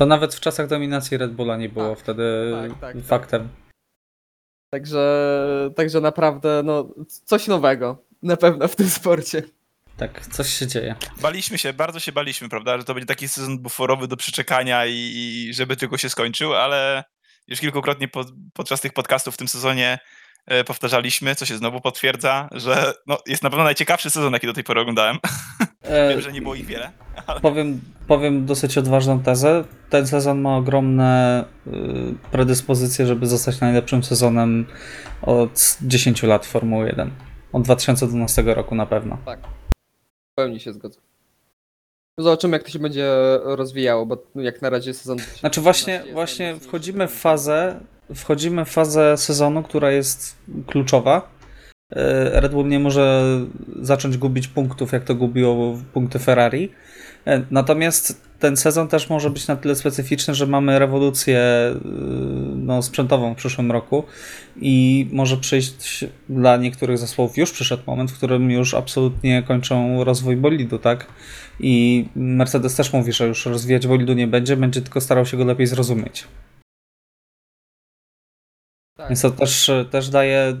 To 0.00 0.06
nawet 0.06 0.34
w 0.34 0.40
czasach 0.40 0.66
dominacji 0.66 1.16
Red 1.16 1.32
Bulla 1.32 1.56
nie 1.56 1.68
było 1.68 1.90
Tak, 1.90 1.98
wtedy 1.98 2.52
tak, 2.52 2.80
tak, 2.80 2.94
tak. 2.94 3.04
faktem. 3.04 3.48
także, 4.70 5.70
także 5.76 6.00
naprawdę 6.00 6.62
no, 6.64 6.94
coś 7.24 7.46
nowego 7.46 8.04
na 8.22 8.36
pewno 8.36 8.68
w 8.68 8.76
tym 8.76 8.90
sporcie. 8.90 9.42
Tak, 9.96 10.26
coś 10.26 10.58
się 10.58 10.66
dzieje. 10.66 10.94
Baliśmy 11.22 11.58
się, 11.58 11.72
bardzo 11.72 12.00
się 12.00 12.12
baliśmy, 12.12 12.48
prawda, 12.48 12.78
że 12.78 12.84
to 12.84 12.94
będzie 12.94 13.06
taki 13.06 13.28
sezon 13.28 13.58
buforowy 13.58 14.08
do 14.08 14.16
przeczekania 14.16 14.86
i, 14.86 14.94
i 14.94 15.54
żeby 15.54 15.76
tylko 15.76 15.98
się 15.98 16.08
skończył, 16.08 16.54
ale 16.54 17.04
już 17.48 17.60
kilkukrotnie 17.60 18.08
pod, 18.08 18.28
podczas 18.52 18.80
tych 18.80 18.92
podcastów 18.92 19.34
w 19.34 19.38
tym 19.38 19.48
sezonie 19.48 19.98
e, 20.46 20.64
powtarzaliśmy, 20.64 21.34
co 21.34 21.46
się 21.46 21.56
znowu 21.56 21.80
potwierdza, 21.80 22.48
że 22.52 22.92
no, 23.06 23.18
jest 23.26 23.42
na 23.42 23.50
pewno 23.50 23.64
najciekawszy 23.64 24.10
sezon, 24.10 24.32
jaki 24.32 24.46
do 24.46 24.52
tej 24.52 24.64
pory 24.64 24.80
oglądałem. 24.80 25.18
E, 25.90 26.08
Wiem, 26.08 26.20
że 26.20 26.32
nie 26.32 26.42
było 26.42 26.54
ich 26.54 26.66
wiele. 26.66 26.90
powiem, 27.42 27.80
powiem 28.06 28.46
dosyć 28.46 28.78
odważną 28.78 29.22
tezę. 29.22 29.64
Ten 29.90 30.06
sezon 30.06 30.40
ma 30.40 30.56
ogromne 30.56 31.44
y, 31.66 31.70
predyspozycje, 32.30 33.06
żeby 33.06 33.26
zostać 33.26 33.60
najlepszym 33.60 34.02
sezonem 34.02 34.66
od 35.22 35.78
10 35.82 36.22
lat 36.22 36.46
Formuły 36.46 36.86
1. 36.86 37.10
Od 37.52 37.62
2012 37.62 38.42
roku 38.42 38.74
na 38.74 38.86
pewno. 38.86 39.18
Tak. 39.26 39.40
W 39.40 40.34
pełni 40.34 40.60
się 40.60 40.72
zgodzę. 40.72 41.00
Zobaczymy, 42.18 42.56
jak 42.56 42.62
to 42.62 42.70
się 42.70 42.78
będzie 42.78 43.08
rozwijało, 43.42 44.06
bo 44.06 44.16
jak 44.34 44.62
na 44.62 44.70
razie 44.70 44.94
sezon. 44.94 45.18
Znaczy 45.18 45.60
właśnie, 45.60 45.92
2015 45.94 46.04
jest 46.04 46.14
właśnie 46.14 46.68
wchodzimy 46.68 47.08
w 47.08 47.12
fazę, 47.12 47.80
wchodzimy 48.14 48.64
w 48.64 48.68
fazę 48.68 49.16
sezonu, 49.16 49.62
która 49.62 49.90
jest 49.90 50.36
kluczowa. 50.66 51.28
E, 51.92 52.40
Red 52.40 52.52
Bull 52.52 52.68
nie 52.68 52.78
może 52.78 53.22
zacząć 53.82 54.16
gubić 54.18 54.48
punktów, 54.48 54.92
jak 54.92 55.04
to 55.04 55.14
gubiło 55.14 55.78
punkty 55.92 56.18
Ferrari. 56.18 56.70
E, 57.26 57.42
Natomiast 57.50 58.30
ten 58.38 58.56
sezon 58.56 58.88
też 58.88 59.10
może 59.10 59.30
być 59.30 59.46
na 59.48 59.56
tyle 59.56 59.74
specyficzny, 59.74 60.34
że 60.34 60.46
mamy 60.46 60.78
rewolucję 60.78 61.38
e, 61.38 61.74
no, 62.56 62.82
sprzętową 62.82 63.34
w 63.34 63.36
przyszłym 63.36 63.72
roku 63.72 64.04
i 64.56 65.06
może 65.12 65.36
przyjść 65.36 66.04
dla 66.28 66.56
niektórych 66.56 66.98
zespołów 66.98 67.38
już 67.38 67.52
przyszedł 67.52 67.82
moment, 67.86 68.10
w 68.10 68.16
którym 68.16 68.50
już 68.50 68.74
absolutnie 68.74 69.42
kończą 69.42 70.04
rozwój 70.04 70.36
bolidu, 70.36 70.78
tak? 70.78 71.06
I 71.60 72.04
Mercedes 72.16 72.74
też 72.74 72.92
mówi, 72.92 73.12
że 73.12 73.26
już 73.26 73.46
rozwijać 73.46 73.86
bolidu 73.86 74.12
nie 74.12 74.26
będzie, 74.26 74.56
będzie 74.56 74.82
tylko 74.82 75.00
starał 75.00 75.26
się 75.26 75.36
go 75.36 75.44
lepiej 75.44 75.66
zrozumieć. 75.66 76.24
Tak. 79.00 79.08
Więc 79.08 79.22
to 79.22 79.30
też, 79.30 79.70
też 79.90 80.08
daje 80.08 80.56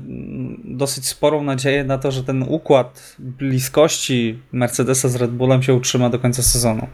dosyć 0.64 1.08
sporą 1.08 1.42
nadzieję 1.42 1.84
na 1.84 1.98
to, 1.98 2.10
że 2.10 2.24
ten 2.24 2.42
układ 2.42 3.16
bliskości 3.18 4.42
Mercedesa 4.52 5.08
z 5.08 5.16
Red 5.16 5.30
Bullem 5.30 5.62
się 5.62 5.74
utrzyma 5.74 6.10
do 6.10 6.18
końca 6.18 6.42
sezonu. 6.42 6.86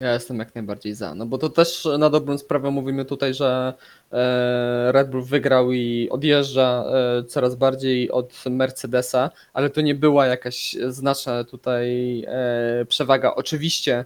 Ja 0.00 0.12
jestem 0.12 0.38
jak 0.38 0.54
najbardziej 0.54 0.94
za. 0.94 1.14
No 1.14 1.26
bo 1.26 1.38
to 1.38 1.48
też 1.48 1.88
na 1.98 2.10
dobrą 2.10 2.38
sprawę 2.38 2.70
mówimy 2.70 3.04
tutaj, 3.04 3.34
że 3.34 3.74
e, 4.12 4.92
Red 4.92 5.10
Bull 5.10 5.24
wygrał 5.24 5.72
i 5.72 6.08
odjeżdża 6.10 6.84
e, 6.84 7.24
coraz 7.24 7.54
bardziej 7.54 8.10
od 8.10 8.44
Mercedesa, 8.50 9.30
ale 9.52 9.70
to 9.70 9.80
nie 9.80 9.94
była 9.94 10.26
jakaś 10.26 10.76
znaczna 10.88 11.44
tutaj 11.44 12.24
e, 12.28 12.84
przewaga. 12.84 13.34
Oczywiście 13.34 14.04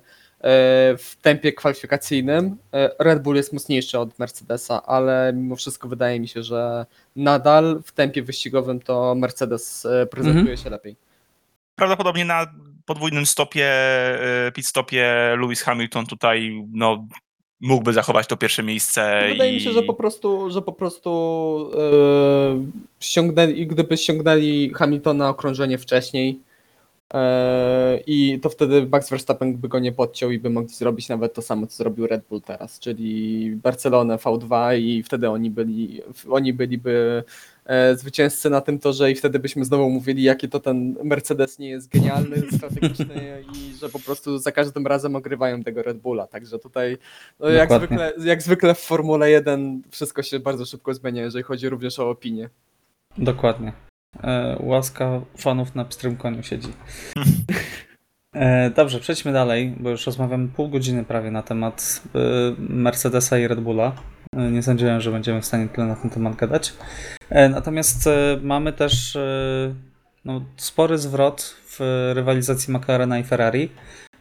w 0.98 1.16
tempie 1.22 1.52
kwalifikacyjnym 1.52 2.56
e, 2.72 2.90
Red 2.98 3.22
Bull 3.22 3.36
jest 3.36 3.52
mocniejszy 3.52 3.98
od 3.98 4.18
Mercedesa, 4.18 4.86
ale 4.86 5.32
mimo 5.36 5.56
wszystko 5.56 5.88
wydaje 5.88 6.20
mi 6.20 6.28
się, 6.28 6.42
że 6.42 6.86
nadal 7.16 7.82
w 7.84 7.92
tempie 7.92 8.22
wyścigowym 8.22 8.80
to 8.80 9.14
Mercedes 9.14 9.86
e, 9.86 10.06
prezentuje 10.06 10.56
się 10.56 10.70
lepiej. 10.70 10.96
Prawdopodobnie 11.74 12.24
na 12.24 12.46
podwójnym 12.84 13.26
stopie, 13.26 13.66
e, 14.46 14.52
pit 14.52 14.66
stopie 14.66 15.36
Lewis 15.40 15.62
Hamilton 15.62 16.06
tutaj 16.06 16.66
no, 16.72 17.06
mógłby 17.60 17.92
zachować 17.92 18.26
to 18.26 18.36
pierwsze 18.36 18.62
miejsce. 18.62 19.26
Wydaje 19.28 19.50
i... 19.52 19.54
mi 19.54 19.60
się, 19.60 19.72
że 19.72 19.82
po 19.82 19.94
prostu, 19.94 20.50
że 20.50 20.62
po 20.62 20.72
prostu 20.72 21.70
yy, 21.74 22.66
ściągnęli, 23.00 23.66
gdyby 23.66 23.96
ściągnęli 23.96 24.72
Hamiltona 24.74 25.28
okrążenie 25.28 25.78
wcześniej 25.78 26.28
yy, 26.28 26.51
i 28.06 28.40
to 28.42 28.48
wtedy 28.48 28.86
Max 28.86 29.10
Verstappen 29.10 29.56
by 29.56 29.68
go 29.68 29.78
nie 29.78 29.92
podciął 29.92 30.30
i 30.30 30.38
by 30.38 30.50
mogli 30.50 30.74
zrobić 30.74 31.08
nawet 31.08 31.34
to 31.34 31.42
samo, 31.42 31.66
co 31.66 31.76
zrobił 31.76 32.06
Red 32.06 32.24
Bull 32.28 32.40
teraz, 32.40 32.78
czyli 32.78 33.50
Barcelonę 33.56 34.16
V2 34.16 34.78
i 34.78 35.02
wtedy 35.02 35.30
oni 35.30 35.50
byli, 35.50 36.00
oni 36.30 36.52
byliby 36.52 37.24
e, 37.64 37.96
zwycięzcy 37.96 38.50
na 38.50 38.60
tym 38.60 38.78
torze 38.78 39.10
i 39.10 39.14
wtedy 39.14 39.38
byśmy 39.38 39.64
znowu 39.64 39.90
mówili, 39.90 40.22
jaki 40.22 40.48
to 40.48 40.60
ten 40.60 40.96
Mercedes 41.04 41.58
nie 41.58 41.68
jest 41.68 41.88
genialny, 41.88 42.36
strategiczny 42.56 43.44
i 43.54 43.74
że 43.74 43.88
po 43.88 43.98
prostu 43.98 44.38
za 44.38 44.52
każdym 44.52 44.86
razem 44.86 45.16
ogrywają 45.16 45.62
tego 45.62 45.82
Red 45.82 45.98
Bulla. 45.98 46.26
Także 46.26 46.58
tutaj, 46.58 46.98
no 47.40 47.48
jak, 47.48 47.72
zwykle, 47.72 48.12
jak 48.24 48.42
zwykle 48.42 48.74
w 48.74 48.80
Formule 48.80 49.30
1 49.30 49.82
wszystko 49.90 50.22
się 50.22 50.40
bardzo 50.40 50.64
szybko 50.64 50.94
zmienia, 50.94 51.22
jeżeli 51.22 51.44
chodzi 51.44 51.68
również 51.68 51.98
o 51.98 52.10
opinię. 52.10 52.48
Dokładnie. 53.18 53.91
E, 54.22 54.56
łaska 54.60 55.20
fanów 55.36 55.74
na 55.74 55.84
pstrym 55.84 56.16
koniu 56.16 56.42
siedzi. 56.42 56.68
E, 58.34 58.70
dobrze, 58.70 59.00
przejdźmy 59.00 59.32
dalej, 59.32 59.74
bo 59.80 59.90
już 59.90 60.06
rozmawiamy 60.06 60.48
pół 60.48 60.68
godziny 60.68 61.04
prawie 61.04 61.30
na 61.30 61.42
temat 61.42 62.02
e, 62.14 62.18
Mercedesa 62.58 63.38
i 63.38 63.48
Red 63.48 63.60
Bulla. 63.60 63.92
E, 64.36 64.50
nie 64.50 64.62
sądziłem, 64.62 65.00
że 65.00 65.10
będziemy 65.10 65.40
w 65.40 65.46
stanie 65.46 65.68
tyle 65.68 65.86
na 65.86 65.96
ten 65.96 66.10
temat 66.10 66.36
gadać. 66.36 66.72
E, 67.30 67.48
natomiast 67.48 68.06
e, 68.06 68.38
mamy 68.42 68.72
też 68.72 69.16
e, 69.16 69.74
no, 70.24 70.44
spory 70.56 70.98
zwrot 70.98 71.56
w 71.66 72.10
rywalizacji 72.14 72.74
McLarena 72.74 73.18
i 73.18 73.24
Ferrari. 73.24 73.68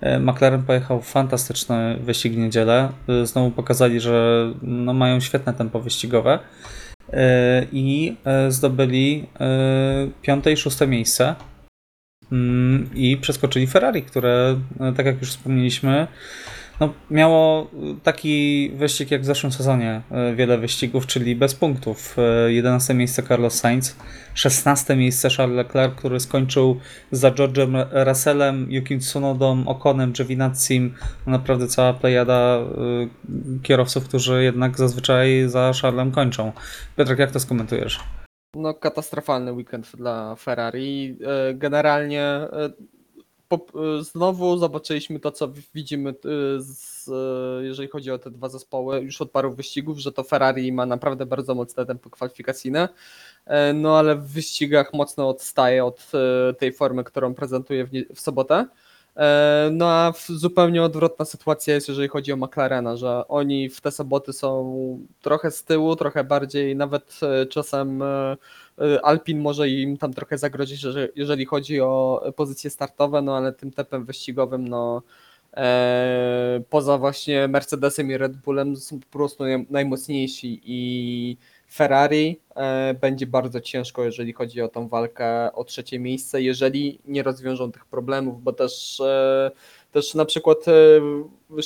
E, 0.01 0.19
McLaren 0.19 0.63
pojechał 0.63 1.01
fantastyczny 1.01 1.97
wyścig 2.01 2.33
w 2.33 2.37
niedzielę. 2.37 2.89
E, 3.09 3.25
Znowu 3.25 3.51
pokazali, 3.51 3.99
że 3.99 4.47
no, 4.61 4.93
mają 4.93 5.19
świetne 5.19 5.53
tempo 5.53 5.79
wyścigowe. 5.79 6.39
E, 7.13 7.65
i 7.71 8.15
e, 8.25 8.51
zdobyli 8.51 9.25
e, 9.39 10.07
piąte 10.21 10.51
i 10.51 10.57
szóste 10.57 10.87
miejsce. 10.87 11.35
Mm, 12.31 12.89
I 12.95 13.17
przeskoczyli 13.17 13.67
Ferrari, 13.67 14.03
które, 14.03 14.59
tak 14.97 15.05
jak 15.05 15.19
już 15.19 15.29
wspomnieliśmy, 15.29 16.07
no, 16.81 16.93
miało 17.11 17.67
taki 18.03 18.69
wyścig 18.75 19.11
jak 19.11 19.21
w 19.21 19.25
zeszłym 19.25 19.51
sezonie, 19.51 20.01
e, 20.11 20.35
wiele 20.35 20.57
wyścigów, 20.57 21.07
czyli 21.07 21.35
bez 21.35 21.55
punktów. 21.55 22.15
E, 22.17 22.51
11 22.51 22.93
miejsce 22.93 23.23
Carlos 23.23 23.53
Sainz, 23.53 23.95
16 24.33 24.95
miejsce 24.95 25.29
Charles 25.29 25.55
Leclerc, 25.55 25.95
który 25.95 26.19
skończył 26.19 26.79
za 27.11 27.31
George'em 27.31 27.85
Russellem, 27.91 28.71
Yukim 28.71 28.99
Tsunodą, 28.99 29.67
Okonem, 29.67 30.13
Giovinazzi, 30.13 30.93
naprawdę 31.27 31.67
cała 31.67 31.93
plejada 31.93 32.59
kierowców, 33.63 34.07
którzy 34.07 34.43
jednak 34.43 34.77
zazwyczaj 34.77 35.43
za 35.47 35.71
Charlesem 35.81 36.11
kończą. 36.11 36.51
Piotrek, 36.97 37.19
jak 37.19 37.31
to 37.31 37.39
skomentujesz? 37.39 37.99
No, 38.55 38.73
katastrofalny 38.73 39.53
weekend 39.53 39.91
dla 39.97 40.35
Ferrari. 40.35 41.17
Generalnie 41.53 42.47
znowu 44.01 44.57
zobaczyliśmy 44.57 45.19
to, 45.19 45.31
co 45.31 45.53
widzimy, 45.75 46.09
e, 46.09 46.13
z, 46.59 47.07
e, 47.07 47.65
jeżeli 47.65 47.89
chodzi 47.89 48.11
o 48.11 48.17
te 48.17 48.31
dwa 48.31 48.49
zespoły, 48.49 48.99
już 48.99 49.21
od 49.21 49.31
paru 49.31 49.51
wyścigów, 49.53 49.97
że 49.97 50.11
to 50.11 50.23
Ferrari 50.23 50.71
ma 50.71 50.85
naprawdę 50.85 51.25
bardzo 51.25 51.55
mocne 51.55 51.85
tempo 51.85 52.09
kwalifikacyjne, 52.09 52.89
e, 53.45 53.73
no 53.73 53.97
ale 53.97 54.15
w 54.15 54.27
wyścigach 54.27 54.93
mocno 54.93 55.29
odstaje 55.29 55.85
od 55.85 56.11
e, 56.13 56.53
tej 56.53 56.73
formy, 56.73 57.03
którą 57.03 57.33
prezentuje 57.33 57.85
w, 57.85 57.89
w 58.15 58.19
sobotę. 58.19 58.67
E, 59.17 59.69
No 59.73 59.85
a 59.89 60.13
zupełnie 60.27 60.83
odwrotna 60.83 61.25
sytuacja 61.25 61.73
jest, 61.75 61.87
jeżeli 61.87 62.07
chodzi 62.07 62.33
o 62.33 62.35
McLarena, 62.37 62.95
że 62.97 63.27
oni 63.27 63.69
w 63.69 63.81
te 63.81 63.91
soboty 63.91 64.33
są 64.33 64.71
trochę 65.21 65.51
z 65.51 65.63
tyłu, 65.63 65.95
trochę 65.95 66.23
bardziej, 66.23 66.75
nawet 66.75 67.19
e, 67.23 67.45
czasem 67.45 68.01
e, 68.01 68.37
Alpin 69.03 69.39
może 69.41 69.69
im 69.69 69.97
tam 69.97 70.13
trochę 70.13 70.37
zagrozić, 70.37 70.79
że- 70.79 71.09
jeżeli 71.15 71.45
chodzi 71.45 71.81
o 71.81 72.23
pozycje 72.35 72.69
startowe, 72.69 73.21
no 73.21 73.37
ale 73.37 73.53
tym 73.53 73.71
tempem 73.71 74.05
wyścigowym, 74.05 74.67
no 74.67 75.01
poza 76.69 76.97
właśnie 76.97 77.47
Mercedesem 77.47 78.11
i 78.11 78.17
Red 78.17 78.37
Bullem 78.37 78.75
są 78.75 78.99
po 78.99 79.05
prostu 79.07 79.43
naj- 79.43 79.65
najmocniejsi 79.69 80.61
i 80.65 81.37
Ferrari 81.73 82.39
e, 82.55 82.93
będzie 82.93 83.27
bardzo 83.27 83.61
ciężko, 83.61 84.03
jeżeli 84.03 84.33
chodzi 84.33 84.61
o 84.61 84.67
tą 84.67 84.87
walkę 84.87 85.53
o 85.53 85.63
trzecie 85.63 85.99
miejsce, 85.99 86.41
jeżeli 86.41 86.99
nie 87.05 87.23
rozwiążą 87.23 87.71
tych 87.71 87.85
problemów, 87.85 88.43
bo 88.43 88.53
też, 88.53 88.99
e, 88.99 89.51
też 89.91 90.15
na 90.15 90.25
przykład 90.25 90.67
e, 90.67 90.71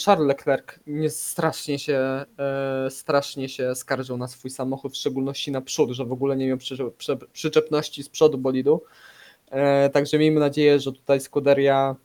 Charles 0.05 0.27
Leclerc 0.27 0.65
nie 0.87 1.09
strasznie 1.09 1.79
się, 1.79 2.25
strasznie 2.89 3.49
się 3.49 3.75
skarżył 3.75 4.17
na 4.17 4.27
swój 4.27 4.51
samochód, 4.51 4.93
w 4.93 4.97
szczególności 4.97 5.51
na 5.51 5.61
przód, 5.61 5.91
że 5.91 6.05
w 6.05 6.11
ogóle 6.11 6.35
nie 6.35 6.47
miał 6.47 6.57
przy, 6.57 6.77
przy, 6.97 7.17
przyczepności 7.33 8.03
z 8.03 8.09
przodu 8.09 8.37
bolidu. 8.37 8.81
Także 9.93 10.17
miejmy 10.17 10.39
nadzieję, 10.39 10.79
że 10.79 10.91
tutaj 10.91 11.19
Scuderia 11.19 11.95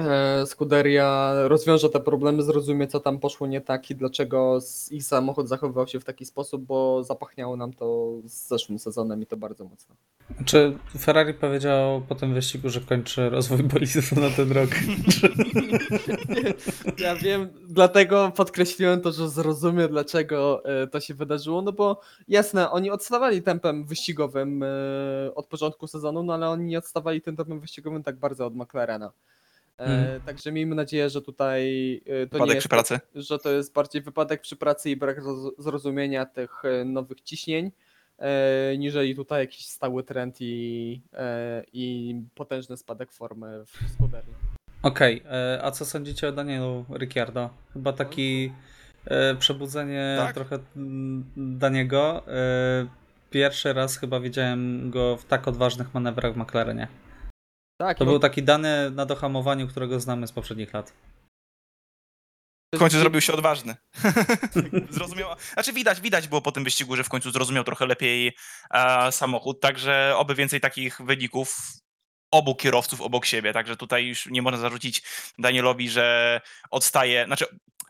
e, 0.00 0.46
Scuderia 0.46 1.32
rozwiąże 1.48 1.88
te 1.88 2.00
problemy, 2.00 2.42
zrozumie 2.42 2.86
co 2.86 3.00
tam 3.00 3.18
poszło 3.18 3.46
nie 3.46 3.60
tak 3.60 3.90
i 3.90 3.94
dlaczego 3.94 4.58
ich 4.90 5.04
samochód 5.04 5.48
zachowywał 5.48 5.86
się 5.86 6.00
w 6.00 6.04
taki 6.04 6.24
sposób, 6.24 6.62
bo 6.62 7.04
zapachniało 7.04 7.56
nam 7.56 7.72
to 7.72 8.12
z 8.24 8.48
zeszłym 8.48 8.78
sezonem 8.78 9.22
i 9.22 9.26
to 9.26 9.36
bardzo 9.36 9.64
mocno. 9.64 9.94
Czy 10.44 10.78
Ferrari 10.98 11.34
powiedział 11.34 12.02
po 12.08 12.14
tym 12.14 12.34
wyścigu, 12.34 12.68
że 12.68 12.80
kończy 12.80 13.30
rozwój 13.30 13.62
bolidów 13.62 14.12
na 14.12 14.30
ten 14.30 14.52
rok? 14.52 14.70
Ja 16.98 17.16
wiem, 17.16 17.48
dlatego 17.68 18.32
podkreśliłem 18.36 19.00
to, 19.00 19.12
że 19.12 19.28
zrozumie, 19.28 19.88
dlaczego 19.88 20.64
e, 20.64 20.86
to 20.86 21.00
się 21.00 21.14
wydarzyło, 21.14 21.62
no 21.62 21.72
bo 21.72 22.00
jasne, 22.28 22.70
oni 22.70 22.90
odstawali 22.90 23.42
tempem 23.42 23.84
wyścigowym 23.84 24.62
e, 24.62 24.66
od 25.34 25.46
początku 25.46 25.86
sezonu, 25.86 26.22
no 26.22 26.34
ale 26.34 26.48
oni 26.48 26.64
nie 26.64 26.78
odstawali 26.78 27.20
tym 27.20 27.36
tempem 27.36 27.60
wyścigowym 27.60 28.02
tak 28.02 28.16
bardzo 28.16 28.46
od 28.46 28.56
McLarena. 28.56 29.12
E, 29.78 29.84
Mhm. 29.84 30.20
Także 30.20 30.52
miejmy 30.52 30.74
nadzieję, 30.74 31.10
że 31.10 31.22
tutaj 31.22 31.62
e, 32.06 32.08
to 32.08 32.12
nie 32.18 32.26
Wypadek 32.26 32.54
jest 32.54 32.58
przy 32.62 32.68
pracy. 32.68 33.00
że 33.14 33.38
to 33.38 33.50
jest 33.50 33.72
bardziej 33.72 34.02
wypadek 34.02 34.40
przy 34.40 34.56
pracy 34.56 34.90
i 34.90 34.96
brak 34.96 35.18
roz- 35.18 35.52
zrozumienia 35.58 36.26
tych 36.26 36.64
e, 36.64 36.84
nowych 36.84 37.20
ciśnień, 37.20 37.70
e, 38.18 38.78
niżeli 38.78 39.14
tutaj 39.14 39.40
jakiś 39.40 39.66
stały 39.66 40.02
trend 40.02 40.36
i, 40.40 41.00
e, 41.12 41.62
i 41.72 42.14
potężny 42.34 42.76
spadek 42.76 43.12
formy 43.12 43.64
w 43.66 43.90
Scuderii. 43.94 44.34
Okej, 44.82 45.22
e, 45.30 45.60
a 45.62 45.70
co 45.70 45.84
sądzicie 45.84 46.28
o 46.28 46.32
Danielu 46.32 46.84
Ricciardo? 46.98 47.50
Chyba 47.72 47.92
taki 47.92 48.52
e, 49.04 49.34
przebudzenie 49.34 50.16
Tak. 50.18 50.34
trochę 50.34 50.58
mm, 50.76 51.24
Daniego. 51.36 52.22
E, 52.28 52.86
pierwszy 53.30 53.72
raz 53.72 53.96
chyba 53.98 54.20
widziałem 54.20 54.90
go 54.90 55.16
w 55.16 55.24
tak 55.24 55.48
odważnych 55.48 55.94
manewrach 55.94 56.32
w 56.34 56.36
McLarenie. 56.36 56.88
Tak, 57.78 57.98
To 57.98 58.04
no, 58.04 58.10
był 58.10 58.20
taki 58.20 58.42
dany 58.42 58.90
na 58.90 59.06
dohamowaniu, 59.06 59.68
którego 59.68 60.00
znamy 60.00 60.26
z 60.26 60.32
poprzednich 60.32 60.72
lat. 60.72 60.92
W 62.74 62.78
końcu 62.78 62.98
zrobił 62.98 63.20
się 63.20 63.32
odważny. 63.32 63.76
zrozumiał. 64.90 65.30
Znaczy 65.52 65.72
widać, 65.72 66.00
widać 66.00 66.28
było 66.28 66.42
po 66.42 66.52
tym 66.52 66.64
wyścigu, 66.64 66.96
że 66.96 67.04
w 67.04 67.08
końcu 67.08 67.30
zrozumiał 67.30 67.64
trochę 67.64 67.86
lepiej 67.86 68.36
e, 68.70 69.12
samochód, 69.12 69.60
także 69.60 70.14
oby 70.16 70.34
więcej 70.34 70.60
takich 70.60 71.00
wyników 71.00 71.58
obu 72.38 72.54
kierowców 72.54 73.00
obok 73.00 73.26
siebie, 73.26 73.52
także 73.52 73.76
tutaj 73.76 74.06
już 74.06 74.26
nie 74.26 74.42
można 74.42 74.60
zarzucić 74.60 75.02
Danielowi, 75.38 75.90
że 75.90 76.40
odstaje, 76.70 77.24
znaczy 77.26 77.46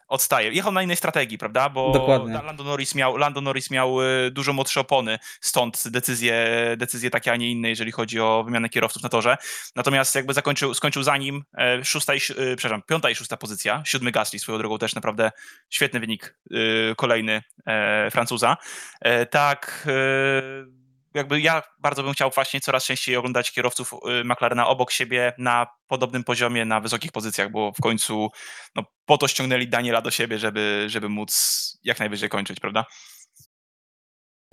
odstaje. 0.08 0.52
Jechał 0.52 0.72
na 0.72 0.82
innej 0.82 0.96
strategii, 0.96 1.38
prawda? 1.38 1.68
Bo 1.68 1.92
Dokładnie. 1.92 2.32
Lando 2.32 2.64
Norris 2.64 2.94
miał, 2.94 3.16
Lando 3.16 3.40
Norris 3.40 3.70
miał 3.70 4.02
y, 4.02 4.30
dużo 4.30 4.52
młodsze 4.52 4.80
opony, 4.80 5.18
stąd 5.40 5.88
decyzje, 5.88 6.46
decyzje 6.76 7.10
takie, 7.10 7.32
a 7.32 7.36
nie 7.36 7.50
inne, 7.50 7.68
jeżeli 7.68 7.92
chodzi 7.92 8.20
o 8.20 8.42
wymianę 8.44 8.68
kierowców 8.68 9.02
na 9.02 9.08
torze. 9.08 9.36
Natomiast 9.76 10.14
jakby 10.14 10.34
zakończył, 10.34 10.74
skończył 10.74 11.02
za 11.02 11.16
nim 11.16 11.44
e, 11.58 11.84
szósta 11.84 12.14
i, 12.14 12.16
e, 12.16 12.20
przepraszam, 12.56 12.82
piąta 12.82 13.10
i 13.10 13.14
szósta 13.14 13.36
pozycja, 13.36 13.82
siódmy 13.86 14.10
Gasly 14.10 14.38
swoją 14.38 14.58
drogą 14.58 14.78
też 14.78 14.94
naprawdę 14.94 15.32
świetny 15.70 16.00
wynik 16.00 16.36
y, 16.50 16.94
kolejny 16.96 17.42
e, 17.66 18.10
Francuza. 18.10 18.56
Tak, 19.30 19.88
jakby 21.16 21.40
ja 21.40 21.62
bardzo 21.78 22.02
bym 22.02 22.12
chciał 22.12 22.30
właśnie 22.30 22.60
coraz 22.60 22.84
częściej 22.84 23.16
oglądać 23.16 23.52
kierowców 23.52 23.92
y, 23.92 24.24
McLarena 24.24 24.66
obok 24.66 24.92
siebie 24.92 25.32
na 25.38 25.66
podobnym 25.86 26.24
poziomie, 26.24 26.64
na 26.64 26.80
wysokich 26.80 27.12
pozycjach, 27.12 27.50
bo 27.50 27.72
w 27.72 27.80
końcu 27.80 28.28
no, 28.74 28.82
po 29.06 29.18
to 29.18 29.28
ściągnęli 29.28 29.68
Daniela 29.68 30.02
do 30.02 30.10
siebie, 30.10 30.38
żeby, 30.38 30.84
żeby 30.88 31.08
móc 31.08 31.78
jak 31.84 31.98
najwyżej 31.98 32.28
kończyć, 32.28 32.60
prawda? 32.60 32.84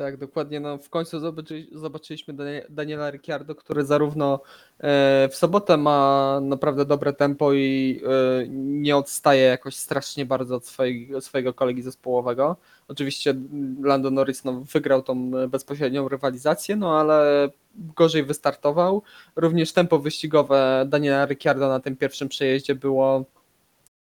Tak, 0.04 0.18
dokładnie. 0.18 0.60
No, 0.60 0.78
w 0.78 0.90
końcu 0.90 1.20
zobaczy, 1.20 1.68
zobaczyliśmy 1.72 2.34
Danie- 2.34 2.66
Daniela 2.70 3.12
Ricciardo, 3.12 3.56
który 3.56 3.86
zarówno 3.86 4.40
e, 4.80 5.30
w 5.32 5.36
sobotę 5.36 5.78
ma 5.78 6.40
naprawdę 6.42 6.86
dobre 6.86 7.14
tempo 7.14 7.54
i 7.54 8.02
e, 8.06 8.48
nie 8.50 8.98
odstaje 8.98 9.42
jakoś 9.42 9.76
strasznie 9.76 10.26
bardzo 10.26 10.56
od 10.56 10.68
swojego, 10.68 11.22
swojego 11.22 11.54
kolegi 11.54 11.82
zespołowego. 11.82 12.58
Oczywiście 12.88 13.36
Lando 13.84 14.12
Norris 14.12 14.44
no, 14.44 14.62
wygrał 14.74 15.04
tą 15.04 15.32
bezpośrednią 15.50 16.10
rywalizację, 16.10 16.76
no 16.76 17.00
ale 17.00 17.50
gorzej 17.76 18.24
wystartował. 18.24 19.04
Również 19.36 19.74
tempo 19.74 20.00
wyścigowe 20.00 20.86
Daniela 20.88 21.26
Ricciardo 21.26 21.68
na 21.68 21.80
tym 21.80 21.96
pierwszym 21.96 22.30
przejeździe 22.30 22.76
było, 22.76 23.26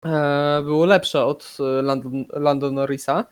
e, 0.05 0.63
było 0.63 0.87
lepsze 0.87 1.25
od 1.25 1.57
Lando, 1.83 2.11
Lando 2.33 2.71
Norrisa. 2.71 3.25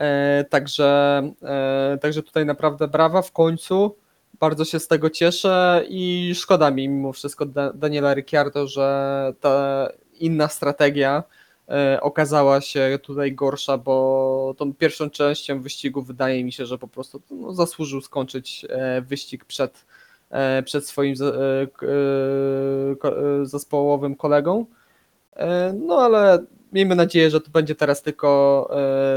E, 0.00 0.44
Także, 0.50 1.22
e, 1.42 1.98
także 2.00 2.22
tutaj 2.22 2.46
naprawdę 2.46 2.88
brawa 2.88 3.22
w 3.22 3.32
końcu. 3.32 3.96
Bardzo 4.40 4.64
się 4.64 4.80
z 4.80 4.88
tego 4.88 5.10
cieszę 5.10 5.84
i 5.88 6.32
szkoda 6.34 6.70
mi 6.70 6.88
mimo 6.88 7.12
wszystko 7.12 7.46
Da- 7.46 7.72
Daniela 7.72 8.14
Ricciardo, 8.14 8.66
że 8.66 9.32
ta 9.40 9.88
inna 10.20 10.48
strategia 10.48 11.22
e, 11.68 11.98
okazała 12.00 12.60
się 12.60 12.98
tutaj 13.02 13.32
gorsza, 13.32 13.78
bo 13.78 14.54
tą 14.58 14.74
pierwszą 14.74 15.10
częścią 15.10 15.62
wyścigu 15.62 16.02
wydaje 16.02 16.44
mi 16.44 16.52
się, 16.52 16.66
że 16.66 16.78
po 16.78 16.88
prostu 16.88 17.22
no, 17.30 17.52
zasłużył 17.54 18.00
skończyć 18.00 18.66
wyścig 19.02 19.44
przed, 19.44 19.86
przed 20.64 20.86
swoim 20.88 21.14
zespołowym 23.42 24.14
kolegą. 24.16 24.66
No 25.74 25.98
ale 25.98 26.38
miejmy 26.72 26.94
nadzieję, 26.94 27.30
że 27.30 27.40
to 27.40 27.50
będzie 27.50 27.74
teraz 27.74 28.02
tylko 28.02 28.70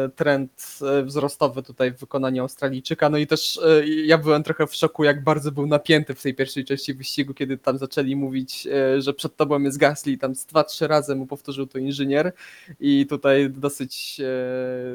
e, 0.06 0.10
trend 0.10 0.80
e, 0.82 1.04
wzrostowy 1.04 1.64
tutaj 1.64 1.92
w 1.92 2.00
wykonaniu 2.00 2.42
Australijczyka. 2.42 3.10
No 3.10 3.18
i 3.18 3.28
też 3.28 3.60
e, 3.66 3.88
ja 3.88 4.18
byłem 4.18 4.44
trochę 4.44 4.68
w 4.68 4.76
szoku, 4.76 5.04
jak 5.04 5.24
bardzo 5.24 5.52
był 5.52 5.68
napięty 5.68 6.16
w 6.16 6.22
tej 6.22 6.36
pierwszej 6.36 6.66
części 6.66 6.94
wyścigu, 6.94 7.34
kiedy 7.34 7.58
tam 7.58 7.78
zaczęli 7.78 8.16
mówić, 8.16 8.68
że 8.98 9.14
przed 9.14 9.36
tobą 9.36 9.62
jest 9.62 9.78
Gasly, 9.78 10.18
tam 10.18 10.36
z 10.36 10.46
dwa, 10.46 10.64
trzy 10.64 10.88
razy 10.88 11.16
mu 11.16 11.28
powtórzył 11.28 11.68
to 11.68 11.78
inżynier 11.78 12.34
i 12.80 13.06
tutaj 13.06 13.50
dosyć 13.50 14.22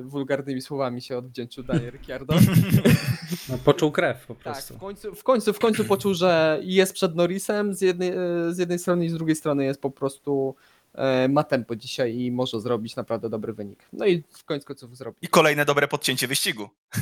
wulgarnymi 0.02 0.62
słowami 0.62 1.02
się 1.02 1.18
odwdzięczył 1.18 1.64
Daniel 1.64 1.90
Ricciardo. 1.90 2.34
No, 3.48 3.58
poczuł 3.64 3.92
krew 3.92 4.26
po 4.26 4.34
Tak, 4.34 4.42
prostu. 4.42 4.74
w 4.74 4.78
końcu, 4.78 5.14
w 5.14 5.22
końcu, 5.24 5.52
w 5.52 5.58
końcu 5.58 5.84
poczuł, 5.84 6.14
że 6.14 6.60
jest 6.62 6.92
przed 6.92 7.14
Norrisem 7.14 7.74
z 7.74 7.80
jednej, 7.80 8.12
z 8.50 8.58
jednej 8.58 8.78
strony 8.78 9.04
i 9.04 9.08
z 9.08 9.14
drugiej 9.14 9.36
strony 9.36 9.64
jest 9.64 9.80
po 9.80 9.90
prostu 9.90 10.54
ma 11.28 11.44
tempo 11.44 11.76
dzisiaj 11.76 12.14
i 12.16 12.32
może 12.32 12.60
zrobić 12.60 12.96
naprawdę 12.96 13.30
dobry 13.30 13.52
wynik. 13.52 13.84
No 13.92 14.06
i 14.06 14.22
w 14.32 14.44
końcu 14.44 14.66
końców 14.66 14.96
zrobił. 14.96 15.18
I 15.22 15.28
kolejne 15.28 15.64
dobre 15.64 15.88
podcięcie 15.88 16.28
wyścigu. 16.28 16.68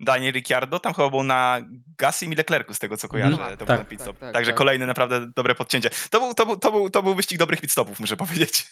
Daniel 0.00 0.32
Ricciardo 0.32 0.80
tam 0.80 0.94
chyba 0.94 1.10
był 1.10 1.22
na 1.22 1.60
Gassim 1.98 2.32
i 2.32 2.36
Leclercu, 2.36 2.74
z 2.74 2.78
tego 2.78 2.96
co 2.96 3.08
kojarzę. 3.08 3.32
Mhm. 3.36 3.56
to 3.56 3.66
Tak. 3.66 3.88
pit 3.88 4.00
stop. 4.00 4.16
Tak, 4.18 4.20
tak, 4.20 4.34
Także 4.34 4.50
tak. 4.50 4.58
kolejne 4.58 4.86
naprawdę 4.86 5.30
dobre 5.36 5.54
podcięcie. 5.54 5.90
To 6.10 6.20
był, 6.20 6.34
to, 6.34 6.46
był, 6.46 6.56
to, 6.56 6.72
był, 6.72 6.90
to 6.90 7.02
był 7.02 7.14
wyścig 7.14 7.38
dobrych 7.38 7.60
pit 7.60 7.70
stopów, 7.72 8.00
muszę 8.00 8.16
powiedzieć. 8.16 8.66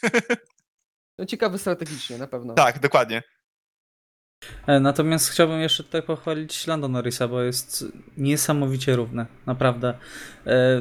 No, 1.18 1.26
ciekawy 1.26 1.58
strategicznie 1.58 2.18
na 2.18 2.26
pewno. 2.26 2.54
tak, 2.54 2.78
dokładnie. 2.78 3.22
E, 4.66 4.80
Natomiast 4.80 5.28
chciałbym 5.30 5.60
jeszcze 5.60 5.84
tutaj 5.84 6.02
pochwalić 6.02 6.66
Lando 6.66 6.88
Norrisa, 6.88 7.28
bo 7.28 7.42
jest 7.42 7.84
niesamowicie 8.16 8.96
równy, 8.96 9.26
naprawdę. 9.46 9.88
E, 9.88 9.96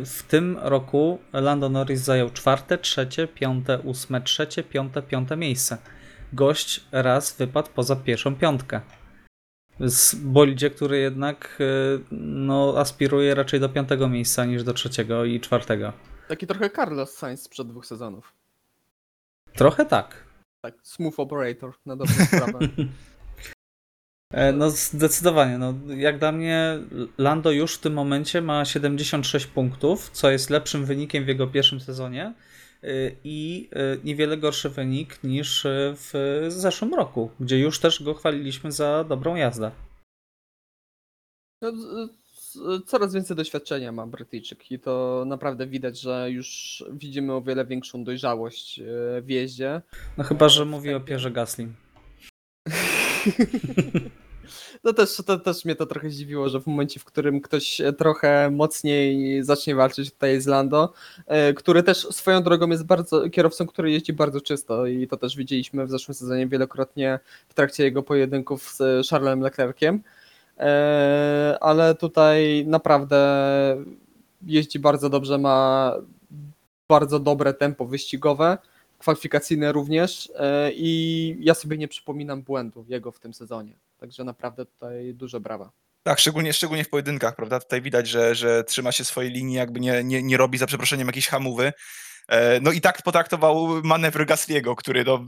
W 0.06 0.24
tym 0.28 0.58
roku 0.62 1.20
Lando 1.34 1.70
Norris 1.70 2.02
zajął 2.02 2.30
czwarte, 2.30 2.78
trzecie, 2.78 3.28
piąte, 3.28 3.80
ósme, 3.80 4.22
trzecie, 4.22 4.64
piąte, 4.64 5.02
piąte 5.02 5.38
miejsce. 5.38 5.78
Gość 6.34 6.86
raz 6.92 7.38
wypadł 7.38 7.70
poza 7.76 7.96
pierwszą 7.96 8.36
piątkę. 8.36 8.82
Z 9.80 10.16
bolidzie, 10.16 10.70
który 10.70 10.98
jednak 11.00 11.58
e, 11.60 11.66
no, 12.12 12.74
aspiruje 12.78 13.36
raczej 13.36 13.60
do 13.60 13.70
piątego 13.70 14.10
miejsca 14.10 14.46
niż 14.46 14.64
do 14.64 14.74
trzeciego 14.74 15.26
i 15.26 15.40
czwartego. 15.40 15.94
Taki 16.28 16.48
trochę 16.48 16.70
Carlos 16.70 17.18
Sainz 17.18 17.42
sprzed 17.44 17.68
dwóch 17.68 17.86
sezonów. 17.86 18.34
Trochę 19.54 19.86
tak. 19.86 20.24
Tak, 20.62 20.74
smooth 20.84 21.14
operator 21.18 21.74
na 21.86 21.96
dobrą 21.96 22.14
sprawę. 22.26 22.60
E, 24.36 24.52
No 24.52 24.70
zdecydowanie, 24.70 25.58
no 25.58 25.74
jak 25.98 26.20
dla 26.20 26.32
mnie 26.32 26.80
Lando 27.18 27.52
już 27.52 27.76
w 27.76 27.80
tym 27.80 27.94
momencie 27.94 28.42
ma 28.42 28.66
76 28.66 29.48
punktów, 29.48 30.10
co 30.10 30.32
jest 30.32 30.50
lepszym 30.50 30.86
wynikiem 30.86 31.26
w 31.26 31.28
jego 31.28 31.48
pierwszym 31.48 31.80
sezonie 31.80 32.34
y, 32.84 33.16
i 33.24 33.70
y, 33.74 34.00
niewiele 34.04 34.38
gorszy 34.38 34.70
wynik 34.70 35.24
niż 35.24 35.64
w 35.94 36.46
zeszłym 36.48 36.94
roku, 36.94 37.32
gdzie 37.40 37.60
już 37.60 37.80
też 37.80 38.04
go 38.04 38.14
chwaliliśmy 38.14 38.72
za 38.72 39.04
dobrą 39.04 39.36
jazdę. 39.36 39.72
No, 41.62 41.72
coraz 42.86 43.14
więcej 43.14 43.38
doświadczenia 43.38 43.92
ma 43.92 44.08
Brytyjczyk 44.08 44.72
i 44.72 44.80
to 44.80 45.24
naprawdę 45.28 45.68
widać, 45.68 46.00
że 46.00 46.32
już 46.32 46.84
widzimy 46.92 47.34
o 47.34 47.42
wiele 47.42 47.66
większą 47.66 48.04
dojrzałość 48.04 48.80
e, 48.80 48.84
w 49.22 49.30
jeździe. 49.30 49.82
No 50.18 50.24
chyba, 50.24 50.50
że 50.50 50.66
mówi 50.66 50.94
o 50.94 51.00
Pierze 51.00 51.32
Gasly. 51.32 51.68
No 54.84 54.94
też, 54.94 55.16
to 55.26 55.40
też 55.40 55.66
mnie 55.66 55.76
to 55.76 55.86
trochę 55.86 56.10
zdziwiło, 56.10 56.50
że 56.50 56.62
w 56.62 56.68
momencie, 56.68 57.00
w 57.00 57.06
którym 57.06 57.42
ktoś 57.42 57.82
trochę 57.98 58.52
mocniej 58.52 59.44
zacznie 59.44 59.76
walczyć 59.76 60.12
tutaj 60.12 60.42
z 60.42 60.48
Lando, 60.48 60.94
e, 61.28 61.54
który 61.54 61.84
też 61.84 61.98
swoją 61.98 62.44
drogą 62.44 62.70
jest 62.70 62.86
bardzo 62.86 63.30
kierowcą, 63.30 63.68
który 63.68 63.92
jeździ 63.92 64.14
bardzo 64.14 64.42
czysto 64.42 64.86
i 64.86 65.08
to 65.08 65.18
też 65.18 65.36
widzieliśmy 65.36 65.86
w 65.86 65.92
zeszłym 65.92 66.16
sezonie 66.16 66.48
wielokrotnie 66.48 67.20
w 67.48 67.54
trakcie 67.54 67.84
jego 67.84 68.04
pojedynków 68.04 68.70
z 68.70 69.08
Charlesem 69.10 69.42
Leclerciem. 69.42 70.04
E, 70.58 71.58
Ale 71.62 71.96
tutaj 71.96 72.66
naprawdę 72.68 73.26
jeździ 74.42 74.80
bardzo 74.80 75.10
dobrze, 75.10 75.38
ma 75.38 75.94
bardzo 76.88 77.20
dobre 77.20 77.54
tempo 77.54 77.86
wyścigowe, 77.86 78.58
kwalifikacyjne 78.98 79.72
również 79.72 80.32
e, 80.36 80.72
i 80.74 81.38
ja 81.40 81.54
sobie 81.54 81.78
nie 81.78 81.88
przypominam 81.88 82.42
błędów 82.42 82.90
jego 82.90 83.12
w 83.12 83.20
tym 83.20 83.34
sezonie. 83.34 83.74
Także 83.98 84.24
naprawdę 84.24 84.66
tutaj 84.66 85.14
duże 85.14 85.40
brawa. 85.40 85.72
Tak, 86.04 86.20
szczególnie, 86.20 86.54
szczególnie 86.54 86.84
w 86.84 86.90
pojedynkach, 86.90 87.36
prawda? 87.36 87.60
Tutaj 87.60 87.82
widać, 87.82 88.08
że, 88.08 88.36
że 88.36 88.64
trzyma 88.64 88.92
się 88.92 89.06
swojej 89.06 89.32
linii, 89.32 89.56
jakby 89.56 89.80
nie, 89.80 90.04
nie, 90.04 90.24
nie 90.24 90.38
robi 90.38 90.58
za 90.58 90.68
przeproszeniem 90.68 91.08
jakiejś 91.08 91.28
hamowy. 91.28 91.74
E, 92.28 92.60
No 92.60 92.72
i 92.72 92.82
tak 92.82 93.02
potraktował 93.02 93.84
manewr 93.84 94.26
Gasliego, 94.26 94.76
który 94.76 95.04
no, 95.04 95.26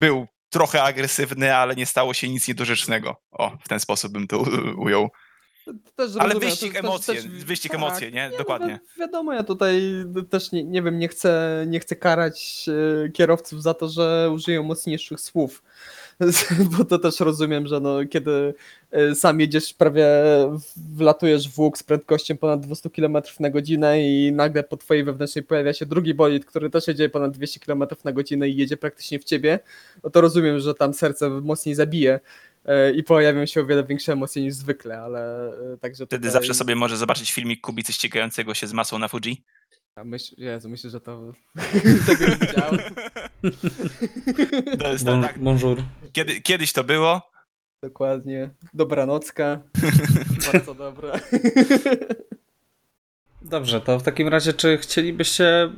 był 0.00 0.26
trochę 0.50 0.82
agresywny, 0.82 1.56
ale 1.56 1.74
nie 1.74 1.86
stało 1.86 2.14
się 2.14 2.28
nic 2.28 2.48
niedorzecznego. 2.48 3.16
O, 3.30 3.50
w 3.64 3.68
ten 3.68 3.80
sposób 3.80 4.12
bym 4.12 4.26
to 4.26 4.44
ujął. 4.76 5.08
Też 5.96 6.10
Ale 6.18 6.34
wyścig 6.34 6.72
to- 6.72 6.78
emocje, 6.78 7.14
też- 7.14 7.26
wyścig 7.26 7.72
tak, 7.72 7.80
emocje, 7.80 8.10
nie? 8.10 8.28
no 8.32 8.38
Dokładnie. 8.38 8.78
wi- 8.94 9.00
wiadomo, 9.00 9.32
ja 9.32 9.44
tutaj 9.44 9.82
też 10.30 10.52
nie, 10.52 10.64
nie 10.64 10.82
wiem, 10.82 10.98
nie 10.98 11.08
chcę, 11.08 11.64
nie 11.68 11.80
chcę 11.80 11.96
karać 11.96 12.66
e, 13.06 13.08
kierowców 13.08 13.62
za 13.62 13.74
to, 13.74 13.88
że 13.88 14.30
użyją 14.34 14.62
mocniejszych 14.62 15.20
słów. 15.20 15.62
Bo 16.78 16.84
to 16.84 16.98
też 16.98 17.20
rozumiem, 17.20 17.66
że 17.66 17.80
no, 17.80 17.98
kiedy 18.10 18.54
e, 18.90 19.14
sam 19.14 19.40
jedziesz 19.40 19.74
prawie, 19.74 20.06
wlatujesz 20.96 21.48
w 21.48 21.58
łuk 21.58 21.78
z 21.78 21.82
prędkością 21.82 22.36
ponad 22.36 22.60
200 22.60 22.90
km 22.90 23.16
na 23.40 23.50
godzinę 23.50 24.02
i 24.02 24.32
nagle 24.32 24.62
po 24.62 24.76
twojej 24.76 25.04
wewnętrznej 25.04 25.44
pojawia 25.44 25.72
się 25.72 25.86
drugi 25.86 26.14
bolid, 26.14 26.44
który 26.44 26.70
też 26.70 26.88
jedzie 26.88 27.08
ponad 27.08 27.32
200 27.32 27.60
km 27.60 27.84
na 28.04 28.12
godzinę 28.12 28.48
i 28.48 28.56
jedzie 28.56 28.76
praktycznie 28.76 29.18
w 29.18 29.24
ciebie, 29.24 29.58
no 30.04 30.10
to 30.10 30.20
rozumiem, 30.20 30.60
że 30.60 30.74
tam 30.74 30.94
serce 30.94 31.30
mocniej 31.30 31.74
zabije 31.74 32.20
i 32.94 33.02
pojawią 33.02 33.46
się 33.46 33.60
o 33.60 33.66
wiele 33.66 33.84
większe 33.84 34.12
emocje 34.12 34.42
niż 34.42 34.54
zwykle, 34.54 35.00
ale 35.00 35.48
e, 35.74 35.76
także 35.80 36.06
Wtedy 36.06 36.28
tutaj... 36.28 36.32
zawsze 36.32 36.54
sobie 36.54 36.74
może 36.74 36.96
zobaczyć 36.96 37.32
filmik 37.32 37.60
Kubicy 37.60 37.92
ścigającego 37.92 38.54
się 38.54 38.66
z 38.66 38.72
masą 38.72 38.98
na 38.98 39.08
Fuji. 39.08 39.44
Ja 39.96 40.04
myśl, 40.04 40.34
Jezu, 40.38 40.68
myślę, 40.68 40.90
że 40.90 41.00
to 41.00 41.32
tego 42.06 42.26
nie 42.28 42.36
widziałem. 42.36 42.78
To 44.78 44.92
jest 44.92 45.04
Bon, 45.04 45.22
tak, 45.22 45.38
bonjour. 45.38 45.82
kiedy, 46.12 46.40
kiedyś 46.40 46.72
to 46.72 46.84
było, 46.84 47.30
Dokładnie. 47.82 48.50
Dobranocka. 48.74 49.62
Bardzo 50.52 50.74
dobra. 50.74 51.20
Dobrze, 53.42 53.80
to 53.80 53.98
w 53.98 54.02
takim 54.02 54.28
razie, 54.28 54.52
czy 54.52 54.78
chcielibyście 54.78 55.64
y, 55.64 55.68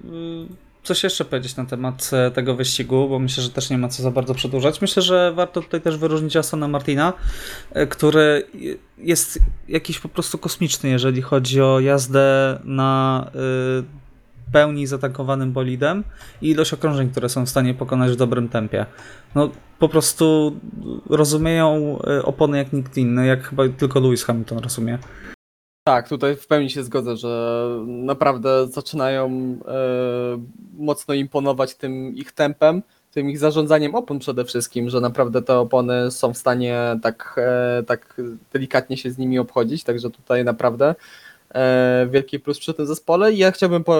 coś 0.82 1.02
jeszcze 1.04 1.24
powiedzieć 1.24 1.56
na 1.56 1.64
temat 1.64 2.10
e, 2.12 2.30
tego 2.30 2.54
wyścigu, 2.54 3.08
bo 3.08 3.18
myślę, 3.18 3.42
że 3.42 3.50
też 3.50 3.70
nie 3.70 3.78
ma 3.78 3.88
co 3.88 4.02
za 4.02 4.10
bardzo 4.10 4.34
przedłużać. 4.34 4.80
Myślę, 4.80 5.02
że 5.02 5.32
warto 5.32 5.62
tutaj 5.62 5.80
też 5.80 5.96
wyróżnić 5.96 6.36
Astona 6.36 6.68
Martina, 6.68 7.12
e, 7.72 7.86
który 7.86 8.46
jest 8.98 9.38
jakiś 9.68 9.98
po 9.98 10.08
prostu 10.08 10.38
kosmiczny, 10.38 10.90
jeżeli 10.90 11.22
chodzi 11.22 11.60
o 11.60 11.80
jazdę 11.80 12.58
na 12.64 13.30
y, 13.34 14.52
pełni 14.52 14.86
zatankowanym 14.86 15.52
bolidem 15.52 16.04
i 16.42 16.50
ilość 16.50 16.72
okrążeń, 16.72 17.10
które 17.10 17.28
są 17.28 17.46
w 17.46 17.48
stanie 17.48 17.74
pokonać 17.74 18.12
w 18.12 18.16
dobrym 18.16 18.48
tempie. 18.48 18.86
No, 19.34 19.50
po 19.78 19.88
prostu 19.88 20.56
rozumieją 21.10 21.98
opony 22.24 22.58
jak 22.58 22.72
nikt 22.72 22.96
inny, 22.96 23.26
jak 23.26 23.48
chyba 23.48 23.68
tylko 23.68 24.00
Lewis 24.00 24.24
Hamilton 24.24 24.58
rozumie. 24.58 24.98
Tak, 25.84 26.08
tutaj 26.08 26.36
w 26.36 26.46
pełni 26.46 26.70
się 26.70 26.84
zgodzę, 26.84 27.16
że 27.16 27.66
naprawdę 27.86 28.66
zaczynają 28.68 29.26
e, 29.28 29.78
mocno 30.78 31.14
imponować 31.14 31.74
tym 31.74 32.14
ich 32.16 32.32
tempem, 32.32 32.82
tym 33.10 33.30
ich 33.30 33.38
zarządzaniem 33.38 33.94
opon 33.94 34.18
przede 34.18 34.44
wszystkim, 34.44 34.90
że 34.90 35.00
naprawdę 35.00 35.42
te 35.42 35.58
opony 35.58 36.10
są 36.10 36.32
w 36.32 36.38
stanie 36.38 36.98
tak, 37.02 37.34
e, 37.38 37.82
tak 37.82 38.20
delikatnie 38.52 38.96
się 38.96 39.10
z 39.10 39.18
nimi 39.18 39.38
obchodzić, 39.38 39.84
także 39.84 40.10
tutaj 40.10 40.44
naprawdę 40.44 40.94
wielki 42.09 42.40
plus 42.40 42.59
przy 42.59 42.74
tym 42.74 42.86
zespole. 42.86 43.32
I 43.32 43.38
ja 43.38 43.51
chciałbym 43.51 43.84
po, 43.84 43.96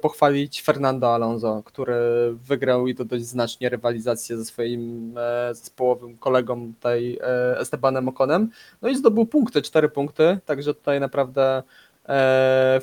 pochwalić 0.00 0.62
Fernando 0.62 1.14
Alonso, 1.14 1.62
który 1.64 1.94
wygrał 2.34 2.86
i 2.86 2.94
to 2.94 3.04
dość 3.04 3.24
znacznie 3.24 3.68
rywalizację 3.68 4.36
ze 4.38 4.44
swoim 4.44 5.14
e, 5.18 5.54
zespołowym 5.54 6.16
kolegą 6.16 6.72
tutaj 6.74 7.18
e, 7.22 7.58
Estebanem 7.58 8.08
Okonem. 8.08 8.50
No 8.82 8.88
i 8.88 8.96
zdobył 8.96 9.26
punkty, 9.26 9.62
cztery 9.62 9.88
punkty, 9.88 10.38
także 10.46 10.74
tutaj 10.74 11.00
naprawdę 11.00 11.42
e, 11.58 11.62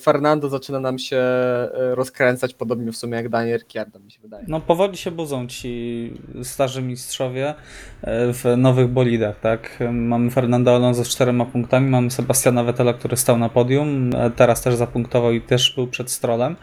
Fernando 0.02 0.50
zaczyna 0.50 0.80
nam 0.80 1.00
się 1.00 1.18
e, 1.18 1.70
rozkręcać, 1.96 2.54
podobnie 2.54 2.92
w 2.92 2.98
sumie 2.98 3.16
jak 3.16 3.30
Daniel 3.30 3.60
Ricciardo, 3.60 4.00
mi 4.00 4.12
się 4.12 4.20
wydaje. 4.22 4.46
No 4.48 4.62
powoli 4.62 4.98
się 4.98 5.12
budzą 5.12 5.48
ci 5.48 6.14
starzy 6.44 6.82
mistrzowie 6.82 7.50
e, 8.02 8.34
w 8.34 8.44
nowych 8.58 8.88
bolidach, 8.88 9.40
tak? 9.40 9.84
Mamy 9.92 10.32
Fernando 10.32 10.76
Alonso 10.76 11.06
z 11.06 11.10
czterema 11.10 11.46
punktami, 11.46 11.90
mamy 11.90 12.12
Sebastiana 12.12 12.64
Vettela, 12.64 12.94
który 12.94 13.18
stał 13.18 13.38
na 13.38 13.50
podium, 13.50 14.10
e, 14.16 14.32
teraz 14.32 14.62
też 14.62 14.76
zapunktował 14.76 15.32
i 15.32 15.42
też 15.42 15.76
był 15.76 15.88
przed 15.88 16.12
Strollem. 16.12 16.56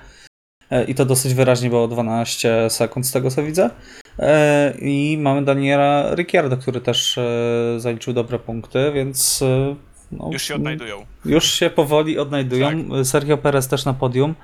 E, 0.71 0.85
I 0.85 0.95
to 0.95 1.05
dosyć 1.05 1.35
wyraźnie 1.35 1.71
było 1.71 1.89
12 1.89 2.71
sekund 2.71 3.07
z 3.07 3.12
tego 3.12 3.31
co 3.31 3.43
widzę. 3.43 3.71
E, 4.19 4.75
I 4.81 5.19
mamy 5.21 5.45
Daniela 5.45 6.15
Ricciardo, 6.15 6.57
który 6.57 6.81
też 6.81 7.19
e, 7.19 7.75
zaliczył 7.79 8.12
dobre 8.12 8.39
punkty, 8.39 8.93
więc 8.95 9.43
e, 9.43 9.77
no, 10.13 10.31
już 10.33 10.43
się 10.43 10.55
odnajdują. 10.55 11.07
już 11.25 11.45
się 11.45 11.71
powoli 11.71 12.19
odnajdują. 12.19 13.05
Sergio 13.05 13.39
Perez 13.39 13.69
też 13.69 13.85
na 13.85 13.95
podium. 13.95 14.35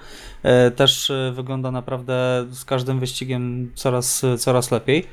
E, 0.43 0.71
Też 0.71 1.11
e, 1.11 1.33
wygląda 1.35 1.71
naprawdę 1.71 2.47
z 2.51 2.65
każdym 2.65 3.01
wyścigiem 3.01 3.71
coraz, 3.75 4.23
coraz 4.39 4.71
lepiej. 4.71 5.07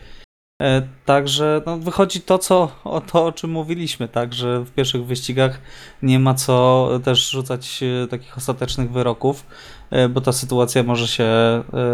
E, 0.62 0.88
Także 1.06 1.62
no, 1.66 1.78
wychodzi 1.78 2.22
to, 2.22 2.38
co, 2.38 2.72
o 2.84 3.02
to, 3.02 3.26
o 3.26 3.32
czym 3.32 3.52
mówiliśmy, 3.52 4.08
tak, 4.08 4.34
że 4.34 4.60
w 4.60 4.72
pierwszych 4.72 5.06
wyścigach 5.06 5.62
nie 6.02 6.20
ma 6.20 6.34
co 6.34 6.90
też 7.04 7.30
rzucać 7.30 7.84
e, 7.84 8.08
takich 8.08 8.38
ostatecznych 8.38 8.92
wyroków, 8.92 9.46
e, 9.90 10.10
bo 10.10 10.22
ta 10.22 10.32
sytuacja 10.32 10.84
może 10.84 11.08
się 11.08 11.28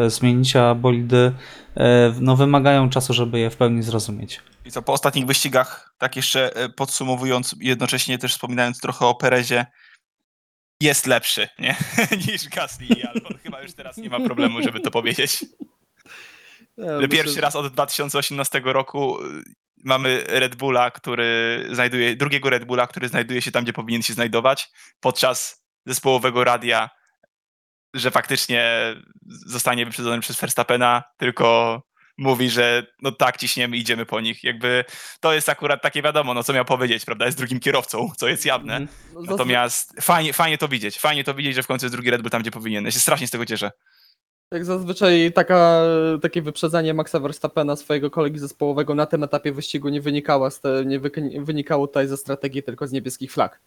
zmienić, 0.07 0.55
a 0.55 0.75
bolidy 0.75 1.33
no, 2.21 2.35
wymagają 2.35 2.89
czasu, 2.89 3.13
żeby 3.13 3.39
je 3.39 3.49
w 3.49 3.57
pełni 3.57 3.83
zrozumieć. 3.83 4.41
I 4.65 4.71
co 4.71 4.81
po 4.81 4.93
ostatnich 4.93 5.25
wyścigach, 5.25 5.95
tak 5.97 6.15
jeszcze 6.15 6.51
podsumowując, 6.75 7.55
jednocześnie 7.59 8.17
też 8.17 8.33
wspominając 8.33 8.79
trochę 8.79 9.05
o 9.05 9.15
Perezie, 9.15 9.65
jest 10.81 11.07
lepszy, 11.07 11.47
nie? 11.59 11.75
Niż 12.27 12.49
Gasly. 12.49 12.87
Chyba 13.43 13.61
już 13.61 13.73
teraz 13.73 13.97
nie 13.97 14.09
ma 14.09 14.19
problemu, 14.19 14.61
żeby 14.61 14.79
to 14.79 14.91
powiedzieć. 14.91 15.45
Ja 16.77 16.85
myślę, 16.93 17.07
Pierwszy 17.07 17.33
że- 17.35 17.41
raz 17.41 17.55
od 17.55 17.73
2018 17.73 18.61
roku 18.73 19.23
y, 19.23 19.43
mamy 19.85 20.23
Red 20.27 20.55
Bulla, 20.55 20.91
który 20.91 21.67
znajduje, 21.71 22.15
drugiego 22.15 22.49
Red 22.49 22.65
Bulla, 22.65 22.87
który 22.87 23.07
znajduje 23.07 23.41
się 23.41 23.51
tam, 23.51 23.63
gdzie 23.63 23.73
powinien 23.73 24.03
się 24.03 24.13
znajdować, 24.13 24.69
podczas 24.99 25.63
zespołowego 25.85 26.43
radia, 26.43 26.89
że 27.93 28.11
faktycznie 28.11 28.71
zostanie 29.45 29.85
wyprzedzony 29.85 30.21
przez 30.21 30.39
Verstappena, 30.39 31.03
tylko 31.17 31.81
mówi, 32.17 32.49
że 32.49 32.85
no 33.01 33.11
tak, 33.11 33.37
ciśniemy, 33.37 33.77
idziemy 33.77 34.05
po 34.05 34.21
nich. 34.21 34.43
Jakby 34.43 34.85
to 35.19 35.33
jest 35.33 35.49
akurat 35.49 35.81
takie 35.81 36.01
wiadomo, 36.01 36.33
no 36.33 36.43
co 36.43 36.53
miał 36.53 36.65
powiedzieć, 36.65 37.05
prawda, 37.05 37.25
jest 37.25 37.37
drugim 37.37 37.59
kierowcą, 37.59 38.11
co 38.17 38.27
jest 38.27 38.45
jawne. 38.45 38.75
Mhm. 38.75 38.97
no, 39.13 39.21
Natomiast 39.31 39.93
fajnie, 40.01 40.33
fajnie 40.33 40.57
to 40.57 40.67
widzieć, 40.67 40.99
fajnie 40.99 41.23
to 41.23 41.33
widzieć, 41.33 41.55
że 41.55 41.63
w 41.63 41.67
końcu 41.67 41.85
jest 41.85 41.95
drugi 41.95 42.09
Red 42.09 42.21
Bull 42.21 42.31
tam, 42.31 42.41
gdzie 42.41 42.51
powinien. 42.51 42.85
Ja 42.85 42.91
się 42.91 42.99
strasznie 42.99 43.27
z 43.27 43.31
tego 43.31 43.45
cieszę. 43.45 43.71
Jak 44.53 44.65
zazwyczaj 44.65 45.31
taka, 45.35 45.81
takie 46.21 46.41
wyprzedzanie 46.41 46.93
Maxa 46.93 47.19
Verstappena, 47.19 47.75
swojego 47.75 48.11
kolegi 48.11 48.39
zespołowego 48.39 48.95
na 48.95 49.05
tym 49.05 49.23
etapie 49.23 49.51
wyścigu 49.51 49.89
nie 49.89 50.01
wynikało, 50.01 50.51
z 50.51 50.59
te, 50.61 50.83
nie 50.85 50.99
wynikało 51.43 51.87
tutaj 51.87 52.07
ze 52.07 52.17
strategii, 52.17 52.63
tylko 52.63 52.87
z 52.87 52.91
niebieskich 52.91 53.31
flag. 53.31 53.59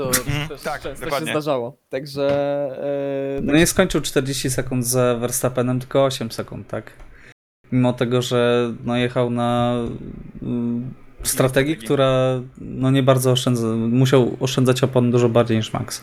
To 0.00 0.06
Mhm, 0.08 0.48
też 0.48 0.60
tak, 0.62 0.82
często 0.82 1.04
dokładnie. 1.04 1.26
się 1.28 1.32
zdarzało. 1.32 1.76
Także 1.88 2.26
e, 3.38 3.40
No 3.42 3.52
nie 3.52 3.66
skończył 3.66 4.00
40 4.00 4.50
sekund 4.50 4.86
za 4.86 5.14
Verstappenem, 5.16 5.80
tylko 5.80 6.04
8 6.04 6.30
sekund, 6.30 6.68
tak? 6.68 6.92
Mimo 7.72 7.92
tego, 7.92 8.22
że 8.22 8.72
no 8.84 8.96
jechał 8.96 9.30
na 9.30 9.74
mm, 10.42 10.94
strategii, 11.22 11.28
strategii. 11.74 11.76
która 11.76 12.40
no 12.60 12.90
nie 12.90 13.02
bardzo 13.02 13.32
oszczędza, 13.32 13.66
musiał 13.76 14.36
oszczędzać 14.40 14.82
opon 14.82 15.10
dużo 15.10 15.28
bardziej 15.28 15.56
niż 15.56 15.72
Max. 15.72 16.02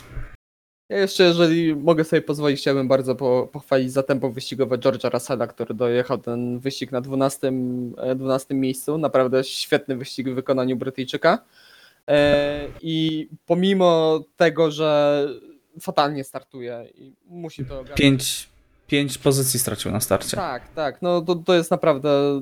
Ja 0.90 0.98
jeszcze, 0.98 1.24
jeżeli 1.24 1.76
mogę 1.76 2.04
sobie 2.04 2.22
pozwolić, 2.22 2.60
chciałbym 2.60 2.88
bardzo 2.88 3.16
po, 3.16 3.50
pochwalić 3.52 3.92
za 3.92 4.04
tempo 4.04 4.30
wyścigowe 4.30 4.78
George'a 4.78 5.14
Russella, 5.14 5.48
który 5.48 5.74
dojechał 5.74 6.18
ten 6.18 6.60
wyścig 6.60 6.92
na 6.92 7.02
12, 7.02 7.52
e, 7.98 8.16
12 8.16 8.54
miejscu. 8.56 8.98
Naprawdę 8.98 9.44
świetny 9.44 9.96
wyścig 9.96 10.30
w 10.30 10.34
wykonaniu 10.34 10.76
Brytyjczyka. 10.76 11.44
E, 12.08 12.68
I 12.82 13.28
pomimo 13.46 14.20
tego, 14.38 14.72
że 14.72 15.24
fatalnie 15.82 16.24
startuje 16.24 16.88
i 16.96 17.14
musi 17.26 17.66
to 17.66 17.74
ogarnąć. 17.74 17.98
Pięć, 18.00 18.50
pięć 18.88 19.18
pozycji 19.18 19.60
stracił 19.60 19.92
na 19.92 20.00
starcie. 20.00 20.38
Tak, 20.38 20.70
tak. 20.74 21.02
No 21.02 21.22
to, 21.22 21.36
to 21.36 21.54
jest 21.54 21.72
naprawdę, 21.72 22.42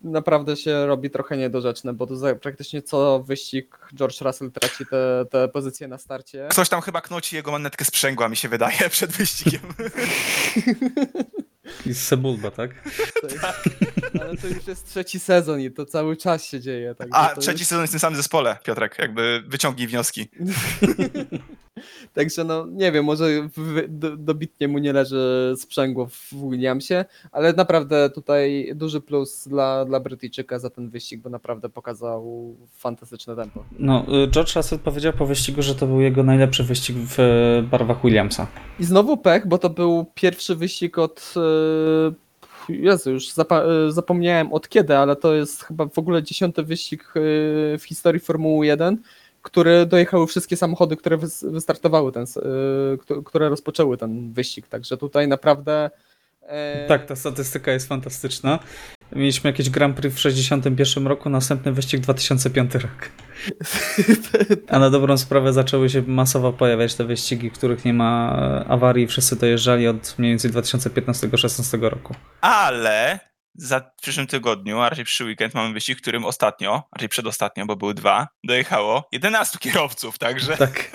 naprawdę 0.00 0.56
się 0.56 0.86
robi 0.86 1.10
trochę 1.10 1.36
niedorzeczne, 1.36 1.92
bo 1.92 2.06
to 2.06 2.16
za, 2.16 2.34
praktycznie 2.34 2.82
co 2.82 3.22
wyścig 3.22 3.78
George 3.94 4.20
Russell 4.20 4.50
traci 4.50 4.86
te, 4.86 5.24
te 5.30 5.48
pozycje 5.48 5.88
na 5.88 5.98
starcie. 5.98 6.48
Ktoś 6.50 6.68
tam 6.68 6.80
chyba 6.80 7.00
knoci 7.00 7.36
jego 7.36 7.52
manetkę 7.52 7.84
sprzęgła, 7.84 8.28
mi 8.28 8.36
się 8.36 8.48
wydaje, 8.48 8.88
przed 8.90 9.10
wyścigiem. 9.10 9.60
I 11.86 11.92
z 11.92 12.02
Sebulba, 12.06 12.50
tak? 12.50 12.70
Jest, 13.22 13.44
ale 14.20 14.36
to 14.36 14.46
już 14.46 14.66
jest 14.66 14.88
trzeci 14.88 15.20
sezon 15.20 15.60
i 15.60 15.70
to 15.70 15.86
cały 15.86 16.16
czas 16.16 16.44
się 16.44 16.60
dzieje. 16.60 16.94
A 17.10 17.28
to 17.28 17.40
trzeci 17.40 17.60
już- 17.60 17.68
sezon 17.68 17.80
jest 17.82 17.90
w 17.90 17.94
tym 17.94 18.00
samym 18.00 18.16
zespole, 18.16 18.56
Piotrek, 18.64 18.98
jakby 18.98 19.42
wyciągnij 19.46 19.86
wnioski. 19.86 20.28
Także 22.14 22.44
no, 22.44 22.66
nie 22.66 22.92
wiem, 22.92 23.04
może 23.04 23.26
w- 23.56 23.82
do, 23.88 24.16
dobitnie 24.16 24.68
mu 24.68 24.78
nie 24.78 24.92
leży 24.92 25.54
sprzęgło 25.56 26.06
w 26.06 26.30
Williamsie, 26.50 27.04
ale 27.32 27.52
naprawdę 27.52 28.10
tutaj 28.10 28.72
duży 28.74 29.00
plus 29.00 29.48
dla, 29.48 29.84
dla 29.84 30.00
Brytyjczyka 30.00 30.58
za 30.58 30.70
ten 30.70 30.88
wyścig, 30.88 31.20
bo 31.20 31.30
naprawdę 31.30 31.68
pokazał 31.68 32.54
fantastyczne 32.78 33.36
tempo. 33.36 33.64
No, 33.78 34.04
y, 34.24 34.28
George 34.30 34.56
Russell 34.56 34.78
powiedział 34.78 35.12
po 35.12 35.26
wyścigu, 35.26 35.62
że 35.62 35.74
to 35.74 35.86
był 35.86 36.00
jego 36.00 36.22
najlepszy 36.22 36.64
wyścig 36.64 36.96
w 36.96 37.20
e, 37.20 37.62
barwach 37.62 38.02
Williamsa. 38.04 38.46
I 38.80 38.84
znowu 38.84 39.16
pech, 39.16 39.46
bo 39.48 39.58
to 39.58 39.70
był 39.70 40.06
pierwszy 40.14 40.56
wyścig 40.56 40.98
od. 40.98 41.34
e, 41.36 42.22
Jezu, 42.68 43.10
już 43.10 43.28
zapa- 43.28 43.90
zapomniałem 43.90 44.52
od 44.52 44.68
kiedy, 44.68 44.96
ale 44.96 45.16
to 45.16 45.34
jest 45.34 45.62
chyba 45.64 45.86
w 45.86 45.98
ogóle 45.98 46.22
dziesiąty 46.22 46.62
wyścig 46.62 47.12
w 47.78 47.82
historii 47.86 48.20
Formuły 48.20 48.66
1, 48.66 48.98
który 49.42 49.86
dojechały 49.86 50.26
wszystkie 50.26 50.56
samochody, 50.56 50.96
które 50.96 51.18
wys- 51.18 51.50
wystartowały 51.52 52.12
ten, 52.12 52.26
któ- 53.00 53.22
które 53.22 53.48
rozpoczęły 53.48 53.96
ten 53.96 54.32
wyścig. 54.32 54.66
Także 54.68 54.96
tutaj 54.96 55.28
naprawdę. 55.28 55.90
e, 56.42 56.86
Tak, 56.88 57.06
ta 57.06 57.16
statystyka 57.16 57.72
jest 57.72 57.88
fantastyczna. 57.88 58.58
Mieliśmy 59.16 59.50
jakieś 59.50 59.70
Grand 59.70 59.96
Prix 59.96 60.16
w 60.16 60.18
61 60.20 61.06
roku, 61.06 61.30
następny 61.30 61.72
wyścig 61.72 62.00
2005 62.00 62.74
rok. 62.74 63.08
A 64.68 64.78
na 64.78 64.90
dobrą 64.90 65.16
sprawę 65.18 65.52
zaczęły 65.52 65.88
się 65.90 66.02
masowo 66.06 66.52
pojawiać 66.52 66.94
te 66.94 67.04
wyścigi, 67.04 67.50
w 67.50 67.52
których 67.52 67.84
nie 67.84 67.94
ma 67.94 68.36
e, 68.66 68.68
awarii, 68.70 69.06
wszyscy 69.06 69.36
dojeżdżali 69.36 69.88
od 69.88 70.14
mniej 70.18 70.30
więcej 70.32 70.50
2015-16 70.50 71.88
roku. 71.88 72.14
Ale 72.40 73.20
za 73.54 73.90
przyszłym 74.02 74.26
tygodniu, 74.26 74.80
a 74.80 74.88
raczej 74.88 75.04
przyszły 75.04 75.26
weekend 75.26 75.54
mamy 75.54 75.74
wyścig, 75.74 76.00
którym 76.00 76.24
ostatnio, 76.24 76.82
raczej 76.92 77.08
przedostatnio, 77.08 77.66
bo 77.66 77.76
były 77.76 77.94
dwa, 77.94 78.28
dojechało 78.44 79.08
11 79.12 79.58
kierowców, 79.58 80.18
także 80.18 80.56
Tak. 80.56 80.90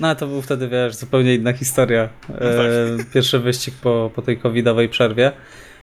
No 0.00 0.06
ale 0.06 0.16
to 0.16 0.26
był 0.26 0.42
wtedy, 0.42 0.68
wiesz, 0.68 0.94
zupełnie 0.94 1.34
inna 1.34 1.52
historia. 1.52 2.08
E, 2.28 3.04
pierwszy 3.12 3.38
wyścig 3.38 3.74
po, 3.74 4.10
po 4.14 4.22
tej 4.22 4.38
covidowej 4.38 4.88
przerwie. 4.88 5.32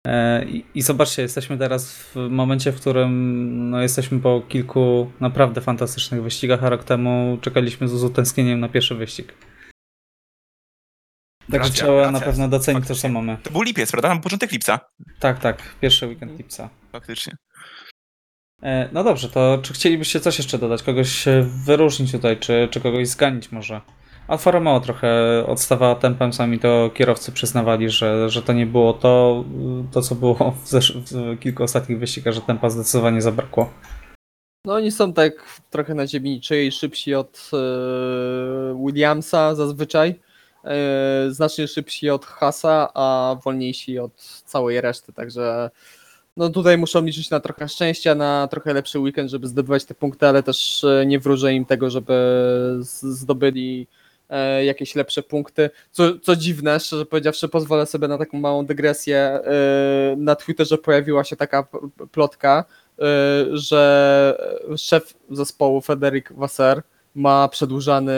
E, 0.07 0.45
i, 0.45 0.65
I 0.75 0.83
zobaczcie, 0.83 1.23
jesteśmy 1.23 1.59
teraz 1.59 1.93
w 1.93 2.17
momencie, 2.17 2.73
w 2.73 2.81
którym 2.81 3.71
no, 3.71 3.83
jesteśmy 3.83 4.21
po 4.21 4.43
kilku 4.49 5.13
naprawdę 5.21 5.61
fantastycznych 5.61 6.23
wyścigach, 6.23 6.65
a 6.65 6.69
rok 6.69 6.85
temu 6.85 7.39
czekaliśmy 7.41 7.89
z 7.89 8.05
utęsknieniem 8.05 8.61
na 8.61 8.69
pierwszy 8.69 8.95
wyścig. 8.95 9.35
Także 11.51 11.69
Racja, 11.69 11.85
trzeba 11.85 12.07
na 12.07 12.11
racja, 12.13 12.27
pewno 12.27 12.49
docenić 12.49 12.83
to, 12.83 12.89
faktycznie. 12.89 13.09
co 13.11 13.15
mamy. 13.15 13.37
to 13.43 13.51
był 13.51 13.63
lipiec, 13.63 13.91
prawda? 13.91 14.09
Tam 14.09 14.21
początek 14.21 14.53
lipca. 14.53 14.81
Tak, 15.21 15.39
tak, 15.39 15.63
pierwszy 15.81 16.07
weekend 16.07 16.39
lipca. 16.39 16.69
Faktycznie. 16.93 17.37
E, 18.63 18.89
No 18.93 19.05
dobrze, 19.05 19.29
to 19.29 19.59
czy 19.63 19.73
chcielibyście 19.75 20.21
coś 20.21 20.39
jeszcze 20.39 20.59
dodać? 20.59 20.83
Kogoś 20.83 21.25
wyróżnić 21.67 22.13
tutaj, 22.13 22.37
czy, 22.39 22.69
czy 22.71 22.81
kogoś 22.81 23.09
zganić 23.09 23.53
może? 23.53 23.81
Alfa 24.29 24.51
Romeo 24.51 24.81
trochę 24.81 25.09
odstawała 25.47 25.95
tempem, 25.95 26.33
sami 26.33 26.59
to 26.59 26.91
kierowcy 26.95 27.33
przyznawali, 27.33 27.91
że, 27.91 28.31
że 28.31 28.43
to 28.43 28.53
nie 28.53 28.67
było 28.67 28.93
to, 28.93 29.45
to 29.93 30.03
co 30.03 30.15
było 30.15 30.35
w, 30.65 30.69
zesz- 30.71 30.93
w 31.35 31.39
kilku 31.41 31.63
ostatnich 31.63 31.99
wyścigach, 31.99 32.35
że 32.35 32.41
tempa 32.41 32.71
zdecydowanie 32.71 33.23
zabrakło. 33.23 33.71
No 34.67 34.75
oni 34.75 34.91
są 34.91 35.13
tak 35.13 35.33
trochę 35.71 35.95
na 35.95 36.07
ziemi 36.07 36.41
szybsi 36.71 37.15
od 37.15 37.51
e, 37.53 37.57
Williamsa 38.87 39.55
zazwyczaj, 39.55 40.21
znacznie 41.29 41.69
szybsi 41.69 42.11
od 42.11 42.27
Hasa, 42.27 42.91
a 42.95 43.37
wolniejsi 43.45 43.99
od 43.99 44.43
całej 44.45 44.81
reszty, 44.81 45.13
także 45.13 45.71
no 46.37 46.49
tutaj 46.51 46.79
muszą 46.79 47.05
liczyć 47.05 47.31
na 47.31 47.41
trochę 47.41 47.69
szczęścia, 47.69 48.15
na 48.15 48.49
trochę 48.51 48.75
lepszy 48.75 48.99
weekend, 48.99 49.31
żeby 49.31 49.49
zdobywać 49.49 49.85
te 49.85 49.95
punkty, 49.95 50.27
ale 50.27 50.43
też 50.43 50.85
e, 50.85 51.07
nie 51.07 51.19
wróżę 51.19 51.55
im 51.55 51.65
tego, 51.65 51.91
żeby 51.91 52.15
zdobyli 53.03 53.87
e, 54.29 54.65
jakieś 54.65 54.95
lepsze 54.95 55.23
punkty. 55.23 55.71
Co, 55.91 56.19
co 56.19 56.37
dziwne, 56.37 56.81
szczerze 56.81 57.07
powiedziawszy, 57.07 57.49
pozwolę 57.49 57.87
sobie 57.87 58.09
na 58.09 58.19
taką 58.19 58.39
małą 58.39 58.67
dygresję. 58.67 59.17
e, 59.17 60.15
Na 60.17 60.37
Twitterze 60.37 60.79
pojawiła 60.79 61.25
się 61.25 61.37
taka 61.37 61.67
plotka, 62.13 62.65
że 63.53 64.39
szef 64.77 65.15
zespołu 65.31 65.81
Frederic 65.81 66.27
Wasser 66.31 66.83
ma 67.15 67.49
przedłużany 67.49 68.13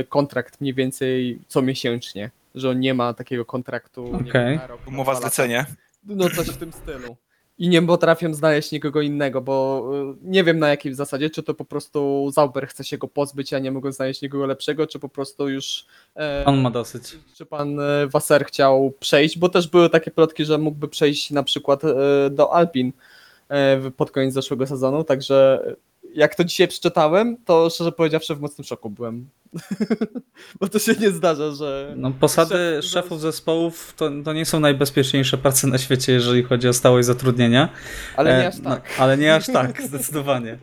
y, 0.00 0.04
kontrakt 0.08 0.60
mniej 0.60 0.74
więcej 0.74 1.38
co 1.48 1.62
miesięcznie, 1.62 2.30
że 2.54 2.70
on 2.70 2.80
nie 2.80 2.94
ma 2.94 3.14
takiego 3.14 3.44
kontraktu 3.44 4.06
Okej. 4.14 4.26
wiem, 4.32 4.56
na 4.56 4.66
rok, 4.66 4.80
na 4.86 4.92
Umowa 4.92 5.14
zlecenie. 5.14 5.66
No 6.06 6.30
coś 6.30 6.46
w 6.48 6.56
tym 6.56 6.72
stylu. 6.72 7.16
I 7.58 7.68
nie 7.68 7.82
potrafię 7.82 8.34
znaleźć 8.34 8.72
nikogo 8.72 9.00
innego, 9.00 9.40
bo 9.40 9.84
y, 10.12 10.16
nie 10.22 10.44
wiem 10.44 10.58
na 10.58 10.68
jakiej 10.68 10.94
zasadzie, 10.94 11.30
czy 11.30 11.42
to 11.42 11.54
po 11.54 11.64
prostu 11.64 12.30
Zauber 12.34 12.66
chce 12.68 12.84
się 12.84 12.98
go 12.98 13.08
pozbyć, 13.08 13.52
a 13.54 13.58
nie 13.58 13.70
mogą 13.72 13.92
znaleźć 13.92 14.22
nikogo 14.22 14.46
lepszego, 14.46 14.86
czy 14.86 14.98
po 14.98 15.08
prostu 15.08 15.48
już 15.48 15.86
e, 16.16 16.42
On 16.46 16.60
ma 16.60 16.70
dosyć. 16.70 17.16
czy 17.34 17.46
pan 17.46 17.80
e, 17.80 18.06
Wasser 18.06 18.44
chciał 18.44 18.92
przejść, 19.00 19.38
bo 19.38 19.48
też 19.48 19.68
były 19.68 19.90
takie 19.90 20.10
plotki, 20.10 20.44
że 20.44 20.58
mógłby 20.58 20.88
przejść 20.88 21.30
na 21.30 21.42
przykład 21.42 21.84
e, 21.84 21.94
do 22.30 22.54
Alpin 22.54 22.92
e, 23.48 23.76
w- 23.76 23.92
pod 23.92 24.10
koniec 24.10 24.34
zeszłego 24.34 24.66
sezonu, 24.66 25.04
także 25.04 25.62
jak 26.14 26.34
to 26.34 26.44
dzisiaj 26.44 26.68
przeczytałem, 26.68 27.36
to 27.44 27.70
szczerze 27.70 27.92
powiedziawszy 27.92 28.34
w 28.34 28.40
mocnym 28.40 28.64
szoku 28.64 28.90
byłem. 28.90 29.28
bo 30.60 30.68
to 30.68 30.78
się 30.78 30.92
nie 31.00 31.10
zdarza, 31.10 31.50
że... 31.50 31.94
No, 31.96 32.10
posady 32.10 32.54
Szef- 32.54 32.82
szefów 32.82 33.20
zespołów 33.20 33.94
to, 33.96 34.10
to 34.24 34.32
nie 34.32 34.44
są 34.44 34.60
najbezpieczniejsze 34.60 35.38
prace 35.38 35.66
na 35.66 35.78
świecie, 35.78 36.12
jeżeli 36.12 36.42
chodzi 36.42 36.68
o 36.68 36.72
stałość 36.72 37.06
zatrudnienia. 37.06 37.68
Ale 38.16 38.30
nie 38.38 38.44
E, 38.44 38.48
aż 38.48 38.58
no, 38.58 38.70
tak. 38.70 38.82
ale 38.98 39.18
nie 39.18 39.34
aż 39.34 39.46
tak, 39.52 39.82
zdecydowanie. 39.82 40.58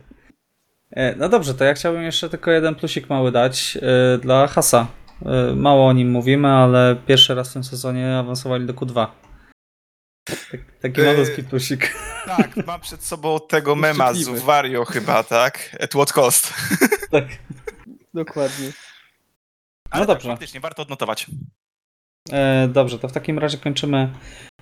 E, 0.90 1.16
No 1.16 1.28
dobrze, 1.28 1.54
to 1.54 1.64
ja 1.64 1.74
chciałbym 1.74 2.02
jeszcze 2.02 2.28
tylko 2.28 2.50
jeden 2.50 2.74
plusik 2.74 3.08
mały 3.10 3.32
dać 3.32 3.78
e, 3.82 4.18
dla 4.18 4.46
Hasa. 4.46 4.86
E, 5.26 5.54
Mało 5.54 5.86
o 5.88 5.92
nim 5.92 6.10
mówimy, 6.10 6.48
ale 6.48 6.96
pierwszy 7.06 7.34
raz 7.34 7.50
w 7.50 7.52
tym 7.52 7.64
sezonie 7.64 8.16
awansowali 8.18 8.66
do 8.66 8.72
Q2. 8.74 9.06
Tak, 10.50 10.60
taki 10.82 11.00
E, 11.00 11.04
malutki 11.04 11.42
plusik. 11.42 11.94
Tak, 12.26 12.66
mam 12.66 12.80
przed 12.80 13.04
sobą 13.04 13.38
tego 13.48 13.74
mema 13.74 14.14
z. 14.14 14.28
Wario 14.28 14.84
chyba, 14.84 15.22
tak? 15.22 15.76
At 15.80 15.90
what 15.90 16.12
cost. 16.12 16.54
Tak. 17.10 17.24
Dokładnie. 18.14 18.72
Ale 19.90 20.06
dobrze. 20.06 20.28
Tak, 20.28 20.32
faktycznie, 20.32 20.60
warto 20.60 20.82
odnotować. 20.82 21.26
E, 22.32 22.68
Dobrze, 22.68 22.98
to 22.98 23.08
w 23.08 23.12
takim 23.12 23.38
razie 23.38 23.58
kończymy 23.58 24.08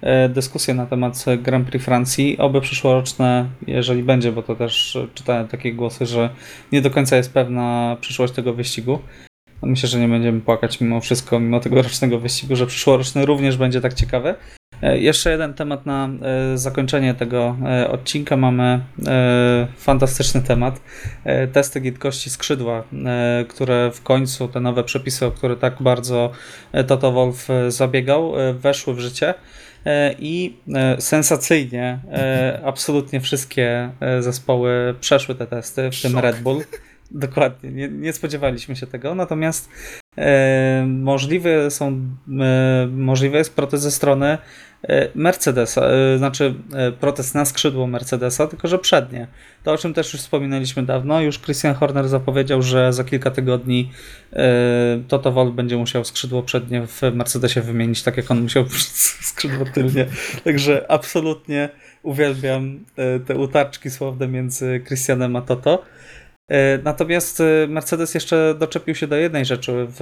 e, 0.00 0.28
dyskusję 0.28 0.74
na 0.74 0.86
temat 0.86 1.24
Grand 1.38 1.68
Prix 1.68 1.84
Francji. 1.84 2.38
Oby 2.38 2.60
przyszłoroczne, 2.60 3.50
jeżeli 3.66 4.02
będzie, 4.02 4.32
bo 4.32 4.42
to 4.42 4.56
też 4.56 4.96
e, 4.96 5.08
czytałem 5.14 5.48
takie 5.48 5.72
głosy, 5.72 6.06
że 6.06 6.30
nie 6.72 6.82
do 6.82 6.90
końca 6.90 7.16
jest 7.16 7.32
pewna 7.32 7.96
przyszłość 8.00 8.32
tego 8.32 8.54
wyścigu. 8.54 9.02
No 9.62 9.68
Myślę, 9.68 9.88
że 9.88 9.98
nie 10.00 10.08
będziemy 10.08 10.40
płakać 10.40 10.80
mimo 10.80 11.00
wszystko, 11.00 11.40
mimo 11.40 11.60
tego 11.60 11.82
rocznego 11.82 12.18
wyścigu, 12.18 12.56
że 12.56 12.66
przyszłoroczny 12.66 13.26
również 13.26 13.56
będzie 13.56 13.80
tak 13.80 13.94
ciekawy. 13.94 14.34
E, 14.82 14.98
Jeszcze 14.98 15.30
jeden 15.30 15.54
temat 15.54 15.86
na 15.86 16.08
e, 16.22 16.58
zakończenie 16.58 17.14
tego 17.14 17.56
e, 17.66 17.88
odcinka. 17.90 18.36
Mamy 18.36 18.80
fantastyczny 19.76 20.42
temat. 20.42 20.80
Testy 21.52 21.80
gitkości 21.80 22.30
skrzydła, 22.30 22.84
które 23.48 23.90
w 23.90 24.02
końcu, 24.02 24.48
te 24.48 24.60
nowe 24.60 24.84
przepisy, 24.84 25.26
o 25.26 25.30
które 25.30 25.56
tak 25.56 25.82
bardzo 25.82 26.30
Toto 26.86 27.12
Wolf 27.12 27.48
zabiegał, 27.68 28.32
weszły 28.54 28.94
w 28.94 29.00
życie. 29.00 29.34
I 30.18 30.56
sensacyjnie 30.98 31.98
absolutnie 32.64 33.20
wszystkie 33.20 33.90
zespoły 34.20 34.94
przeszły 35.00 35.34
te 35.34 35.46
testy, 35.46 35.90
w 35.90 36.02
tym 36.02 36.12
Szok. 36.12 36.22
Red 36.22 36.40
Bull. 36.40 36.64
Dokładnie, 37.10 37.70
nie, 37.70 37.88
nie 37.88 38.12
spodziewaliśmy 38.12 38.76
się 38.76 38.86
tego. 38.86 39.14
Natomiast 39.14 39.68
możliwe 40.86 41.70
są, 41.70 42.00
e, 42.40 42.88
możliwe 42.92 43.38
jest 43.38 43.56
protest 43.56 43.82
ze 43.82 43.90
strony 43.90 44.38
e, 44.82 45.08
Mercedesa, 45.14 45.86
e, 45.86 46.18
znaczy 46.18 46.54
e, 46.74 46.92
protest 46.92 47.34
na 47.34 47.44
skrzydło 47.44 47.86
Mercedesa, 47.86 48.46
tylko 48.46 48.68
że 48.68 48.78
przednie. 48.78 49.26
To 49.64 49.72
o 49.72 49.78
czym 49.78 49.94
też 49.94 50.12
już 50.12 50.22
wspominaliśmy 50.22 50.82
dawno. 50.82 51.20
Już 51.20 51.40
Christian 51.40 51.74
Horner 51.74 52.08
zapowiedział, 52.08 52.62
że 52.62 52.92
za 52.92 53.04
kilka 53.04 53.30
tygodni 53.30 53.90
e, 54.32 54.46
Toto 55.08 55.32
Wolff 55.32 55.54
będzie 55.54 55.76
musiał 55.76 56.04
skrzydło 56.04 56.42
przednie 56.42 56.86
w 56.86 57.02
Mercedesie 57.12 57.60
wymienić, 57.60 58.02
tak 58.02 58.16
jak 58.16 58.30
on 58.30 58.40
musiał 58.42 58.64
skrzydło 59.30 59.66
tylnie. 59.74 60.06
Także 60.44 60.86
absolutnie 60.88 61.68
uwielbiam 62.02 62.84
e, 62.96 63.20
te 63.20 63.36
utarczki 63.36 63.90
słowne 63.90 64.28
między 64.28 64.82
Christianem 64.86 65.36
a 65.36 65.42
Toto. 65.42 65.82
E, 66.48 66.78
Natomiast 66.78 67.40
e, 67.40 67.66
Mercedes 67.68 68.14
jeszcze 68.14 68.54
doczepił 68.58 68.94
się 68.94 69.06
do 69.06 69.16
jednej 69.16 69.44
rzeczy 69.44 69.86
w 69.88 70.00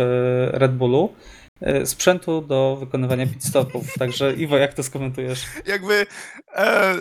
Red 0.52 0.72
Bullu. 0.72 1.14
e, 1.60 1.86
Sprzętu 1.86 2.40
do 2.42 2.76
wykonywania 2.80 3.26
pit 3.26 3.44
stopów. 3.44 3.94
Także 3.98 4.34
Iwo, 4.34 4.58
jak 4.58 4.74
to 4.74 4.82
skomentujesz? 4.82 5.44
Jakby... 5.66 6.06
E, 6.56 6.94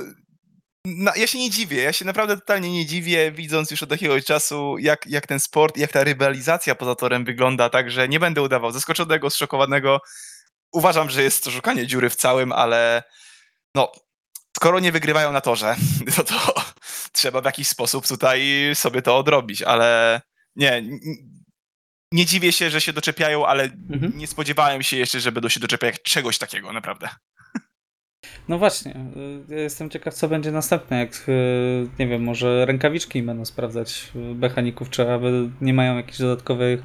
na, 0.85 1.13
ja 1.15 1.27
się 1.27 1.39
nie 1.39 1.49
dziwię, 1.49 1.81
ja 1.81 1.93
się 1.93 2.05
naprawdę 2.05 2.35
totalnie 2.35 2.71
nie 2.71 2.85
dziwię, 2.85 3.31
widząc 3.31 3.71
już 3.71 3.83
od 3.83 3.91
jakiegoś 3.91 4.25
czasu, 4.25 4.77
jak, 4.77 5.07
jak 5.07 5.27
ten 5.27 5.39
sport, 5.39 5.77
jak 5.77 5.91
ta 5.91 6.03
rywalizacja 6.03 6.75
poza 6.75 6.95
torem 6.95 7.25
wygląda, 7.25 7.69
także 7.69 8.07
nie 8.07 8.19
będę 8.19 8.41
udawał 8.41 8.71
zaskoczonego, 8.71 9.29
zszokowanego. 9.29 10.01
Uważam, 10.73 11.09
że 11.09 11.23
jest 11.23 11.43
to 11.43 11.51
szukanie 11.51 11.87
dziury 11.87 12.09
w 12.09 12.15
całym, 12.15 12.51
ale 12.51 13.03
no, 13.75 13.91
skoro 14.55 14.79
nie 14.79 14.91
wygrywają 14.91 15.31
na 15.31 15.41
torze, 15.41 15.75
no 16.17 16.23
to 16.23 16.53
trzeba 17.11 17.41
w 17.41 17.45
jakiś 17.45 17.67
sposób 17.67 18.07
tutaj 18.07 18.41
sobie 18.73 19.01
to 19.01 19.17
odrobić, 19.17 19.61
ale 19.61 20.21
nie, 20.55 20.83
nie 22.11 22.25
dziwię 22.25 22.51
się, 22.51 22.69
że 22.69 22.81
się 22.81 22.93
doczepiają, 22.93 23.45
ale 23.45 23.63
Mhm. 23.63 24.17
nie 24.17 24.27
spodziewałem 24.27 24.83
się 24.83 24.97
jeszcze, 24.97 25.19
że 25.19 25.31
będą 25.31 25.49
się 25.49 25.59
doczepiać 25.59 26.01
czegoś 26.01 26.37
takiego, 26.37 26.73
naprawdę. 26.73 27.09
No 28.47 28.57
właśnie, 28.57 28.95
y, 29.49 29.55
ja 29.55 29.61
jestem 29.61 29.89
ciekaw, 29.89 30.13
co 30.13 30.27
będzie 30.27 30.51
następne. 30.51 30.99
Jak, 30.99 31.29
y, 31.29 31.89
nie 31.99 32.07
wiem, 32.07 32.23
może 32.23 32.65
rękawiczki 32.65 33.23
będą 33.23 33.45
sprawdzać 33.45 34.11
y, 34.15 34.19
mechaników, 34.19 34.89
czy 34.89 35.11
aby 35.11 35.49
nie 35.61 35.73
mają 35.73 35.97
jakichś 35.97 36.17
dodatkowych 36.17 36.83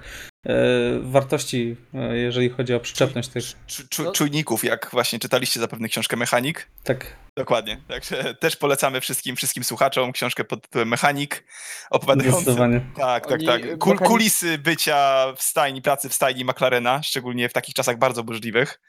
wartości, 1.02 1.76
y, 2.12 2.18
jeżeli 2.18 2.48
chodzi 2.48 2.74
o 2.74 2.80
przyczepność 2.80 3.28
tych. 3.28 3.44
Czu, 3.66 3.82
czu, 3.88 4.12
czujników, 4.12 4.64
jak 4.64 4.88
właśnie 4.92 5.18
czytaliście 5.18 5.60
zapewne 5.60 5.88
książkę 5.88 6.16
Mechanik. 6.16 6.68
Tak, 6.84 7.16
Dokładnie. 7.38 7.80
Także 7.88 8.34
też 8.34 8.56
polecamy 8.56 9.00
wszystkim, 9.00 9.36
wszystkim 9.36 9.64
słuchaczom 9.64 10.12
książkę 10.12 10.44
pod 10.44 10.62
tytułem 10.62 10.88
Mechanik, 10.88 11.44
opowiadającą. 11.90 12.56
Tak, 12.96 13.26
tak, 13.26 13.40
tak. 13.46 13.78
Kul, 13.78 13.98
kulisy 13.98 14.58
bycia 14.58 15.26
w 15.36 15.42
stajni, 15.42 15.82
pracy 15.82 16.08
w 16.08 16.14
stajni 16.14 16.44
McLarena, 16.44 17.02
szczególnie 17.02 17.48
w 17.48 17.52
takich 17.52 17.74
czasach 17.74 17.98
bardzo 17.98 18.24
burzliwych. 18.24 18.80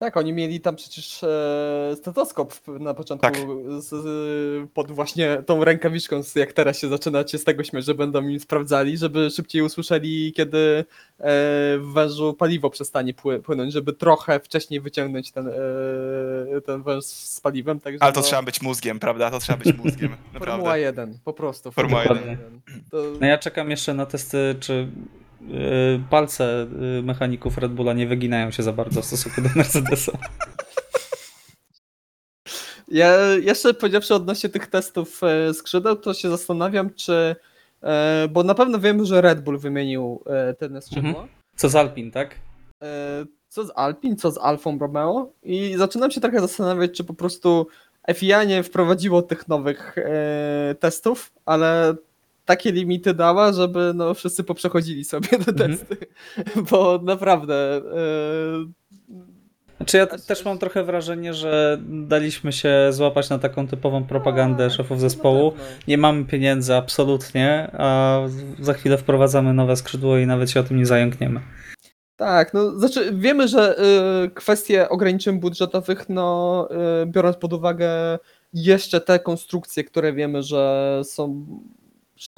Tak, 0.00 0.16
oni 0.16 0.32
mieli 0.32 0.60
tam 0.60 0.76
przecież 0.76 1.22
e, 1.24 1.92
stetoskop 1.96 2.54
na 2.68 2.94
początku 2.94 3.26
Tak. 3.26 3.36
z, 3.78 3.84
z, 3.88 4.70
pod 4.70 4.90
właśnie 4.90 5.42
tą 5.46 5.64
rękawiczką, 5.64 6.22
z- 6.22 6.34
jak 6.36 6.52
teraz 6.52 6.78
się 6.78 6.88
zaczynacie 6.88 7.38
z 7.38 7.44
tego 7.44 7.64
śmiać, 7.64 7.84
że 7.84 7.94
będą 7.94 8.28
im 8.28 8.40
sprawdzali, 8.40 8.96
żeby 8.96 9.30
szybciej 9.30 9.62
usłyszeli, 9.62 10.32
kiedy 10.32 10.58
e, 10.58 10.84
w 11.78 11.90
wężu 11.94 12.34
paliwo 12.34 12.70
przestanie 12.70 13.14
pły, 13.14 13.40
płynąć, 13.42 13.72
żeby 13.72 13.92
trochę 13.92 14.40
wcześniej 14.40 14.80
wyciągnąć 14.80 15.32
ten, 15.32 15.48
e, 15.48 15.52
ten 16.66 16.82
węż 16.82 17.04
z 17.04 17.40
paliwem. 17.40 17.80
Także 17.80 18.02
Ale 18.02 18.12
to 18.12 18.20
no, 18.20 18.26
trzeba 18.26 18.42
być 18.42 18.62
mózgiem, 18.62 18.98
prawda? 18.98 19.30
To 19.30 19.38
trzeba 19.38 19.58
być 19.58 19.76
mózgiem, 19.76 20.08
Formuła 20.32 20.56
naprawdę. 20.56 20.80
1, 20.80 21.18
po 21.24 21.32
prostu. 21.32 21.72
Formuła 21.72 22.02
1. 22.02 22.38
To, 22.90 22.96
No 23.20 23.26
ja 23.26 23.38
czekam 23.38 23.70
jeszcze 23.70 23.94
na 23.94 24.06
testy, 24.06 24.54
czy 24.60 24.88
palce 26.10 26.66
y, 26.98 27.02
mechaników 27.02 27.58
Red 27.58 27.72
Bulla 27.72 27.92
nie 27.92 28.06
wyginają 28.06 28.50
się 28.50 28.62
za 28.62 28.72
bardzo 28.72 29.02
w 29.02 29.04
stosunku 29.04 29.40
do 29.40 29.48
Mercedesa. 29.56 30.12
Ja 32.90 33.26
jeszcze 33.26 33.74
powiedziawszy 33.74 34.14
odnośnie 34.14 34.50
tych 34.50 34.66
testów 34.66 35.20
e, 35.22 35.54
skrzydeł, 35.54 35.96
to 35.96 36.14
się 36.14 36.30
zastanawiam, 36.30 36.94
czy. 36.94 37.36
E, 37.82 38.28
bo 38.30 38.42
na 38.42 38.54
pewno 38.54 38.78
wiemy, 38.78 39.06
że 39.06 39.20
Red 39.20 39.40
Bull 39.40 39.58
wymienił 39.58 40.22
e, 40.26 40.54
ten 40.54 40.82
skrzydło. 40.82 41.10
Mhm. 41.10 41.28
Co 41.56 41.68
z 41.68 41.76
Alpin, 41.76 42.10
tak? 42.10 42.34
Co 43.48 43.64
z 43.64 43.72
Alpin, 43.74 44.16
co 44.16 44.30
z 44.30 44.38
Alfą 44.38 44.78
Romeo? 44.78 45.32
I 45.42 45.74
zaczynam 45.76 46.10
się 46.10 46.20
trochę 46.20 46.40
zastanawiać, 46.40 46.92
czy 46.96 47.04
po 47.04 47.14
prostu 47.14 47.66
FIA 48.14 48.44
nie 48.44 48.62
wprowadziło 48.62 49.22
tych 49.22 49.48
nowych 49.48 49.96
testów, 50.80 51.32
ale 51.44 51.94
takie 52.50 52.72
limity 52.72 53.14
dała, 53.14 53.52
żeby 53.52 53.92
no, 53.94 54.14
wszyscy 54.14 54.44
poprzechodzili 54.44 55.04
sobie 55.04 55.28
te 55.28 55.36
Mhm. 55.36 55.56
testy. 55.56 55.96
Bo 56.70 57.00
naprawdę. 57.02 57.76
E, 57.76 58.80
Znaczy 59.76 59.96
ja 59.96 60.06
też 60.06 60.44
mam 60.44 60.58
trochę 60.58 60.84
wrażenie, 60.84 61.34
że 61.34 61.78
daliśmy 61.88 62.52
się 62.52 62.88
złapać 62.90 63.30
na 63.30 63.38
taką 63.38 63.68
typową 63.68 64.04
propagandę 64.04 64.64
tak, 64.68 64.76
szefów 64.76 64.90
na 64.90 65.00
zespołu. 65.00 65.52
Nie 65.88 65.98
mamy 65.98 66.24
pieniędzy 66.24 66.74
absolutnie, 66.74 67.70
a 67.72 68.20
za 68.60 68.72
chwilę 68.72 68.98
wprowadzamy 68.98 69.54
nowe 69.54 69.76
skrzydło 69.76 70.18
i 70.18 70.26
nawet 70.26 70.50
się 70.50 70.60
o 70.60 70.62
tym 70.62 70.76
nie 70.76 70.86
zająkniemy. 70.86 71.40
Tak, 72.16 72.54
no 72.54 72.78
znaczy 72.78 73.10
wiemy, 73.14 73.48
że 73.48 73.76
y, 74.24 74.30
kwestie 74.30 74.88
ograniczeń 74.88 75.40
budżetowych, 75.40 76.08
no 76.08 76.68
y, 77.02 77.06
biorąc 77.06 77.36
pod 77.36 77.52
uwagę 77.52 77.90
jeszcze 78.52 79.00
te 79.00 79.18
konstrukcje, 79.18 79.84
które 79.84 80.12
wiemy, 80.12 80.42
że 80.42 81.00
są 81.04 81.46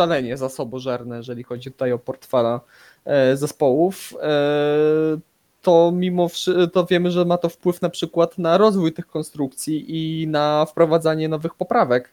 szalenie 0.01 0.37
zasobożerne, 0.37 1.17
jeżeli 1.17 1.43
chodzi 1.43 1.73
tutaj 1.73 1.93
o 1.93 1.99
portfela 1.99 2.61
e, 3.05 3.37
zespołów, 3.37 4.15
e, 4.23 5.19
to 5.63 5.93
mimo 5.95 6.29
to 6.73 6.87
wiemy, 6.87 7.11
że 7.11 7.25
ma 7.25 7.39
to 7.39 7.49
wpływ 7.49 7.83
na 7.83 7.91
przykład 7.91 8.39
na 8.39 8.59
rozwój 8.59 8.93
tych 8.93 9.07
konstrukcji 9.07 9.85
i 9.89 10.27
na 10.29 10.67
wprowadzanie 10.67 11.29
nowych 11.29 11.55
poprawek. 11.55 12.13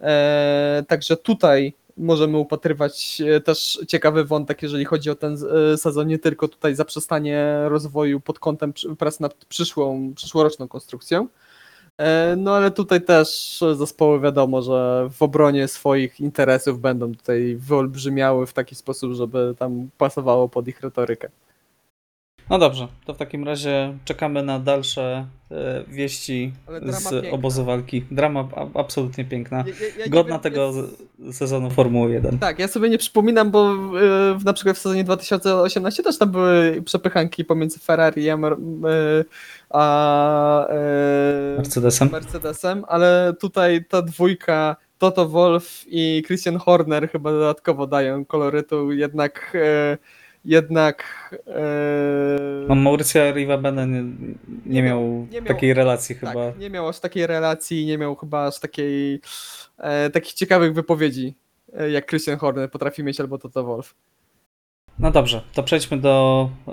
E, 0.00 0.84
Także 0.88 1.16
tutaj 1.16 1.74
możemy 1.96 2.38
upatrywać 2.38 3.22
też 3.44 3.80
ciekawy 3.88 4.24
wątek, 4.24 4.62
jeżeli 4.62 4.84
chodzi 4.84 5.10
o 5.10 5.14
ten 5.14 5.38
sezon, 5.76 6.06
nie 6.06 6.18
tylko 6.18 6.48
tutaj 6.48 6.74
zaprzestanie 6.74 7.56
rozwoju 7.68 8.20
pod 8.20 8.38
kątem 8.38 8.72
prac 8.98 9.20
nad 9.20 9.34
przyszłą, 9.34 10.12
przyszłoroczną 10.14 10.68
konstrukcją. 10.68 11.28
E, 11.98 12.36
No 12.36 12.54
ale 12.56 12.70
tutaj 12.70 13.02
też 13.04 13.60
zespoły 13.76 14.20
wiadomo, 14.20 14.62
że 14.62 15.08
w 15.12 15.22
obronie 15.22 15.68
swoich 15.68 16.20
interesów 16.20 16.80
będą 16.80 17.14
tutaj 17.14 17.56
wyolbrzymiały 17.56 18.46
w 18.46 18.52
taki 18.52 18.74
sposób, 18.74 19.12
żeby 19.12 19.54
tam 19.58 19.90
pasowało 19.98 20.48
pod 20.48 20.68
ich 20.68 20.80
retorykę. 20.80 21.28
No 22.50 22.58
dobrze, 22.58 22.88
to 23.04 23.14
w 23.14 23.16
takim 23.16 23.44
razie 23.44 23.98
czekamy 24.04 24.42
na 24.42 24.58
dalsze 24.58 25.26
e, 25.50 25.84
wieści 25.88 26.52
z 26.82 27.10
piękna. 27.10 27.30
obozu 27.30 27.64
walki. 27.64 28.04
Drama 28.10 28.48
a, 28.56 28.80
absolutnie 28.80 29.24
piękna. 29.24 29.56
Ja- 29.58 29.64
ja- 29.64 30.04
ja 30.04 30.08
Godna 30.10 30.32
wiem, 30.34 30.40
tego 30.42 30.72
jest- 30.72 31.36
sezonu 31.38 31.70
Formuły 31.70 32.12
1. 32.12 32.38
Tak, 32.38 32.58
ja 32.58 32.68
sobie 32.68 32.88
nie 32.88 32.98
przypominam, 32.98 33.50
bo 33.50 33.70
e, 33.72 33.74
w, 34.38 34.44
na 34.44 34.52
przykład 34.52 34.76
w 34.76 34.80
sezonie 34.80 35.04
2018 35.04 36.02
też 36.02 36.18
tam 36.18 36.30
były 36.30 36.82
przepychanki 36.84 37.44
pomiędzy 37.44 37.78
Ferrari 37.78 38.30
a, 38.30 38.34
e, 38.36 38.38
a 39.70 40.68
e, 40.68 41.54
Mercedesem. 41.56 42.08
Mercedesem, 42.12 42.84
ale 42.88 43.34
tutaj 43.40 43.84
ta 43.84 44.02
dwójka 44.02 44.76
Toto 44.98 45.28
Wolf 45.28 45.84
i 45.86 46.22
Christian 46.26 46.56
Horner 46.56 47.08
chyba 47.10 47.30
dodatkowo 47.30 47.86
dają 47.86 48.24
kolorytu, 48.24 48.92
jednak 48.92 49.52
e, 49.54 49.98
jednak 50.46 51.04
No, 52.68 52.74
Mauricio 52.74 53.32
Rivabene 53.32 53.86
nie, 53.86 54.02
nie, 54.02 54.34
Nie 54.66 54.82
miał, 54.82 55.00
miał- 55.00 55.26
nie 55.32 55.40
miał- 55.40 55.48
takiej 55.48 55.74
relacji 55.74 56.16
tak, 56.16 56.28
chyba. 56.30 56.50
nie 56.58 56.70
miał 56.70 56.88
aż 56.88 57.00
takiej 57.00 57.26
relacji, 57.26 57.86
nie 57.86 57.98
miał 57.98 58.16
chyba 58.16 58.46
aż 58.46 58.60
takiej 58.60 59.20
e, 59.78 60.10
takich 60.10 60.32
ciekawych 60.34 60.74
wypowiedzi 60.74 61.34
e, 61.78 61.90
jak 61.90 62.06
Christian 62.06 62.38
Horner 62.38 62.70
potrafi 62.70 63.04
mieć 63.04 63.20
albo 63.20 63.38
Toto 63.38 63.64
Wolf. 63.64 63.94
No 64.98 65.10
dobrze, 65.10 65.42
to 65.54 65.62
przejdźmy 65.62 65.96
do 65.96 66.48
e, 66.68 66.72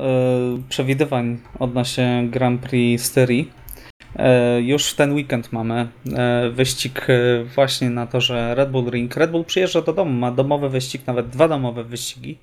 przewidywań 0.69 1.39
odnośnie 1.59 2.27
Grand 2.31 2.61
Prix 2.61 3.03
Styrii. 3.05 3.51
E, 4.15 4.61
już 4.61 4.87
w 4.91 4.95
ten 4.95 5.13
weekend 5.13 5.51
mamy 5.53 5.87
e, 6.17 6.49
wyścig 6.49 7.07
właśnie 7.55 7.89
na 7.89 8.07
to, 8.07 8.21
że 8.21 8.55
Red 8.55 8.71
Bull 8.71 8.89
Ring. 8.91 9.15
Red 9.15 9.31
Bull 9.31 9.43
przyjeżdża 9.45 9.81
do 9.81 9.93
domu, 9.93 10.11
ma 10.13 10.31
domowy 10.31 10.69
wyścig, 10.69 11.07
nawet 11.07 11.29
dwa 11.29 11.47
domowe 11.47 11.83
wyścigi, 11.83 12.37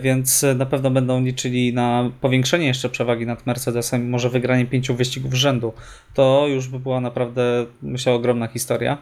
więc 0.00 0.44
na 0.56 0.66
pewno 0.66 0.90
będą 0.90 1.24
liczyli 1.24 1.74
na 1.74 2.10
powiększenie 2.20 2.66
jeszcze 2.66 2.88
przewagi 2.88 3.26
nad 3.26 3.46
Mercedesem, 3.46 4.10
może 4.10 4.30
wygranie 4.30 4.66
pięciu 4.66 4.94
wyścigów 4.94 5.34
rzędu. 5.34 5.72
To 6.14 6.46
już 6.48 6.68
by 6.68 6.80
była 6.80 7.00
naprawdę, 7.00 7.66
myślę, 7.82 8.12
ogromna 8.12 8.46
historia. 8.46 8.98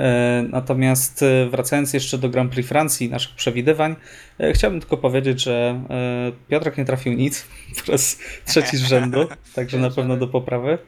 E, 0.00 0.44
Natomiast 0.50 1.22
e, 1.22 1.48
wracając 1.50 1.94
jeszcze 1.94 2.18
do 2.18 2.28
Grand 2.28 2.52
Prix 2.52 2.68
Francji, 2.68 3.10
naszych 3.10 3.36
przewidywań, 3.36 3.96
e, 4.40 4.52
chciałbym 4.52 4.80
tylko 4.80 4.96
powiedzieć, 4.96 5.42
że 5.42 5.80
e, 5.90 6.32
Piotrek 6.48 6.78
nie 6.78 6.84
trafił 6.84 7.12
nic 7.12 7.46
po 7.86 7.92
raz 7.92 8.18
trzeci 8.46 8.76
z 8.76 8.82
rzędu, 8.82 9.28
także 9.54 9.78
na 9.78 9.90
pewno 9.90 10.16
do 10.16 10.28
poprawy. 10.28 10.78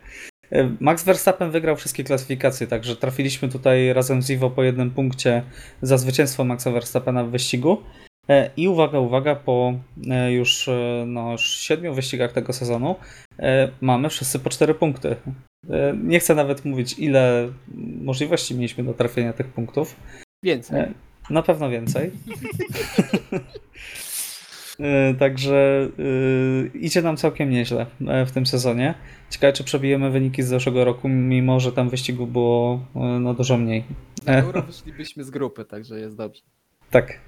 E, 0.52 0.76
Max 0.80 1.04
Verstappen 1.04 1.50
wygrał 1.50 1.76
wszystkie 1.76 2.04
klasyfikacje, 2.04 2.66
także 2.66 2.96
trafiliśmy 2.96 3.48
tutaj 3.48 3.92
razem 3.92 4.22
z 4.22 4.30
Iwo 4.30 4.50
po 4.50 4.62
jednym 4.62 4.90
punkcie 4.90 5.42
za 5.82 5.98
zwycięstwo 5.98 6.44
Maxa 6.44 6.70
Verstappena 6.70 7.24
w 7.24 7.30
wyścigu. 7.30 7.82
E, 8.30 8.50
I 8.56 8.68
uwaga, 8.68 8.98
uwaga, 8.98 9.34
po 9.34 9.74
e, 10.10 10.32
już, 10.32 10.68
e, 10.68 11.04
no, 11.06 11.32
już 11.32 11.42
siedmiu 11.42 11.94
wyścigach 11.94 12.32
tego 12.32 12.52
sezonu 12.52 12.96
mamy 13.80 14.08
wszyscy 14.08 14.38
po 14.38 14.50
cztery 14.50 14.74
punkty. 14.74 15.16
Nie 16.02 16.20
chcę 16.20 16.34
nawet 16.34 16.64
mówić, 16.64 16.98
ile 16.98 17.48
możliwości 18.02 18.54
mieliśmy 18.54 18.84
do 18.84 18.94
trafienia 18.94 19.32
tych 19.32 19.46
punktów. 19.46 19.96
Więcej. 20.42 20.86
Na 21.30 21.42
pewno 21.42 21.70
więcej. 21.70 22.10
Także 25.18 25.88
idzie 26.74 27.02
nam 27.02 27.16
całkiem 27.16 27.50
nieźle 27.50 27.86
w 28.26 28.30
tym 28.30 28.46
sezonie. 28.46 28.94
Ciekawe, 29.30 29.52
czy 29.52 29.64
przebijemy 29.64 30.10
wyniki 30.10 30.42
z 30.42 30.48
zeszłego 30.48 30.84
roku, 30.84 31.08
mimo 31.08 31.60
że 31.60 31.72
tam 31.72 31.88
wyścigu 31.88 32.26
było 32.26 32.80
no, 33.20 33.34
dużo 33.34 33.56
mniej. 33.56 33.84
Na 34.26 34.38
euro 34.38 34.62
wyszlibyśmy 34.62 35.24
z 35.24 35.30
grupy, 35.30 35.64
także 35.64 36.00
jest 36.00 36.16
dobrze. 36.16 36.42
Tak. 36.90 37.20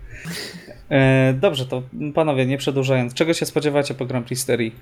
E, 0.91 1.33
Dobrze, 1.33 1.67
to 1.67 1.83
panowie, 2.15 2.47
nie 2.47 2.59
przedłużając, 2.59 3.15
czego 3.15 3.35
się 3.35 3.47
spodziewacie 3.47 3.95
po 3.95 4.07
Grand 4.07 4.27
Prix 4.27 4.43
Styrii? 4.43 4.75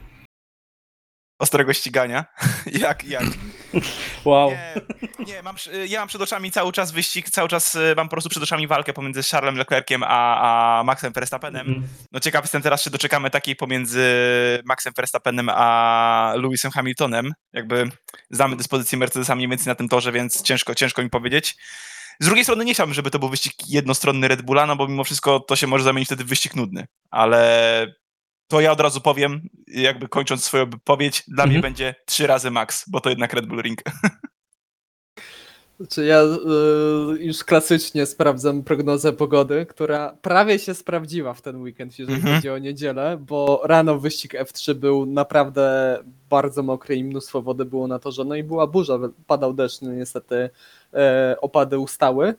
Ostrego 1.39 1.73
ścigania. 1.73 2.25
jak, 2.81 3.05
jak. 3.05 3.25
Wow. 4.25 4.51
Nie, 4.51 4.75
nie 5.27 5.43
mam, 5.43 5.57
ja 5.89 5.99
mam 5.99 6.09
przed 6.09 6.23
oczami 6.23 6.51
cały 6.51 6.73
czas 6.73 6.93
wyścig, 6.93 7.31
cały 7.31 7.49
czas 7.49 7.75
y, 7.75 7.95
mam 7.97 8.09
po 8.09 8.11
prostu 8.11 8.31
przed 8.31 8.43
oczami 8.43 8.67
walkę 8.67 8.93
pomiędzy 8.93 9.23
Charlesem 9.23 9.59
Leclerciem 9.59 10.03
a, 10.03 10.79
a 10.79 10.85
Maxem 10.85 11.13
Verstappenem. 11.13 11.69
Mhm. 11.69 11.89
No 12.13 12.21
ciekaw 12.21 12.45
jestem 12.45 12.63
teraz, 12.63 12.83
czy 12.83 12.91
doczekamy 12.91 13.31
takiej 13.31 13.57
pomiędzy 13.57 14.05
Maxem 14.65 14.93
Verstappenem 14.97 15.49
a 15.49 16.35
Lewisem 16.37 16.71
Hamiltonem. 16.71 17.33
Jakby 17.53 17.89
znamy 18.31 18.57
dyspozycję 18.57 18.99
Mercedesa 18.99 19.35
mniej 19.35 19.49
więcej 19.49 19.67
na 19.67 19.75
tym 19.75 19.89
torze, 19.89 20.13
więc 20.13 20.43
ciężko, 20.43 20.75
ciężko 20.75 21.03
mi 21.03 21.11
powiedzieć. 21.11 21.57
Z 22.21 22.27
drugiej 22.27 22.45
strony 22.45 22.65
nie 22.65 22.75
chciałbym, 22.75 22.95
żeby 22.95 23.11
to 23.11 23.19
był 23.19 23.29
wyścig 23.29 23.53
jednostronny 23.69 24.29
Red 24.29 24.43
Bulla, 24.43 24.67
no 24.67 24.77
bo 24.77 24.89
mimo 24.89 25.05
wszystko 25.05 25.41
to 25.41 25.57
się 25.57 25.67
może 25.67 25.85
zamienić 25.85 26.09
wtedy 26.09 26.25
w 26.25 26.29
wyścig 26.29 26.57
nudny. 26.57 26.87
Ale 27.11 27.95
to 28.49 28.61
ja 28.61 28.73
od 28.73 28.81
razu 28.81 29.01
powiem, 29.01 29.49
jakby 29.67 30.09
kończąc 30.09 30.45
swoją 30.45 30.71
wypowiedź, 30.71 31.23
dla 31.29 31.47
mnie 31.47 31.57
Mhm. 31.57 31.63
będzie 31.73 31.95
trzy 32.07 32.27
razy 32.27 32.51
max, 32.51 32.85
bo 32.89 33.01
to 33.01 33.11
jednak 33.11 33.33
Red 33.33 33.47
Bull 33.47 33.63
Ring. 33.63 33.83
Czy 35.89 36.05
ja 36.05 36.23
y, 36.23 37.25
już 37.25 37.45
klasycznie 37.45 38.07
sprawdzam 38.07 38.63
prognozę 38.63 39.13
pogody, 39.13 39.67
która 39.67 40.17
prawie 40.23 40.59
się 40.59 40.75
sprawdziła 40.75 41.35
w 41.35 41.43
ten 41.43 41.63
weekend, 41.63 41.99
jeżeli 41.99 42.15
Mhm. 42.17 42.35
chodzi 42.37 42.51
o 42.51 42.59
niedzielę, 42.59 43.19
bo 43.29 43.61
rano 43.65 43.99
wyścig 43.99 44.33
F3 44.35 44.75
był 44.75 45.07
naprawdę 45.07 45.99
bardzo 46.31 46.63
mokry 46.63 46.97
i 46.97 47.05
mnóstwo 47.05 47.43
wody 47.43 47.65
było 47.65 47.87
na 47.87 47.99
torze, 47.99 48.25
no 48.25 48.35
i 48.35 48.43
była 48.43 48.67
burza, 48.67 48.99
padał 49.27 49.53
deszcz, 49.53 49.81
no 49.83 49.93
niestety 49.93 50.51
e, 50.95 51.37
opady 51.41 51.79
ustały, 51.79 52.35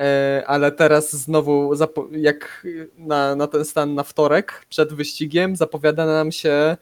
e, 0.00 0.42
ale 0.46 0.72
teraz 0.72 1.12
znowu, 1.12 1.72
jak 2.10 2.66
na, 2.98 3.36
na 3.36 3.46
ten 3.46 3.64
stan 3.64 3.94
na 3.94 4.02
wtorek 4.02 4.66
przed 4.68 4.92
wyścigiem 4.92 5.56
zapowiada 5.56 6.06
nam 6.06 6.32
się 6.32 6.76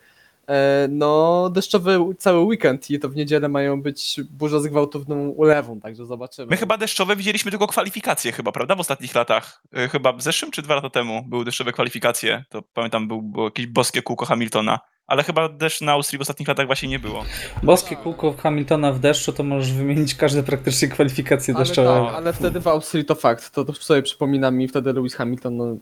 No, 0.88 1.50
deszczowy 1.50 1.98
cały 2.18 2.40
weekend 2.40 2.90
i 2.90 2.98
to 2.98 3.08
w 3.08 3.16
niedzielę 3.16 3.48
mają 3.48 3.82
być 3.82 4.20
burze 4.30 4.60
z 4.60 4.66
gwałtowną 4.66 5.28
ulewą, 5.28 5.80
także 5.80 6.06
zobaczymy. 6.06 6.48
My 6.50 6.56
chyba 6.56 6.78
deszczowe 6.78 7.16
widzieliśmy 7.16 7.50
tylko 7.50 7.66
kwalifikacje 7.66 8.32
chyba, 8.32 8.52
prawda? 8.52 8.74
W 8.74 8.80
ostatnich 8.80 9.14
latach. 9.14 9.62
Y, 9.78 9.88
Chyba 9.88 10.12
w 10.12 10.22
zeszłym 10.22 10.50
czy 10.50 10.62
dwa 10.62 10.74
lata 10.74 10.90
temu 10.90 11.22
były 11.26 11.44
deszczowe 11.44 11.72
kwalifikacje. 11.72 12.44
To 12.48 12.62
pamiętam, 12.62 13.08
był, 13.08 13.22
było 13.22 13.44
jakieś 13.44 13.66
boskie 13.66 14.02
kółko 14.02 14.26
Hamiltona. 14.26 14.78
Ale 15.06 15.22
chyba 15.22 15.48
deszcz 15.48 15.80
na 15.80 15.92
Austrii 15.92 16.18
w 16.18 16.22
ostatnich 16.22 16.48
latach 16.48 16.66
właśnie 16.66 16.88
nie 16.88 16.98
było. 16.98 17.24
Boskie 17.62 17.96
kółko 17.96 18.32
Hamiltona 18.32 18.92
w 18.92 18.98
deszczu, 19.00 19.32
to 19.32 19.42
możesz 19.44 19.72
wymienić 19.72 20.14
każde 20.14 20.42
praktycznie 20.42 20.88
kwalifikacje 20.88 21.54
ale, 21.54 21.64
deszczowe. 21.64 22.06
tak, 22.06 22.14
ale 22.14 22.32
wtedy 22.32 22.60
w 22.60 22.68
Austrii 22.68 23.04
to 23.04 23.14
fakt, 23.14 23.50
to, 23.50 23.64
to 23.64 23.72
sobie 23.72 24.02
przypomina 24.02 24.50
mi 24.50 24.68
wtedy 24.68 24.92
Lewis 24.92 25.14
Hamilton, 25.14 25.56
no 25.56 25.76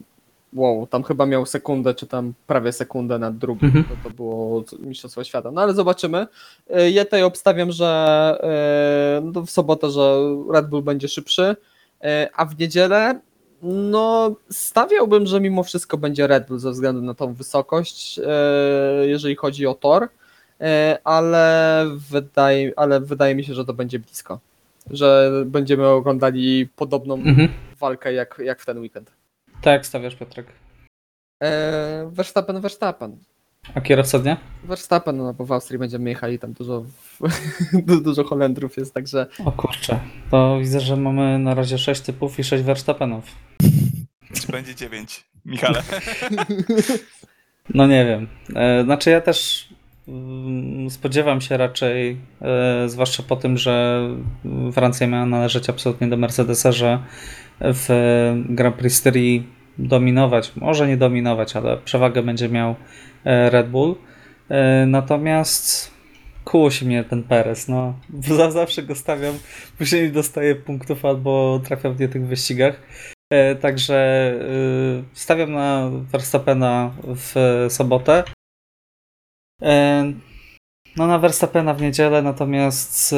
wow, 0.57 0.87
tam 0.87 1.03
chyba 1.03 1.27
miał 1.27 1.47
sekundę, 1.47 1.95
czy 1.95 2.07
tam 2.07 2.33
prawie 2.47 2.73
sekundę 2.73 3.19
nad 3.19 3.39
drugim, 3.39 3.67
Mhm. 3.69 3.85
to, 3.85 4.09
to 4.09 4.15
było 4.17 4.65
Mistrzostwo 4.79 5.25
Świata, 5.25 5.51
no 5.51 5.61
ale 5.63 5.75
zobaczymy. 5.75 6.27
E, 6.71 6.91
Ja 6.91 7.05
tutaj 7.05 7.23
obstawiam, 7.23 7.73
że 7.73 7.87
e, 8.43 9.21
no 9.35 9.43
w 9.43 9.51
sobotę, 9.51 9.91
że 9.91 10.19
Red 10.53 10.67
Bull 10.69 10.83
będzie 10.83 11.09
szybszy, 11.09 11.57
e, 12.05 12.29
a 12.37 12.45
w 12.45 12.59
niedzielę 12.59 13.21
no 13.63 14.35
stawiałbym, 14.51 15.27
że 15.27 15.41
mimo 15.41 15.63
wszystko 15.63 15.97
będzie 15.99 16.27
Red 16.27 16.49
Bull 16.49 16.59
ze 16.59 16.71
względu 16.71 17.03
na 17.03 17.15
tą 17.15 17.35
wysokość, 17.35 18.21
jeżeli 19.07 19.37
chodzi 19.37 19.67
o 19.67 19.75
tor, 19.75 20.09
ale 21.05 21.85
wydaje, 22.11 22.73
ale 22.77 23.01
wydaje 23.01 23.35
mi 23.35 23.45
się, 23.45 23.55
że 23.55 23.65
to 23.65 23.73
będzie 23.75 23.99
blisko. 23.99 24.39
Że 24.91 25.31
będziemy 25.47 25.87
oglądali 25.89 26.69
podobną 26.77 27.15
Mhm. 27.15 27.49
walkę 27.81 28.13
jak, 28.13 28.41
jak 28.45 28.61
w 28.61 28.67
ten 28.67 28.79
weekend. 28.79 29.11
Tak 29.67 29.73
jak 29.73 29.87
stawiasz, 29.87 30.15
Piotrek. 30.17 30.47
E, 31.43 32.11
Verstappen, 32.13 32.61
Verstappen. 32.61 33.17
A 33.75 33.81
kierowca 33.81 34.19
dnia? 34.19 34.37
Verstappen, 34.65 35.17
no 35.17 35.35
bo 35.35 35.45
w 35.47 35.53
Austrii 35.53 35.79
będziemy 35.79 36.11
jechali, 36.11 36.39
tam 36.39 36.53
dużo, 36.53 36.85
du- 37.87 38.01
dużo 38.01 38.25
Holendrów 38.25 38.77
jest, 38.77 38.95
także 38.95 39.27
O 39.45 39.53
kurczę, 39.53 40.01
to 40.31 40.59
widzę, 40.59 40.81
że 40.81 40.97
mamy 40.97 41.39
na 41.39 41.55
razie 41.55 41.79
6 41.79 42.01
typów 42.01 42.39
i 42.39 42.45
6 42.45 42.65
Verstappenów. 42.65 43.25
Czy 44.35 44.53
będzie 44.53 44.75
dziewięć? 44.75 45.25
Michale. 45.45 45.83
No 47.75 47.87
nie 47.87 48.05
wiem. 48.05 48.29
E, 48.57 48.85
Znaczy 48.85 49.11
ja 49.11 49.21
też 49.21 49.69
mm, 50.09 50.91
spodziewam 50.91 51.41
się 51.41 51.57
raczej, 51.57 52.17
e, 52.43 52.89
zwłaszcza 52.89 53.23
po 53.23 53.37
tym, 53.37 53.57
że 53.59 54.01
Francja 54.73 55.07
miała 55.07 55.27
należeć 55.27 55.71
absolutnie 55.71 56.07
do 56.09 56.17
Mercedesa, 56.17 56.73
że 56.73 56.99
w 57.61 57.89
Grand 58.49 58.77
Prix 58.77 58.97
Styrii 58.97 59.56
dominować, 59.79 60.57
może 60.57 60.89
nie 60.89 60.97
dominować, 60.97 61.57
ale 61.57 61.77
przewagę 61.77 62.23
będzie 62.23 62.49
miał 62.49 62.75
e, 63.25 63.51
Red 63.51 63.69
Bull. 63.71 63.95
E, 64.49 64.87
Natomiast 64.87 65.91
kusi 66.45 66.87
mnie 66.87 67.05
ten 67.05 67.23
Perez, 67.23 67.69
no. 67.69 67.95
Za- 68.37 68.51
Zawsze 68.51 68.83
go 68.83 68.95
stawiam, 68.95 69.35
później 69.79 70.13
dostaję 70.13 70.55
punktów 70.55 71.05
albo 71.05 71.61
trafiam 71.65 71.95
w 71.95 72.01
nie 72.01 72.09
tych 72.09 72.27
wyścigach. 72.27 72.81
E, 73.33 73.55
Także 73.55 74.33
stawiam 75.13 75.53
na 75.53 75.91
Verstappena 76.13 76.91
w 77.05 77.67
sobotę. 77.69 78.25
No 80.97 81.07
na 81.07 81.19
Verstappena 81.19 81.75
w 81.75 81.83
niedzielę, 81.83 82.23
natomiast 82.23 83.15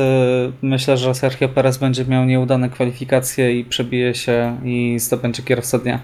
myślę, 0.63 0.97
że 0.97 1.15
Sergio 1.15 1.49
Perez 1.49 1.79
będzie 1.79 2.05
miał 2.05 2.25
nieudane 2.25 2.71
kwalifikacje 2.71 3.59
i 3.59 3.65
przebije 3.65 4.15
się 4.15 4.61
i 4.65 4.99
zdobędzie 4.99 5.43
kierowcę 5.43 5.79
dnia. 5.79 6.01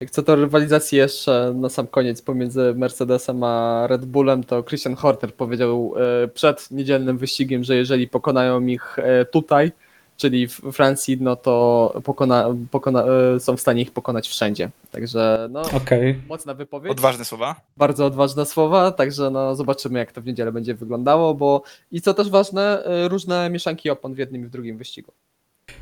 Jak 0.00 0.10
co 0.10 0.22
do 0.22 0.36
rywalizacji 0.36 0.98
jeszcze 0.98 1.52
na 1.54 1.68
sam 1.68 1.86
koniec 1.86 2.22
pomiędzy 2.22 2.74
Mercedesem 2.76 3.44
a 3.44 3.86
Red 3.86 4.04
Bullem, 4.04 4.44
to 4.44 4.62
Christian 4.62 4.94
Horner 4.94 5.34
powiedział 5.34 5.94
e, 6.24 6.28
przed 6.28 6.70
niedzielnym 6.70 7.18
wyścigiem, 7.18 7.64
że 7.64 7.76
jeżeli 7.76 8.08
pokonają 8.08 8.66
ich 8.66 8.98
e, 8.98 9.24
tutaj, 9.24 9.72
czyli 10.16 10.48
w 10.48 10.60
Francji, 10.72 11.18
no 11.20 11.36
to 11.36 12.00
pokona, 12.04 12.48
pokona, 12.70 13.04
e, 13.04 13.40
są 13.40 13.56
w 13.56 13.60
stanie 13.60 13.82
ich 13.82 13.92
pokonać 13.92 14.28
wszędzie. 14.28 14.70
Także 14.92 15.48
no, 15.50 15.60
Okej. 15.60 16.22
mocna 16.28 16.54
wypowiedź. 16.54 16.92
Odważne 16.92 17.24
słowa. 17.24 17.60
bardzo 17.76 18.06
odważne 18.06 18.46
słowa, 18.46 18.92
także 18.92 19.30
no 19.30 19.54
zobaczymy 19.54 19.98
jak 19.98 20.12
to 20.12 20.20
w 20.22 20.26
niedzielę 20.26 20.52
będzie 20.52 20.74
wyglądało, 20.74 21.34
bo 21.34 21.62
i 21.92 22.00
co 22.00 22.14
też 22.14 22.30
ważne, 22.30 22.84
różne 23.08 23.50
mieszanki 23.50 23.90
opon 23.90 24.14
w 24.14 24.18
jednym 24.18 24.42
i 24.42 24.44
w 24.44 24.50
drugim 24.50 24.78
wyścigu. 24.78 25.12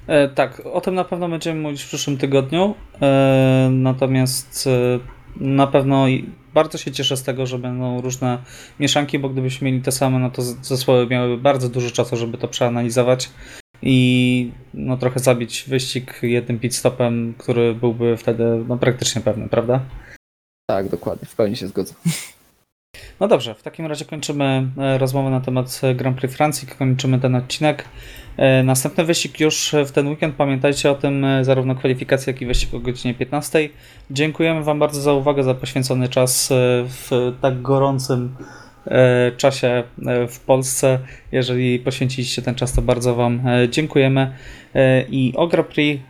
E, 0.07 0.28
Tak, 0.28 0.62
o 0.72 0.80
tym 0.80 0.94
na 0.94 1.05
pewno 1.05 1.28
będziemy 1.28 1.61
mówić 1.61 1.82
w 1.82 1.88
przyszłym 1.88 2.18
tygodniu. 2.18 2.74
E, 3.02 3.68
Natomiast 3.72 4.66
e, 4.66 4.98
na 5.40 5.66
pewno 5.66 6.07
bardzo 6.55 6.78
się 6.78 6.92
cieszę 6.92 7.16
z 7.16 7.22
tego, 7.22 7.46
że 7.46 7.59
będą 7.59 8.00
różne 8.00 8.38
mieszanki, 8.80 9.18
bo 9.18 9.28
gdybyśmy 9.28 9.64
mieli 9.64 9.82
te 9.82 9.92
same, 9.92 10.18
no 10.18 10.30
to 10.30 10.42
zespoły 10.42 11.07
miałyby 11.07 11.42
bardzo 11.42 11.68
dużo 11.68 11.90
czasu, 11.90 12.16
żeby 12.16 12.38
to 12.38 12.48
przeanalizować 12.48 13.30
i 13.82 14.50
no, 14.74 14.96
trochę 14.96 15.20
zabić 15.20 15.64
wyścig 15.68 16.18
jednym 16.22 16.59
pit 16.59 16.74
stopem, 16.74 17.34
który 17.38 17.74
byłby 17.74 18.16
wtedy 18.16 18.64
no, 18.68 18.78
praktycznie 18.78 19.22
pewny, 19.22 19.48
prawda? 19.48 19.80
Tak, 20.70 20.88
dokładnie, 20.88 21.28
w 21.28 21.34
pełni 21.34 21.57
się 21.57 21.66
zgodzę. 21.66 21.94
No 23.20 23.28
dobrze, 23.28 23.54
w 23.54 23.62
takim 23.62 23.86
razie 23.86 24.04
kończymy 24.04 24.66
e, 24.78 24.98
rozmowę 24.98 25.30
na 25.30 25.40
temat 25.40 25.80
e, 25.82 25.94
Grand 25.94 26.18
Prix 26.18 26.36
Francji, 26.36 26.68
kończymy 26.68 27.20
ten 27.20 27.34
odcinek. 27.34 27.84
E, 28.36 28.62
Następny 28.62 29.04
wyścig 29.04 29.40
już 29.40 29.74
w 29.86 29.90
ten 29.92 30.08
weekend, 30.08 30.34
pamiętajcie 30.36 30.90
o 30.90 30.94
tym, 30.94 31.26
zarówno 31.42 31.74
kwalifikacje, 31.74 32.32
jak 32.32 32.42
i 32.42 32.46
wyścig 32.46 32.74
o 32.74 32.80
godzinie 32.80 33.14
15. 33.14 33.68
Dziękujemy 34.10 34.62
Wam 34.62 34.78
bardzo 34.78 35.00
za 35.00 35.12
uwagę, 35.12 35.42
za 35.42 35.54
poświęcony 35.54 36.08
czas 36.08 36.48
w 36.88 37.32
tak 37.40 37.62
gorącym 37.62 38.36
czasie 39.36 39.82
w 40.28 40.40
Polsce. 40.40 40.98
Jeżeli 41.32 41.78
poświęciliście 41.78 42.42
ten 42.42 42.54
czas, 42.54 42.72
to 42.72 42.82
bardzo 42.82 43.14
Wam 43.14 43.42
dziękujemy. 43.68 44.32
I 45.10 45.32
o 45.36 45.46
Grand 45.46 45.68
Prix 45.68 46.02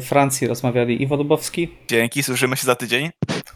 Francji 0.00 0.46
rozmawiali 0.46 1.02
Iwo 1.02 1.16
Dubowski, 1.16 1.68
Dzięki, 1.88 2.22
słyszymy 2.22 2.56
się 2.56 2.66
za 2.66 2.74
tydzień. 2.74 3.10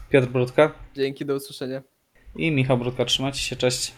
Piotr 0.09 0.27
Brudka 0.27 0.71
Dzięki, 0.95 1.25
do 1.25 1.35
usłyszenia. 1.35 1.90
I 2.35 2.51
Michał 2.51 2.77
Brudka. 2.77 3.05
Trzymajcie 3.05 3.39
się, 3.39 3.55
cześć. 3.55 3.93